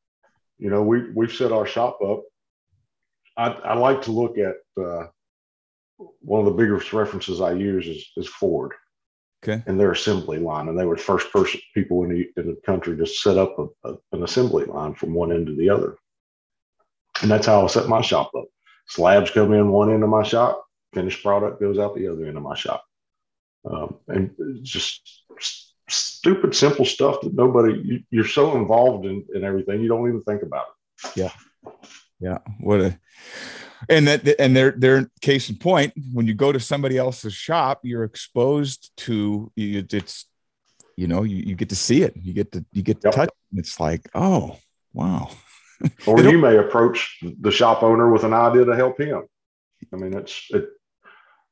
You 0.59 0.71
know, 0.71 0.83
we 0.83 1.11
we've 1.11 1.33
set 1.33 1.53
our 1.53 1.67
shop 1.67 1.99
up. 2.03 2.23
I, 3.37 3.49
I 3.49 3.75
like 3.75 4.03
to 4.03 4.13
look 4.13 4.37
at 4.39 4.57
uh, 4.83 5.07
one 6.21 6.41
of 6.41 6.47
the 6.47 6.63
biggest 6.63 6.93
references 6.93 7.41
I 7.41 7.53
use 7.53 7.87
is, 7.87 8.11
is 8.17 8.29
Ford. 8.29 8.73
Okay. 9.45 9.63
And 9.67 9.79
their 9.79 9.93
assembly 9.93 10.39
line, 10.39 10.69
and 10.69 10.77
they 10.77 10.85
were 10.85 10.97
the 10.97 11.03
first 11.03 11.33
person 11.33 11.61
people 11.73 12.03
in 12.03 12.11
the 12.11 12.41
in 12.41 12.49
the 12.49 12.61
country 12.67 12.97
to 12.97 13.07
set 13.07 13.39
up 13.39 13.57
a, 13.59 13.89
a, 13.89 13.95
an 14.13 14.25
assembly 14.25 14.65
line 14.65 14.95
from 14.95 15.15
one 15.15 15.33
end 15.33 15.47
to 15.47 15.55
the 15.55 15.71
other. 15.71 15.97
And 17.23 17.31
that's 17.31 17.47
how 17.47 17.65
I 17.65 17.67
set 17.67 17.89
my 17.89 18.01
shop 18.01 18.31
up. 18.37 18.45
Slabs 18.87 19.31
come 19.31 19.53
in 19.53 19.71
one 19.71 19.93
end 19.93 20.03
of 20.03 20.09
my 20.09 20.23
shop, 20.23 20.65
finished 20.95 21.23
product 21.23 21.61
goes 21.61 21.79
out 21.79 21.95
the 21.95 22.09
other 22.09 22.25
end 22.27 22.37
of 22.37 22.43
my 22.43 22.55
shop. 22.55 22.85
Um, 23.69 23.97
and 24.09 24.31
just 24.63 25.25
stupid, 25.89 26.55
simple 26.55 26.85
stuff 26.85 27.21
that 27.23 27.35
nobody, 27.35 28.05
you, 28.11 28.21
are 28.21 28.27
so 28.27 28.57
involved 28.57 29.05
in, 29.05 29.25
in 29.35 29.45
everything, 29.45 29.83
you 29.83 29.89
don't 29.89 30.09
even 30.09 30.23
think 30.23 30.43
about 30.43 30.67
it. 31.05 31.17
Yeah. 31.17 31.33
Yeah. 32.21 32.39
What 32.61 32.81
a, 32.81 32.99
and 33.89 34.09
that, 34.09 34.41
and 34.41 34.57
their, 34.57 34.71
their 34.73 35.11
case 35.21 35.51
in 35.51 35.57
point, 35.57 35.93
when 36.13 36.27
you 36.27 36.35
go 36.35 36.51
to 36.51 36.61
somebody 36.61 36.97
else's 36.97 37.35
shop, 37.35 37.81
you're 37.83 38.05
exposed 38.05 38.91
to 38.99 39.53
it's, 39.57 40.25
you 40.97 41.07
know, 41.07 41.25
you, 41.25 41.37
you 41.37 41.55
get 41.55 41.69
to 41.69 41.77
see 41.77 42.03
it. 42.03 42.17
You 42.17 42.33
get 42.33 42.53
to, 42.53 42.65
you 42.73 42.83
get 42.83 43.01
to 43.03 43.09
yep. 43.09 43.15
touch. 43.15 43.29
It. 43.53 43.59
It's 43.59 43.79
like, 43.79 44.09
oh, 44.15 44.57
wow 44.95 45.31
or 46.07 46.21
you 46.21 46.39
may 46.39 46.57
approach 46.57 47.19
the 47.41 47.51
shop 47.51 47.83
owner 47.83 48.11
with 48.11 48.25
an 48.25 48.33
idea 48.33 48.65
to 48.65 48.77
help 48.77 49.01
him. 49.01 49.23
I 49.93 49.97
mean, 49.97 50.15
it's 50.15 50.47
it 50.51 50.69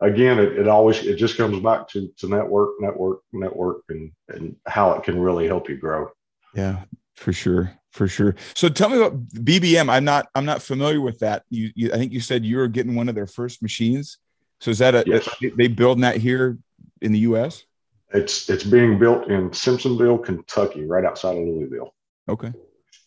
again. 0.00 0.38
It, 0.38 0.58
it 0.58 0.68
always 0.68 0.98
it 1.04 1.16
just 1.16 1.36
comes 1.36 1.60
back 1.60 1.88
to 1.90 2.08
to 2.18 2.28
network, 2.28 2.70
network, 2.80 3.20
network, 3.32 3.82
and 3.88 4.12
and 4.28 4.56
how 4.66 4.92
it 4.92 5.04
can 5.04 5.18
really 5.18 5.46
help 5.46 5.68
you 5.68 5.76
grow. 5.76 6.10
Yeah, 6.54 6.84
for 7.14 7.32
sure, 7.32 7.72
for 7.92 8.08
sure. 8.08 8.34
So 8.54 8.68
tell 8.68 8.88
me 8.88 8.96
about 8.96 9.28
BBM. 9.28 9.90
I'm 9.90 10.04
not 10.04 10.28
I'm 10.34 10.44
not 10.44 10.62
familiar 10.62 11.00
with 11.00 11.20
that. 11.20 11.44
You, 11.50 11.70
you 11.74 11.92
I 11.92 11.96
think 11.96 12.12
you 12.12 12.20
said 12.20 12.44
you 12.44 12.56
were 12.56 12.68
getting 12.68 12.94
one 12.94 13.08
of 13.08 13.14
their 13.14 13.26
first 13.26 13.62
machines. 13.62 14.18
So 14.60 14.70
is 14.70 14.78
that 14.78 14.94
a 14.94 15.04
yes. 15.06 15.28
they 15.56 15.68
building 15.68 16.02
that 16.02 16.16
here 16.16 16.58
in 17.02 17.12
the 17.12 17.20
U.S. 17.20 17.64
It's 18.12 18.48
it's 18.48 18.64
being 18.64 18.98
built 18.98 19.28
in 19.28 19.50
Simpsonville, 19.50 20.24
Kentucky, 20.24 20.84
right 20.84 21.04
outside 21.04 21.36
of 21.36 21.44
Louisville. 21.44 21.94
Okay. 22.28 22.52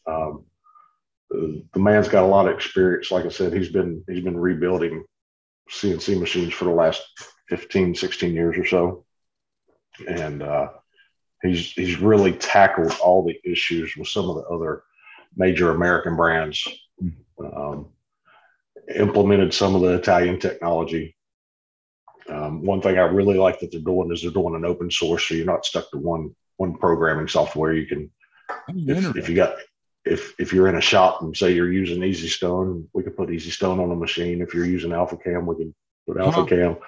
Um, 0.05 0.45
the 1.29 1.79
man's 1.79 2.07
got 2.07 2.23
a 2.23 2.27
lot 2.27 2.47
of 2.47 2.55
experience. 2.55 3.11
Like 3.11 3.25
I 3.25 3.29
said, 3.29 3.53
he's 3.53 3.69
been 3.69 4.03
he's 4.07 4.23
been 4.23 4.37
rebuilding 4.37 5.03
CNC 5.69 6.19
machines 6.19 6.53
for 6.53 6.65
the 6.65 6.71
last 6.71 7.03
15, 7.49 7.95
16 7.95 8.33
years 8.33 8.57
or 8.57 8.65
so. 8.65 9.05
And 10.07 10.41
uh, 10.41 10.69
he's 11.43 11.71
he's 11.71 11.97
really 11.97 12.33
tackled 12.33 12.97
all 13.03 13.23
the 13.23 13.39
issues 13.43 13.95
with 13.95 14.07
some 14.07 14.29
of 14.29 14.37
the 14.37 14.43
other 14.43 14.83
major 15.35 15.71
American 15.71 16.15
brands 16.15 16.67
Um, 17.43 17.89
implemented 18.95 19.53
some 19.53 19.75
of 19.75 19.81
the 19.81 19.93
Italian 19.93 20.39
technology. 20.39 21.15
Um, 22.27 22.63
one 22.63 22.81
thing 22.81 22.97
I 22.97 23.03
really 23.03 23.37
like 23.37 23.59
that 23.59 23.71
they're 23.71 23.81
doing 23.81 24.11
is 24.11 24.21
they're 24.21 24.31
doing 24.31 24.55
an 24.55 24.65
open 24.65 24.91
source, 24.91 25.27
so 25.27 25.35
you're 25.35 25.45
not 25.45 25.65
stuck 25.65 25.89
to 25.91 25.97
one 25.97 26.35
one 26.57 26.75
programming 26.75 27.27
software. 27.27 27.73
You 27.73 27.85
can, 27.87 28.11
if, 28.67 29.15
if 29.15 29.29
you 29.29 29.35
got 29.35 29.55
if 30.09 30.33
if 30.39 30.51
you're 30.51 30.67
in 30.67 30.75
a 30.75 30.81
shop 30.81 31.21
and 31.21 31.35
say 31.35 31.53
you're 31.53 31.71
using 31.71 32.03
Easy 32.03 32.27
Stone, 32.27 32.87
we 32.93 33.03
can 33.03 33.13
put 33.13 33.31
Easy 33.31 33.51
Stone 33.51 33.79
on 33.79 33.91
a 33.91 33.95
machine. 33.95 34.41
If 34.41 34.53
you're 34.53 34.65
using 34.65 34.91
Alphacam, 34.91 35.45
we 35.45 35.55
can 35.55 35.75
put 36.07 36.17
Alphacam. 36.17 36.79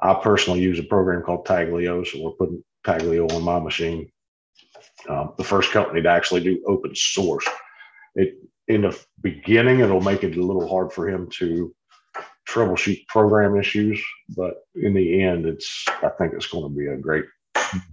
I 0.00 0.14
personally 0.14 0.60
use 0.60 0.78
a 0.78 0.84
program 0.84 1.22
called 1.22 1.46
Taglio, 1.46 2.06
so 2.06 2.22
we're 2.22 2.30
putting 2.32 2.62
Taglio 2.86 3.32
on 3.32 3.42
my 3.42 3.58
machine. 3.58 4.10
Um, 5.08 5.32
the 5.36 5.44
first 5.44 5.72
company 5.72 6.02
to 6.02 6.08
actually 6.08 6.42
do 6.42 6.62
open 6.66 6.94
source. 6.94 7.46
It 8.14 8.34
in 8.68 8.82
the 8.82 8.98
beginning, 9.22 9.80
it'll 9.80 10.02
make 10.02 10.22
it 10.22 10.36
a 10.36 10.42
little 10.42 10.68
hard 10.68 10.92
for 10.92 11.08
him 11.08 11.28
to 11.38 11.74
troubleshoot 12.48 13.06
program 13.08 13.56
issues, 13.56 14.02
but 14.36 14.54
in 14.74 14.94
the 14.94 15.22
end, 15.22 15.46
it's 15.46 15.84
I 16.02 16.10
think 16.18 16.34
it's 16.34 16.46
going 16.46 16.64
to 16.64 16.78
be 16.78 16.86
a 16.86 16.96
great, 16.96 17.24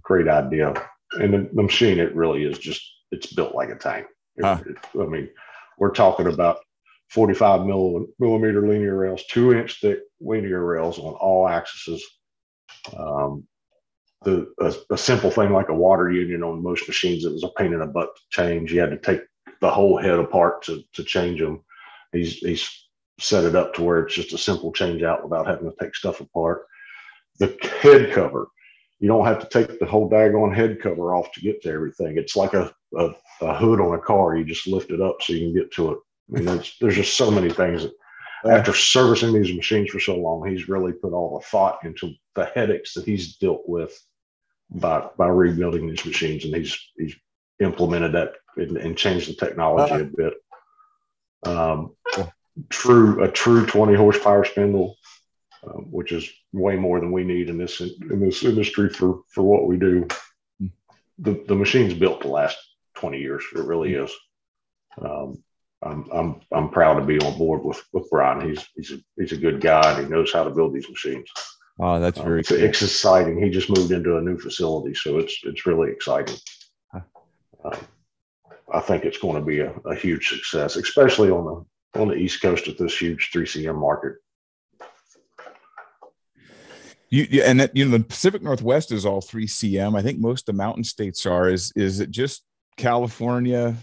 great 0.02 0.28
idea. 0.28 0.74
And 1.12 1.32
the, 1.32 1.50
the 1.52 1.62
machine, 1.62 1.98
it 1.98 2.14
really 2.14 2.44
is 2.44 2.58
just 2.58 2.82
it's 3.10 3.32
built 3.32 3.54
like 3.54 3.70
a 3.70 3.76
tank. 3.76 4.06
Huh. 4.40 4.58
I 5.00 5.06
mean, 5.06 5.30
we're 5.78 5.92
talking 5.92 6.26
about 6.26 6.58
45 7.10 7.66
millimeter 7.66 8.66
linear 8.66 8.96
rails, 8.96 9.24
two 9.28 9.54
inch 9.54 9.80
thick 9.80 10.00
linear 10.20 10.64
rails 10.64 10.98
on 10.98 11.14
all 11.14 11.48
axes. 11.48 12.04
Um, 12.96 13.46
the 14.24 14.52
a, 14.60 14.74
a, 14.94 14.98
simple 14.98 15.30
thing 15.30 15.52
like 15.52 15.68
a 15.68 15.74
water 15.74 16.10
union 16.10 16.42
on 16.42 16.62
most 16.62 16.88
machines, 16.88 17.24
it 17.24 17.32
was 17.32 17.44
a 17.44 17.50
pain 17.56 17.72
in 17.72 17.80
the 17.80 17.86
butt 17.86 18.14
to 18.16 18.22
change. 18.30 18.72
You 18.72 18.80
had 18.80 18.90
to 18.90 18.98
take 18.98 19.20
the 19.60 19.70
whole 19.70 19.96
head 19.96 20.18
apart 20.18 20.62
to 20.64 20.82
to 20.94 21.04
change 21.04 21.40
them. 21.40 21.62
He's 22.12 22.38
he's 22.38 22.88
set 23.20 23.44
it 23.44 23.54
up 23.54 23.74
to 23.74 23.82
where 23.82 24.00
it's 24.00 24.14
just 24.14 24.32
a 24.32 24.38
simple 24.38 24.72
change 24.72 25.02
out 25.02 25.22
without 25.22 25.46
having 25.46 25.70
to 25.70 25.76
take 25.80 25.94
stuff 25.94 26.20
apart. 26.20 26.66
The 27.38 27.56
head 27.82 28.12
cover, 28.12 28.48
you 28.98 29.08
don't 29.08 29.26
have 29.26 29.38
to 29.40 29.48
take 29.48 29.78
the 29.78 29.86
whole 29.86 30.08
daggone 30.08 30.54
head 30.54 30.80
cover 30.80 31.14
off 31.14 31.30
to 31.32 31.40
get 31.40 31.62
to 31.62 31.70
everything. 31.70 32.16
It's 32.16 32.36
like 32.36 32.54
a, 32.54 32.72
a, 32.96 33.10
a 33.42 33.54
hood 33.54 33.80
on 33.80 33.94
a 33.94 33.98
car. 33.98 34.36
You 34.36 34.44
just 34.44 34.66
lift 34.66 34.90
it 34.90 35.02
up 35.02 35.16
so 35.20 35.32
you 35.32 35.40
can 35.40 35.54
get 35.54 35.70
to 35.72 35.92
it. 35.92 35.98
I 36.30 36.32
mean, 36.32 36.44
there's, 36.46 36.76
there's 36.80 36.96
just 36.96 37.16
so 37.16 37.30
many 37.30 37.50
things 37.50 37.82
that 37.82 37.92
after 38.50 38.72
servicing 38.72 39.32
these 39.32 39.54
machines 39.54 39.90
for 39.90 40.00
so 40.00 40.16
long, 40.16 40.48
he's 40.48 40.68
really 40.68 40.92
put 40.92 41.12
all 41.12 41.38
the 41.38 41.46
thought 41.46 41.78
into 41.84 42.12
the 42.34 42.46
headaches 42.46 42.94
that 42.94 43.04
he's 43.04 43.36
dealt 43.36 43.62
with 43.66 43.98
by 44.70 45.08
by 45.16 45.28
rebuilding 45.28 45.88
these 45.88 46.04
machines, 46.04 46.44
and 46.44 46.54
he's 46.54 46.76
he's 46.96 47.16
implemented 47.60 48.12
that 48.12 48.32
and, 48.56 48.76
and 48.76 48.96
changed 48.96 49.28
the 49.28 49.34
technology 49.34 49.92
uh-huh. 49.92 50.04
a 50.04 50.16
bit. 50.16 50.34
Um, 51.44 51.96
true, 52.70 53.22
a 53.22 53.30
true 53.30 53.66
20 53.66 53.94
horsepower 53.94 54.44
spindle, 54.44 54.96
um, 55.64 55.86
which 55.90 56.12
is 56.12 56.28
way 56.52 56.76
more 56.76 57.00
than 57.00 57.12
we 57.12 57.24
need 57.24 57.48
in 57.48 57.58
this 57.58 57.80
in 57.80 58.20
this 58.20 58.42
industry 58.44 58.88
for 58.88 59.20
for 59.28 59.42
what 59.42 59.66
we 59.66 59.76
do. 59.76 60.06
The 61.18 61.42
the 61.46 61.54
machine's 61.54 61.94
built 61.94 62.22
to 62.22 62.28
last 62.28 62.58
20 62.94 63.18
years. 63.18 63.44
It 63.54 63.60
really 63.60 63.94
hmm. 63.94 64.04
is. 64.04 64.12
Um, 65.00 65.42
I'm 65.82 66.08
I'm 66.12 66.40
I'm 66.52 66.68
proud 66.70 66.94
to 66.94 67.04
be 67.04 67.18
on 67.20 67.38
board 67.38 67.62
with 67.64 67.82
with 67.92 68.08
Brian. 68.10 68.48
He's 68.48 68.66
he's 68.74 68.92
a, 68.92 68.98
he's 69.18 69.32
a 69.32 69.36
good 69.36 69.60
guy 69.60 69.92
and 69.92 70.04
he 70.04 70.10
knows 70.10 70.32
how 70.32 70.44
to 70.44 70.50
build 70.50 70.74
these 70.74 70.88
machines. 70.88 71.28
Oh, 71.78 72.00
that's 72.00 72.18
very. 72.18 72.32
Um, 72.32 72.38
it's, 72.38 72.48
cool. 72.48 72.58
it's, 72.58 72.82
exciting. 72.82 73.42
He 73.42 73.50
just 73.50 73.68
moved 73.68 73.92
into 73.92 74.16
a 74.16 74.22
new 74.22 74.38
facility, 74.38 74.94
so 74.94 75.18
it's 75.18 75.38
it's 75.44 75.66
really 75.66 75.90
exciting. 75.90 76.36
Huh. 76.92 77.00
Um, 77.64 77.78
I 78.72 78.80
think 78.80 79.04
it's 79.04 79.18
going 79.18 79.36
to 79.36 79.46
be 79.46 79.60
a, 79.60 79.72
a, 79.84 79.94
huge 79.94 80.28
success, 80.28 80.76
especially 80.76 81.30
on 81.30 81.44
the 81.44 82.00
on 82.00 82.08
the 82.08 82.14
East 82.14 82.40
Coast 82.42 82.66
at 82.68 82.78
this 82.78 82.98
huge 82.98 83.30
3CM 83.32 83.78
market. 83.78 84.14
You, 87.08 87.42
and 87.42 87.60
that, 87.60 87.76
you 87.76 87.84
know 87.84 87.98
the 87.98 88.04
Pacific 88.04 88.42
Northwest 88.42 88.90
is 88.90 89.06
all 89.06 89.22
3CM. 89.22 89.96
I 89.96 90.02
think 90.02 90.18
most 90.18 90.48
of 90.48 90.54
the 90.54 90.58
mountain 90.58 90.84
states 90.84 91.24
are. 91.24 91.48
Is 91.48 91.72
is 91.76 92.00
it 92.00 92.10
just 92.10 92.44
California, 92.76 93.76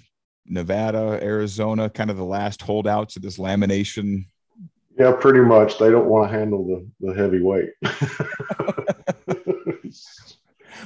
Nevada, 0.46 1.20
Arizona, 1.22 1.90
kind 1.90 2.10
of 2.10 2.18
the 2.18 2.26
last 2.26 2.62
holdouts 2.62 3.16
of 3.16 3.22
this 3.22 3.38
lamination? 3.38 4.26
Yeah, 5.00 5.14
pretty 5.14 5.40
much. 5.40 5.80
They 5.80 5.90
don't 5.90 6.08
want 6.08 6.30
to 6.30 6.38
handle 6.38 6.68
the 6.68 6.86
the 7.00 7.14
heavy 7.14 7.42
weight. 7.42 7.70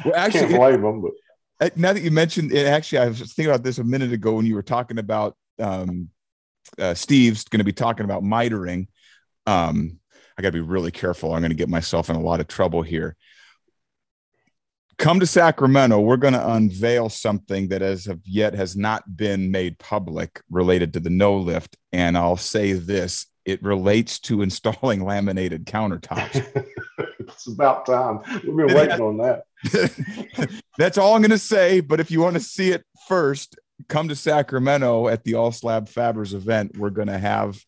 well, 0.06 0.16
actually, 0.16 0.42
can't 0.42 0.56
blame 0.56 0.82
them, 0.84 1.02
but 1.02 1.12
uh, 1.60 1.70
now 1.76 1.94
that 1.94 2.04
you 2.04 2.12
mentioned 2.12 2.52
it, 2.52 2.68
actually, 2.68 3.00
I 3.00 3.08
was 3.08 3.34
thinking 3.34 3.48
about 3.48 3.64
this 3.64 3.80
a 3.80 3.84
minute 3.84 4.14
ago 4.14 4.34
when 4.34 4.46
you 4.46 4.56
were 4.56 4.64
talking 4.64 5.00
about 5.00 5.36
um, 5.60 6.10
uh, 6.78 6.94
Steve's 6.94 7.46
going 7.46 7.60
to 7.60 7.66
be 7.66 7.74
talking 7.74 8.04
about 8.04 8.24
mitering. 8.24 8.88
Um, 9.46 10.00
I 10.38 10.42
got 10.42 10.50
to 10.50 10.54
be 10.54 10.60
really 10.60 10.92
careful. 10.92 11.34
I'm 11.34 11.42
going 11.42 11.52
to 11.52 11.56
get 11.56 11.70
myself 11.70 12.10
in 12.10 12.16
a 12.16 12.22
lot 12.22 12.40
of 12.40 12.48
trouble 12.48 12.84
here. 12.84 13.16
Come 14.98 15.20
to 15.20 15.28
Sacramento. 15.28 16.00
We're 16.00 16.18
going 16.18 16.34
to 16.34 16.54
unveil 16.54 17.10
something 17.10 17.68
that, 17.70 17.82
as 17.82 18.08
of 18.08 18.22
yet, 18.26 18.54
has 18.54 18.76
not 18.76 19.18
been 19.18 19.52
made 19.52 19.78
public 19.78 20.42
related 20.50 20.94
to 20.94 21.00
the 21.00 21.10
no 21.10 21.38
lift. 21.38 21.78
And 21.92 22.18
I'll 22.18 22.38
say 22.38 22.74
this 22.74 23.28
it 23.46 23.64
relates 23.64 24.20
to 24.20 24.42
installing 24.44 25.04
laminated 25.04 25.66
countertops. 25.66 26.46
it's 27.20 27.48
about 27.48 27.86
time. 27.86 28.20
We've 28.44 28.68
been 28.68 28.76
waiting 28.76 29.02
on 29.02 29.18
that. 29.18 29.44
That's 30.78 30.98
all 30.98 31.16
I'm 31.16 31.22
going 31.22 31.32
to 31.32 31.38
say. 31.38 31.80
But 31.80 32.00
if 32.00 32.12
you 32.12 32.22
want 32.22 32.36
to 32.36 32.42
see 32.42 32.72
it 32.72 32.84
first, 33.08 33.58
come 33.88 34.08
to 34.08 34.16
Sacramento 34.16 35.08
at 35.08 35.24
the 35.24 35.36
All 35.36 35.52
Slab 35.52 35.88
Fabbers 35.88 36.34
event. 36.34 36.78
We're 36.78 36.90
going 36.90 37.08
to 37.08 37.18
have 37.18 37.64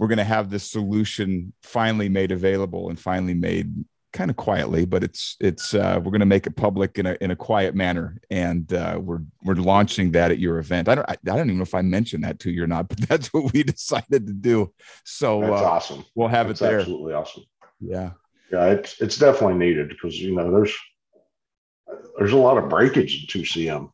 we're 0.00 0.08
going 0.08 0.16
to 0.16 0.24
have 0.24 0.48
this 0.48 0.64
solution 0.64 1.52
finally 1.62 2.08
made 2.08 2.32
available 2.32 2.88
and 2.88 2.98
finally 2.98 3.34
made 3.34 3.84
kind 4.14 4.30
of 4.30 4.36
quietly, 4.36 4.86
but 4.86 5.04
it's 5.04 5.36
it's 5.40 5.74
uh, 5.74 6.00
we're 6.02 6.10
going 6.10 6.20
to 6.20 6.26
make 6.26 6.46
it 6.46 6.56
public 6.56 6.98
in 6.98 7.04
a 7.04 7.18
in 7.20 7.30
a 7.30 7.36
quiet 7.36 7.74
manner, 7.74 8.18
and 8.30 8.72
uh, 8.72 8.98
we're 8.98 9.20
we're 9.44 9.54
launching 9.54 10.12
that 10.12 10.30
at 10.30 10.38
your 10.38 10.58
event. 10.58 10.88
I 10.88 10.94
don't 10.94 11.08
I, 11.08 11.12
I, 11.12 11.36
don't 11.36 11.48
even 11.48 11.58
know 11.58 11.64
if 11.64 11.74
I 11.74 11.82
mentioned 11.82 12.24
that 12.24 12.38
to 12.40 12.50
you 12.50 12.64
or 12.64 12.66
not, 12.66 12.88
but 12.88 12.98
that's 13.08 13.30
what 13.34 13.52
we 13.52 13.62
decided 13.62 14.26
to 14.26 14.32
do. 14.32 14.72
So 15.04 15.42
that's 15.42 15.52
uh, 15.52 15.70
awesome. 15.70 16.06
We'll 16.14 16.28
have 16.28 16.48
that's 16.48 16.62
it 16.62 16.64
there. 16.64 16.80
Absolutely 16.80 17.12
awesome. 17.12 17.44
Yeah, 17.78 18.12
yeah. 18.50 18.68
It's 18.68 19.02
it's 19.02 19.18
definitely 19.18 19.58
needed 19.58 19.90
because 19.90 20.18
you 20.18 20.34
know 20.34 20.50
there's 20.50 20.74
there's 22.18 22.32
a 22.32 22.38
lot 22.38 22.56
of 22.56 22.70
breakage 22.70 23.20
in 23.20 23.28
two 23.28 23.42
CM. 23.42 23.90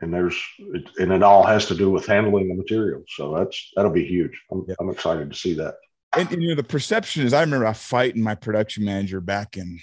And 0.00 0.12
there's, 0.12 0.36
it, 0.58 0.90
and 0.98 1.12
it 1.12 1.22
all 1.22 1.44
has 1.44 1.66
to 1.66 1.74
do 1.74 1.90
with 1.90 2.06
handling 2.06 2.48
the 2.48 2.54
material. 2.54 3.02
So 3.08 3.34
that's 3.34 3.72
that'll 3.74 3.90
be 3.90 4.04
huge. 4.04 4.38
I'm, 4.52 4.66
I'm 4.78 4.90
excited 4.90 5.30
to 5.30 5.36
see 5.36 5.54
that. 5.54 5.76
And, 6.14 6.30
and, 6.32 6.42
you 6.42 6.50
know 6.50 6.54
the 6.54 6.62
perception 6.62 7.26
is 7.26 7.34
i 7.34 7.40
remember 7.40 7.66
a 7.66 7.74
fighting 7.74 8.22
my 8.22 8.34
production 8.34 8.84
manager 8.84 9.20
back 9.20 9.58
in 9.58 9.80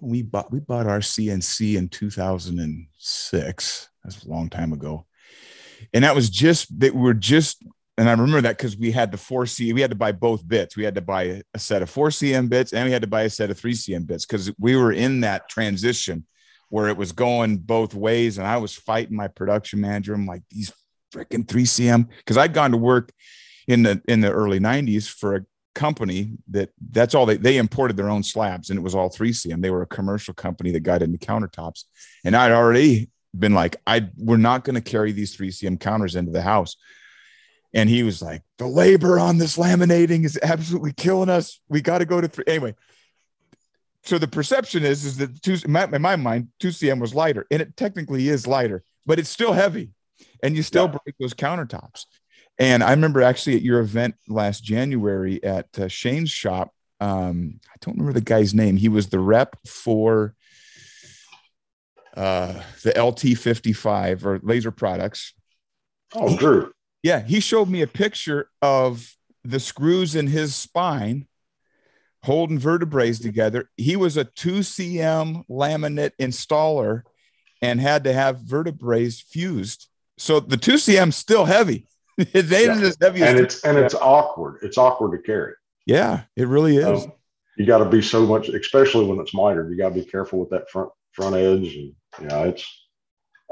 we 0.00 0.22
bought 0.22 0.50
we 0.50 0.58
bought 0.58 0.88
our 0.88 0.98
cnc 0.98 1.76
in 1.76 1.88
2006 1.88 3.88
that's 4.04 4.24
a 4.24 4.28
long 4.28 4.48
time 4.48 4.72
ago. 4.72 5.06
And 5.92 6.04
that 6.04 6.14
was 6.14 6.30
just 6.30 6.78
that 6.80 6.94
we 6.94 7.00
were 7.00 7.14
just 7.14 7.62
and 7.96 8.08
i 8.08 8.12
remember 8.12 8.42
that 8.42 8.56
because 8.56 8.76
we 8.76 8.92
had 8.92 9.10
the 9.10 9.18
4c 9.18 9.74
we 9.74 9.80
had 9.80 9.90
to 9.90 9.96
buy 9.96 10.12
both 10.12 10.46
bits. 10.46 10.76
We 10.76 10.84
had 10.84 10.94
to 10.96 11.00
buy 11.00 11.42
a 11.54 11.58
set 11.58 11.82
of 11.82 11.92
4cm 11.92 12.48
bits 12.48 12.72
and 12.72 12.84
we 12.84 12.92
had 12.92 13.02
to 13.02 13.08
buy 13.08 13.22
a 13.22 13.30
set 13.30 13.50
of 13.50 13.60
3cm 13.60 14.06
bits 14.06 14.26
because 14.26 14.52
we 14.58 14.76
were 14.76 14.92
in 14.92 15.22
that 15.22 15.48
transition 15.48 16.26
where 16.74 16.88
it 16.88 16.96
was 16.96 17.12
going 17.12 17.56
both 17.56 17.94
ways 17.94 18.36
and 18.36 18.48
i 18.48 18.56
was 18.56 18.74
fighting 18.74 19.16
my 19.16 19.28
production 19.28 19.80
manager. 19.80 20.12
I'm 20.12 20.26
like 20.26 20.42
these 20.50 20.72
freaking 21.12 21.46
3cm 21.46 22.08
because 22.18 22.36
i'd 22.36 22.52
gone 22.52 22.72
to 22.72 22.76
work 22.76 23.12
in 23.68 23.84
the 23.84 24.02
in 24.08 24.20
the 24.20 24.32
early 24.32 24.58
90s 24.58 25.08
for 25.08 25.36
a 25.36 25.40
company 25.76 26.32
that 26.50 26.70
that's 26.90 27.14
all 27.14 27.26
they 27.26 27.36
they 27.36 27.58
imported 27.58 27.96
their 27.96 28.10
own 28.10 28.24
slabs 28.24 28.70
and 28.70 28.76
it 28.76 28.82
was 28.82 28.92
all 28.92 29.08
3cm 29.08 29.62
they 29.62 29.70
were 29.70 29.82
a 29.82 29.86
commercial 29.86 30.34
company 30.34 30.72
that 30.72 30.80
got 30.80 31.00
into 31.00 31.16
countertops. 31.16 31.84
And 32.24 32.34
i'd 32.34 32.50
already 32.50 33.08
been 33.38 33.54
like 33.54 33.76
i 33.86 34.08
we're 34.16 34.36
not 34.36 34.64
going 34.64 34.74
to 34.74 34.80
carry 34.80 35.12
these 35.12 35.36
3cm 35.36 35.78
counters 35.78 36.16
into 36.16 36.32
the 36.32 36.42
house. 36.42 36.76
And 37.72 37.88
he 37.88 38.02
was 38.02 38.20
like 38.20 38.42
the 38.58 38.66
labor 38.66 39.20
on 39.20 39.38
this 39.38 39.56
laminating 39.56 40.24
is 40.24 40.40
absolutely 40.42 40.92
killing 40.92 41.28
us. 41.28 41.60
We 41.68 41.82
got 41.82 41.98
to 41.98 42.04
go 42.04 42.20
to 42.20 42.26
three 42.26 42.44
anyway 42.48 42.74
so 44.04 44.18
the 44.18 44.28
perception 44.28 44.84
is 44.84 45.04
is 45.04 45.16
that 45.18 45.42
two 45.42 45.56
in 45.64 45.72
my, 45.72 45.84
in 45.84 46.02
my 46.02 46.16
mind 46.16 46.48
2cm 46.60 47.00
was 47.00 47.14
lighter 47.14 47.46
and 47.50 47.60
it 47.62 47.76
technically 47.76 48.28
is 48.28 48.46
lighter 48.46 48.82
but 49.06 49.18
it's 49.18 49.30
still 49.30 49.52
heavy 49.52 49.90
and 50.42 50.56
you 50.56 50.62
still 50.62 50.84
yeah. 50.84 50.98
break 51.04 51.16
those 51.18 51.34
countertops 51.34 52.04
and 52.58 52.84
I 52.84 52.90
remember 52.90 53.22
actually 53.22 53.56
at 53.56 53.62
your 53.62 53.80
event 53.80 54.14
last 54.28 54.62
January 54.62 55.42
at 55.42 55.66
uh, 55.78 55.88
Shane's 55.88 56.30
shop. 56.30 56.72
Um, 57.00 57.60
I 57.68 57.74
don't 57.80 57.98
remember 57.98 58.12
the 58.12 58.24
guy's 58.24 58.54
name. 58.54 58.76
He 58.76 58.88
was 58.88 59.08
the 59.08 59.18
rep 59.18 59.56
for 59.66 60.34
uh, 62.16 62.60
the 62.84 62.92
LT55 62.92 64.24
or 64.24 64.40
Laser 64.42 64.70
Products. 64.70 65.34
Oh, 66.14 66.36
Drew. 66.36 66.70
Yeah, 67.02 67.20
he 67.20 67.40
showed 67.40 67.68
me 67.68 67.82
a 67.82 67.88
picture 67.88 68.48
of 68.62 69.14
the 69.42 69.60
screws 69.60 70.14
in 70.14 70.28
his 70.28 70.54
spine 70.54 71.26
holding 72.24 72.58
vertebrae 72.58 73.12
together. 73.12 73.68
He 73.76 73.96
was 73.96 74.16
a 74.16 74.24
2cm 74.24 75.44
laminate 75.48 76.12
installer 76.18 77.02
and 77.60 77.80
had 77.80 78.04
to 78.04 78.12
have 78.12 78.40
vertebrae 78.40 79.10
fused. 79.10 79.88
So 80.16 80.40
the 80.40 80.56
2cm 80.56 81.12
still 81.12 81.44
heavy. 81.44 81.86
it 82.18 82.50
ain't 82.52 82.80
Yeah. 82.80 82.86
as 82.88 82.96
heavy 83.00 83.22
as 83.22 83.28
and 83.30 83.38
it's 83.40 83.64
and 83.64 83.76
it's 83.78 83.94
awkward. 83.94 84.58
It's 84.62 84.78
awkward 84.78 85.16
to 85.16 85.22
carry. 85.26 85.52
yeah, 85.86 86.22
it 86.36 86.48
really 86.48 86.76
is. 86.76 87.04
Um, 87.04 87.12
you 87.58 87.66
got 87.66 87.78
to 87.78 87.84
be 87.84 88.00
so 88.02 88.24
much, 88.26 88.48
especially 88.48 89.04
when 89.06 89.18
it's 89.20 89.34
mitered. 89.34 89.70
You 89.70 89.76
got 89.76 89.90
to 89.90 89.94
be 89.94 90.04
careful 90.04 90.38
with 90.40 90.50
that 90.50 90.70
front 90.70 90.90
front 91.12 91.36
edge, 91.36 91.74
and 91.76 91.94
yeah, 92.22 92.44
it's 92.44 92.66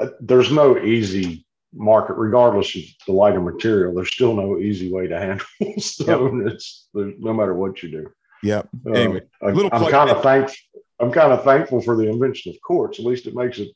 uh, 0.00 0.08
there's 0.20 0.50
no 0.50 0.78
easy 0.78 1.44
market, 1.74 2.14
regardless 2.14 2.74
of 2.76 2.82
the 3.06 3.12
lighter 3.12 3.40
material. 3.40 3.94
There's 3.94 4.12
still 4.12 4.34
no 4.34 4.58
easy 4.58 4.92
way 4.92 5.06
to 5.08 5.18
handle 5.18 5.46
stone. 5.78 6.48
It's 6.48 6.88
no 6.94 7.32
matter 7.34 7.54
what 7.54 7.82
you 7.82 7.90
do. 7.90 8.10
Yep. 8.42 8.68
Uh, 8.86 8.92
Anyway, 8.92 9.22
I, 9.40 9.50
little 9.50 9.70
I'm 9.72 9.90
kind 9.90 10.10
of 10.10 10.22
thankful. 10.22 10.56
I'm 11.00 11.10
kind 11.12 11.32
of 11.32 11.42
thankful 11.44 11.80
for 11.80 11.96
the 11.96 12.08
invention 12.08 12.52
of 12.52 12.60
quartz. 12.62 12.98
At 12.98 13.04
least 13.04 13.26
it 13.26 13.34
makes 13.34 13.58
it 13.58 13.68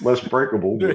less 0.00 0.20
breakable. 0.28 0.78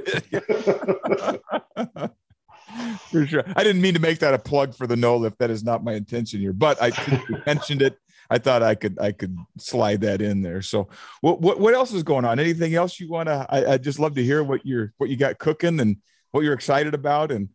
for 3.10 3.26
sure. 3.28 3.44
I 3.56 3.64
didn't 3.64 3.82
mean 3.82 3.94
to 3.94 4.00
make 4.00 4.20
that 4.20 4.34
a 4.34 4.40
plug 4.40 4.76
for 4.76 4.88
the 4.88 4.96
no 4.96 5.18
lift. 5.18 5.40
That 5.40 5.50
is 5.50 5.64
not 5.64 5.84
my 5.84 5.94
intention 5.94 6.40
here. 6.40 6.54
But 6.54 6.78
I 6.82 6.92
mentioned 7.46 7.82
it. 7.82 7.98
I 8.30 8.38
thought 8.38 8.64
I 8.64 8.76
could 8.76 8.98
I 9.00 9.12
could 9.12 9.38
slide 9.58 10.02
that 10.02 10.22
in 10.22 10.42
there. 10.42 10.62
So 10.62 10.88
what 11.20 11.42
what, 11.42 11.60
what 11.60 11.74
else 11.74 11.94
is 11.94 12.04
going 12.04 12.26
on? 12.26 12.40
Anything 12.40 12.76
else 12.76 13.00
you 13.00 13.10
want 13.10 13.28
to? 13.28 13.46
I, 13.50 13.74
I 13.74 13.78
just 13.78 14.00
love 14.00 14.16
to 14.16 14.24
hear 14.24 14.44
what 14.44 14.66
you're 14.66 14.94
what 14.98 15.10
you 15.10 15.18
got 15.18 15.38
cooking 15.38 15.80
and 15.80 15.98
what 16.32 16.44
you're 16.44 16.54
excited 16.54 16.94
about 16.94 17.32
and 17.32 17.50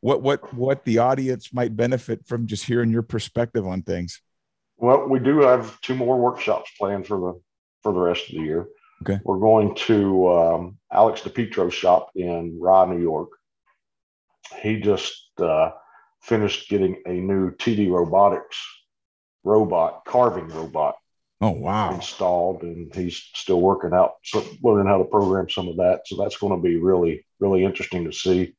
what 0.00 0.22
what 0.22 0.54
what 0.54 0.84
the 0.84 0.98
audience 0.98 1.52
might 1.52 1.76
benefit 1.76 2.26
from 2.26 2.46
just 2.46 2.64
hearing 2.64 2.90
your 2.90 3.02
perspective 3.02 3.66
on 3.66 3.82
things. 3.82 4.20
Well, 4.82 5.08
we 5.08 5.20
do 5.20 5.38
have 5.42 5.80
two 5.80 5.94
more 5.94 6.18
workshops 6.18 6.68
planned 6.76 7.06
for 7.06 7.16
the 7.16 7.40
for 7.84 7.92
the 7.92 8.00
rest 8.00 8.28
of 8.28 8.34
the 8.34 8.42
year. 8.42 8.66
Okay. 9.02 9.20
We're 9.24 9.38
going 9.38 9.76
to 9.86 10.28
um, 10.28 10.78
Alex 10.92 11.20
DePietro's 11.20 11.72
shop 11.72 12.10
in 12.16 12.58
Rye, 12.60 12.86
New 12.86 13.00
York. 13.00 13.30
He 14.60 14.80
just 14.80 15.14
uh, 15.38 15.70
finished 16.20 16.68
getting 16.68 17.00
a 17.06 17.12
new 17.12 17.52
TD 17.52 17.90
Robotics 17.90 18.58
robot 19.44 20.02
carving 20.04 20.48
robot 20.48 20.96
Oh 21.40 21.50
wow! 21.50 21.94
installed, 21.94 22.62
and 22.62 22.92
he's 22.92 23.16
still 23.34 23.60
working 23.60 23.92
out, 23.92 24.14
so 24.24 24.44
learning 24.62 24.88
how 24.88 24.98
to 24.98 25.04
program 25.04 25.48
some 25.48 25.68
of 25.68 25.76
that. 25.76 26.02
So 26.06 26.16
that's 26.16 26.36
going 26.36 26.56
to 26.56 26.68
be 26.68 26.76
really 26.76 27.24
really 27.38 27.64
interesting 27.64 28.04
to 28.04 28.12
see. 28.12 28.56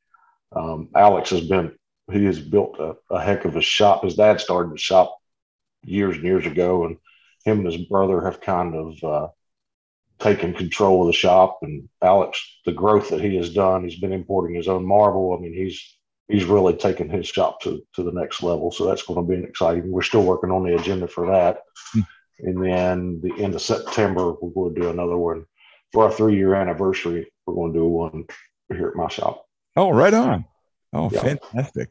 Um, 0.56 0.88
Alex 0.96 1.32
has 1.32 1.42
been 1.42 1.78
he 2.14 2.24
has 2.26 2.40
built 2.40 2.80
a, 2.80 2.96
a 3.10 3.22
heck 3.22 3.44
of 3.44 3.58
a 3.58 3.62
shop. 3.62 4.06
His 4.06 4.16
dad 4.16 4.40
started 4.40 4.72
the 4.72 4.78
shop 4.78 5.18
years 5.84 6.16
and 6.16 6.26
years 6.26 6.46
ago, 6.46 6.86
and 6.86 6.98
him 7.46 7.60
and 7.60 7.72
his 7.72 7.86
brother 7.86 8.22
have 8.22 8.42
kind 8.42 8.76
of 8.76 9.04
uh, 9.04 9.28
taken 10.20 10.54
control 10.54 11.02
of 11.02 11.08
the 11.08 11.14
shop. 11.14 11.60
And 11.62 11.90
Alex, 12.02 12.40
the 12.66 12.72
growth 12.72 13.10
that 13.10 13.22
he 13.22 13.36
has 13.38 13.54
done, 13.54 13.84
he's 13.84 14.00
been 14.00 14.14
importing 14.14 14.56
his 14.56 14.68
own 14.68 14.86
marble. 14.86 15.36
I 15.38 15.42
mean, 15.42 15.54
he's 15.54 15.98
he's 16.30 16.46
really 16.46 16.74
taken 16.74 17.10
his 17.10 17.28
shop 17.28 17.62
to 17.62 17.82
to 17.96 18.04
the 18.04 18.12
next 18.12 18.42
level. 18.44 18.72
So 18.72 18.86
that's 18.86 19.04
going 19.04 19.20
to 19.20 19.30
be 19.30 19.36
an 19.36 19.46
exciting. 19.48 19.92
We're 19.92 20.02
still 20.02 20.24
working 20.24 20.52
on 20.52 20.64
the 20.64 20.76
agenda 20.76 21.08
for 21.08 21.28
that. 21.28 21.62
Hmm. 21.94 22.02
And 22.40 22.66
then 22.66 23.22
the 23.22 23.44
end 23.44 23.56
of 23.56 23.62
September, 23.62 24.34
we're 24.34 24.50
going 24.50 24.76
to 24.76 24.82
do 24.82 24.90
another 24.90 25.18
one 25.18 25.46
for 25.92 26.06
our 26.06 26.12
three 26.12 26.36
year 26.36 26.56
anniversary. 26.56 27.32
We're 27.46 27.56
going 27.56 27.74
to 27.74 27.80
do 27.80 27.86
one 27.86 28.26
here 28.70 28.88
at 28.90 28.96
my 28.96 29.08
shop. 29.08 29.46
Oh, 29.76 29.90
right 29.90 30.14
on. 30.14 30.46
Oh, 30.94 31.10
Yeah. 31.12 31.22
fantastic! 31.22 31.90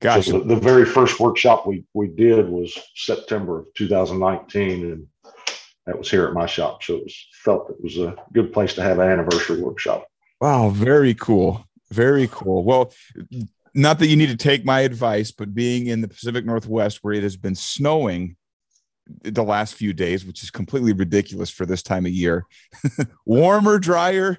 Gosh, 0.00 0.26
So 0.26 0.40
the, 0.40 0.54
the 0.54 0.56
very 0.56 0.84
first 0.84 1.18
workshop 1.20 1.66
we, 1.66 1.84
we 1.94 2.08
did 2.08 2.48
was 2.48 2.78
September 2.94 3.60
of 3.60 3.74
2019, 3.74 4.92
and 4.92 5.06
that 5.86 5.98
was 5.98 6.10
here 6.10 6.26
at 6.26 6.32
my 6.32 6.46
shop. 6.46 6.82
So 6.82 6.96
it 6.96 7.04
was 7.04 7.26
felt 7.32 7.70
it 7.70 7.82
was 7.82 7.98
a 7.98 8.16
good 8.32 8.52
place 8.52 8.74
to 8.74 8.82
have 8.82 8.98
an 8.98 9.08
anniversary 9.08 9.60
workshop. 9.60 10.06
Wow, 10.40 10.70
very 10.70 11.14
cool. 11.14 11.64
Very 11.90 12.28
cool. 12.30 12.64
Well, 12.64 12.92
not 13.74 13.98
that 13.98 14.08
you 14.08 14.16
need 14.16 14.30
to 14.30 14.36
take 14.36 14.64
my 14.64 14.80
advice, 14.80 15.30
but 15.30 15.54
being 15.54 15.86
in 15.86 16.00
the 16.00 16.08
Pacific 16.08 16.44
Northwest 16.44 16.98
where 17.02 17.14
it 17.14 17.22
has 17.22 17.36
been 17.36 17.54
snowing 17.54 18.36
the 19.22 19.44
last 19.44 19.74
few 19.74 19.92
days, 19.92 20.24
which 20.24 20.42
is 20.42 20.50
completely 20.50 20.92
ridiculous 20.92 21.50
for 21.50 21.64
this 21.64 21.82
time 21.82 22.06
of 22.06 22.12
year, 22.12 22.44
warmer, 23.24 23.78
drier, 23.78 24.38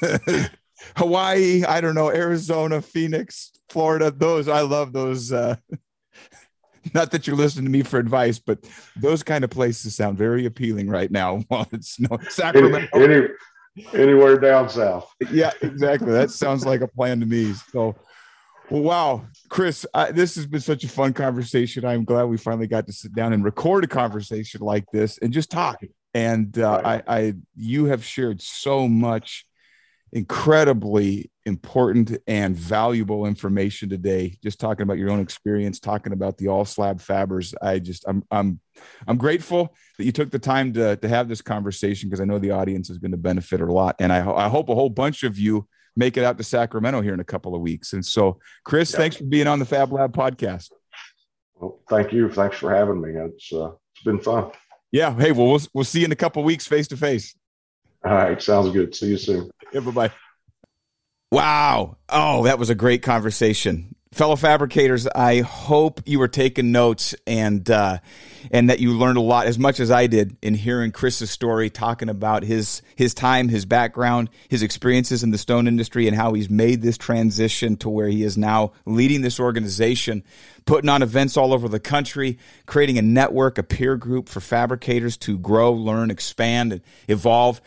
Hawaii, 0.96 1.64
I 1.64 1.80
don't 1.80 1.94
know, 1.94 2.10
Arizona, 2.10 2.82
Phoenix, 2.82 3.52
Florida, 3.68 4.10
those, 4.10 4.48
I 4.48 4.60
love 4.60 4.92
those. 4.92 5.32
Uh, 5.32 5.56
not 6.94 7.10
that 7.10 7.26
you're 7.26 7.36
listening 7.36 7.64
to 7.64 7.70
me 7.70 7.82
for 7.82 7.98
advice, 7.98 8.38
but 8.38 8.58
those 8.96 9.22
kind 9.22 9.44
of 9.44 9.50
places 9.50 9.96
sound 9.96 10.18
very 10.18 10.46
appealing 10.46 10.88
right 10.88 11.10
now 11.10 11.38
while 11.48 11.66
it's. 11.72 11.98
Any, 11.98 12.18
Sacramento. 12.28 12.88
any, 12.94 13.28
anywhere 13.94 14.38
down 14.38 14.68
south. 14.68 15.10
yeah, 15.30 15.52
exactly. 15.62 16.12
That 16.12 16.30
sounds 16.30 16.64
like 16.64 16.80
a 16.80 16.88
plan 16.88 17.20
to 17.20 17.26
me. 17.26 17.52
So, 17.72 17.96
well, 18.70 18.82
wow, 18.82 19.26
Chris, 19.48 19.86
I, 19.94 20.12
this 20.12 20.34
has 20.36 20.46
been 20.46 20.60
such 20.60 20.84
a 20.84 20.88
fun 20.88 21.12
conversation. 21.12 21.84
I'm 21.84 22.04
glad 22.04 22.24
we 22.24 22.36
finally 22.36 22.66
got 22.66 22.86
to 22.86 22.92
sit 22.92 23.14
down 23.14 23.32
and 23.32 23.44
record 23.44 23.84
a 23.84 23.88
conversation 23.88 24.60
like 24.60 24.84
this 24.92 25.18
and 25.18 25.32
just 25.32 25.50
talk. 25.50 25.82
And 26.14 26.58
uh, 26.58 26.80
Right. 26.84 27.04
I, 27.06 27.16
I, 27.18 27.34
you 27.54 27.84
have 27.86 28.04
shared 28.04 28.40
so 28.40 28.88
much 28.88 29.45
incredibly 30.12 31.30
important 31.44 32.16
and 32.26 32.56
valuable 32.56 33.26
information 33.26 33.88
today. 33.88 34.36
Just 34.42 34.58
talking 34.58 34.82
about 34.82 34.98
your 34.98 35.10
own 35.10 35.20
experience, 35.20 35.78
talking 35.78 36.12
about 36.12 36.38
the 36.38 36.48
all 36.48 36.64
slab 36.64 36.98
fabbers. 37.00 37.54
I 37.62 37.78
just, 37.78 38.04
I'm, 38.08 38.24
I'm, 38.30 38.60
I'm 39.06 39.16
grateful 39.16 39.74
that 39.98 40.04
you 40.04 40.12
took 40.12 40.30
the 40.30 40.38
time 40.38 40.72
to, 40.74 40.96
to 40.96 41.08
have 41.08 41.28
this 41.28 41.42
conversation 41.42 42.08
because 42.08 42.20
I 42.20 42.24
know 42.24 42.38
the 42.38 42.50
audience 42.50 42.90
is 42.90 42.98
going 42.98 43.12
to 43.12 43.16
benefit 43.16 43.60
a 43.60 43.72
lot. 43.72 43.96
And 43.98 44.12
I, 44.12 44.20
ho- 44.20 44.34
I 44.36 44.48
hope 44.48 44.68
a 44.68 44.74
whole 44.74 44.90
bunch 44.90 45.22
of 45.22 45.38
you 45.38 45.66
make 45.96 46.16
it 46.16 46.24
out 46.24 46.36
to 46.38 46.44
Sacramento 46.44 47.00
here 47.00 47.14
in 47.14 47.20
a 47.20 47.24
couple 47.24 47.54
of 47.54 47.60
weeks. 47.60 47.92
And 47.92 48.04
so, 48.04 48.38
Chris, 48.64 48.92
Yeah. 48.92 48.98
thanks 48.98 49.16
for 49.16 49.24
being 49.24 49.46
on 49.46 49.58
the 49.58 49.64
Fab 49.64 49.92
Lab 49.92 50.12
podcast. 50.14 50.70
Well, 51.54 51.80
thank 51.88 52.12
you. 52.12 52.28
Thanks 52.30 52.58
for 52.58 52.74
having 52.74 53.00
me. 53.00 53.10
It's 53.12 53.50
uh, 53.52 53.70
it's 53.94 54.04
been 54.04 54.20
fun. 54.20 54.50
Yeah. 54.92 55.14
Hey, 55.14 55.32
well, 55.32 55.46
we'll, 55.46 55.60
we'll 55.72 55.84
see 55.84 56.00
you 56.00 56.04
in 56.04 56.12
a 56.12 56.16
couple 56.16 56.42
of 56.42 56.46
weeks 56.46 56.66
face 56.66 56.86
to 56.88 56.96
face. 56.98 57.34
All 58.04 58.12
right, 58.12 58.40
sounds 58.42 58.70
good. 58.72 58.94
See 58.94 59.06
you 59.08 59.16
soon. 59.16 59.50
Yeah, 59.72 59.80
bye 59.80 59.90
bye. 59.90 60.12
Wow. 61.30 61.96
Oh, 62.08 62.44
that 62.44 62.58
was 62.58 62.70
a 62.70 62.74
great 62.74 63.02
conversation. 63.02 63.94
Fellow 64.12 64.36
fabricators, 64.36 65.06
I 65.08 65.40
hope 65.40 66.00
you 66.06 66.18
were 66.18 66.28
taking 66.28 66.72
notes 66.72 67.14
and 67.26 67.68
uh, 67.68 67.98
and 68.50 68.70
that 68.70 68.78
you 68.78 68.92
learned 68.92 69.18
a 69.18 69.22
lot 69.22 69.46
as 69.46 69.58
much 69.58 69.80
as 69.80 69.90
I 69.90 70.06
did 70.06 70.36
in 70.40 70.54
hearing 70.54 70.92
Chris's 70.92 71.30
story, 71.30 71.68
talking 71.68 72.08
about 72.08 72.42
his 72.42 72.80
his 72.94 73.12
time, 73.12 73.48
his 73.48 73.66
background, 73.66 74.30
his 74.48 74.62
experiences 74.62 75.22
in 75.22 75.32
the 75.32 75.38
stone 75.38 75.66
industry, 75.66 76.06
and 76.06 76.16
how 76.16 76.32
he's 76.32 76.48
made 76.48 76.80
this 76.80 76.96
transition 76.96 77.76
to 77.78 77.90
where 77.90 78.08
he 78.08 78.22
is 78.22 78.38
now 78.38 78.72
leading 78.86 79.20
this 79.20 79.38
organization, 79.38 80.22
putting 80.64 80.88
on 80.88 81.02
events 81.02 81.36
all 81.36 81.52
over 81.52 81.68
the 81.68 81.80
country, 81.80 82.38
creating 82.64 82.96
a 82.96 83.02
network, 83.02 83.58
a 83.58 83.62
peer 83.62 83.96
group 83.96 84.28
for 84.28 84.40
fabricators 84.40 85.16
to 85.18 85.36
grow, 85.36 85.72
learn, 85.72 86.10
expand, 86.10 86.72
and 86.72 86.82
evolve 87.08 87.60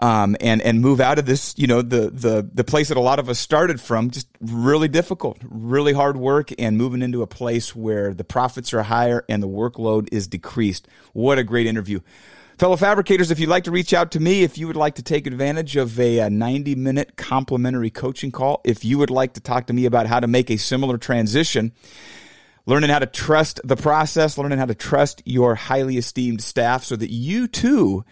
um, 0.00 0.36
and 0.40 0.60
and 0.62 0.80
move 0.80 1.00
out 1.00 1.18
of 1.18 1.26
this, 1.26 1.54
you 1.56 1.66
know, 1.66 1.82
the 1.82 2.10
the 2.10 2.48
the 2.52 2.64
place 2.64 2.88
that 2.88 2.96
a 2.96 3.00
lot 3.00 3.18
of 3.18 3.28
us 3.28 3.38
started 3.38 3.80
from, 3.80 4.10
just 4.10 4.28
really 4.40 4.88
difficult, 4.88 5.38
really 5.42 5.92
hard 5.92 6.16
work, 6.16 6.50
and 6.58 6.76
moving 6.76 7.02
into 7.02 7.22
a 7.22 7.26
place 7.26 7.74
where 7.74 8.12
the 8.12 8.24
profits 8.24 8.74
are 8.74 8.82
higher 8.82 9.24
and 9.28 9.42
the 9.42 9.48
workload 9.48 10.08
is 10.12 10.28
decreased. 10.28 10.86
What 11.12 11.38
a 11.38 11.44
great 11.44 11.66
interview. 11.66 12.00
Fellow 12.58 12.76
fabricators, 12.76 13.30
if 13.30 13.38
you'd 13.38 13.50
like 13.50 13.64
to 13.64 13.70
reach 13.70 13.92
out 13.92 14.12
to 14.12 14.20
me, 14.20 14.42
if 14.42 14.56
you 14.56 14.66
would 14.66 14.76
like 14.76 14.94
to 14.94 15.02
take 15.02 15.26
advantage 15.26 15.76
of 15.76 16.00
a, 16.00 16.20
uh 16.20 16.28
90 16.28 16.74
minute 16.74 17.16
complimentary 17.16 17.90
coaching 17.90 18.30
call, 18.30 18.60
if 18.64 18.84
you 18.84 18.98
would 18.98 19.10
like 19.10 19.34
to 19.34 19.40
talk 19.40 19.66
to 19.66 19.72
me 19.72 19.84
about 19.84 20.06
how 20.06 20.20
to 20.20 20.26
make 20.26 20.50
a 20.50 20.56
similar 20.56 20.96
transition, 20.96 21.72
learning 22.64 22.90
how 22.90 22.98
to 22.98 23.06
trust 23.06 23.60
the 23.64 23.76
process, 23.76 24.38
learning 24.38 24.58
how 24.58 24.64
to 24.64 24.74
trust 24.74 25.22
your 25.26 25.54
highly 25.54 25.98
esteemed 25.98 26.42
staff 26.42 26.84
so 26.84 26.96
that 26.96 27.10
you 27.10 27.46
too 27.46 28.04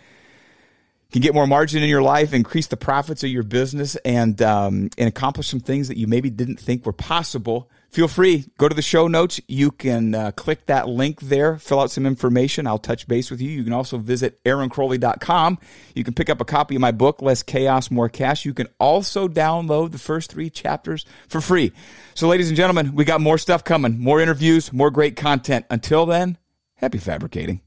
can 1.15 1.23
get 1.23 1.33
more 1.33 1.47
margin 1.47 1.81
in 1.81 1.89
your 1.89 2.03
life, 2.03 2.33
increase 2.33 2.67
the 2.67 2.77
profits 2.77 3.23
of 3.23 3.31
your 3.31 3.45
business, 3.45 3.95
and 4.05 4.43
um, 4.43 4.91
and 4.99 5.07
accomplish 5.07 5.47
some 5.47 5.61
things 5.61 5.87
that 5.87 5.97
you 5.97 6.09
maybe 6.09 6.29
didn't 6.29 6.59
think 6.59 6.85
were 6.85 6.93
possible. 6.93 7.71
Feel 7.91 8.09
free, 8.09 8.47
go 8.59 8.69
to 8.69 8.75
the 8.75 8.83
show 8.83 9.07
notes. 9.07 9.41
You 9.47 9.71
can 9.71 10.17
uh, 10.17 10.33
click 10.33 10.67
that 10.67 10.89
link 10.89 11.21
there, 11.21 11.57
fill 11.59 11.79
out 11.79 11.93
some 11.93 12.05
information. 12.05 12.67
I'll 12.67 12.79
touch 12.79 13.07
base 13.07 13.31
with 13.31 13.41
you. 13.41 13.49
You 13.49 13.62
can 13.62 13.73
also 13.73 13.97
visit 13.97 14.43
aaroncrowley.com. 14.43 15.61
You 15.95 16.03
can 16.03 16.15
pick 16.15 16.29
up 16.29 16.41
a 16.41 16.45
copy 16.45 16.75
of 16.75 16.81
my 16.81 16.91
book, 16.91 17.23
Less 17.23 17.45
Chaos, 17.45 17.93
More 17.93 18.09
Cash. 18.09 18.45
You 18.45 18.53
can 18.53 18.67
also 18.81 19.29
download 19.29 19.93
the 19.93 19.99
first 19.99 20.33
three 20.33 20.51
chapters 20.51 21.07
for 21.29 21.41
free. 21.41 21.71
So, 22.15 22.27
ladies 22.27 22.49
and 22.49 22.57
gentlemen, 22.57 22.97
we 22.97 23.05
got 23.05 23.21
more 23.21 23.39
stuff 23.39 23.62
coming, 23.62 24.01
more 24.01 24.21
interviews, 24.21 24.73
more 24.73 24.91
great 24.91 25.15
content. 25.15 25.65
Until 25.71 26.07
then, 26.07 26.39
happy 26.75 26.99
fabricating. 26.99 27.61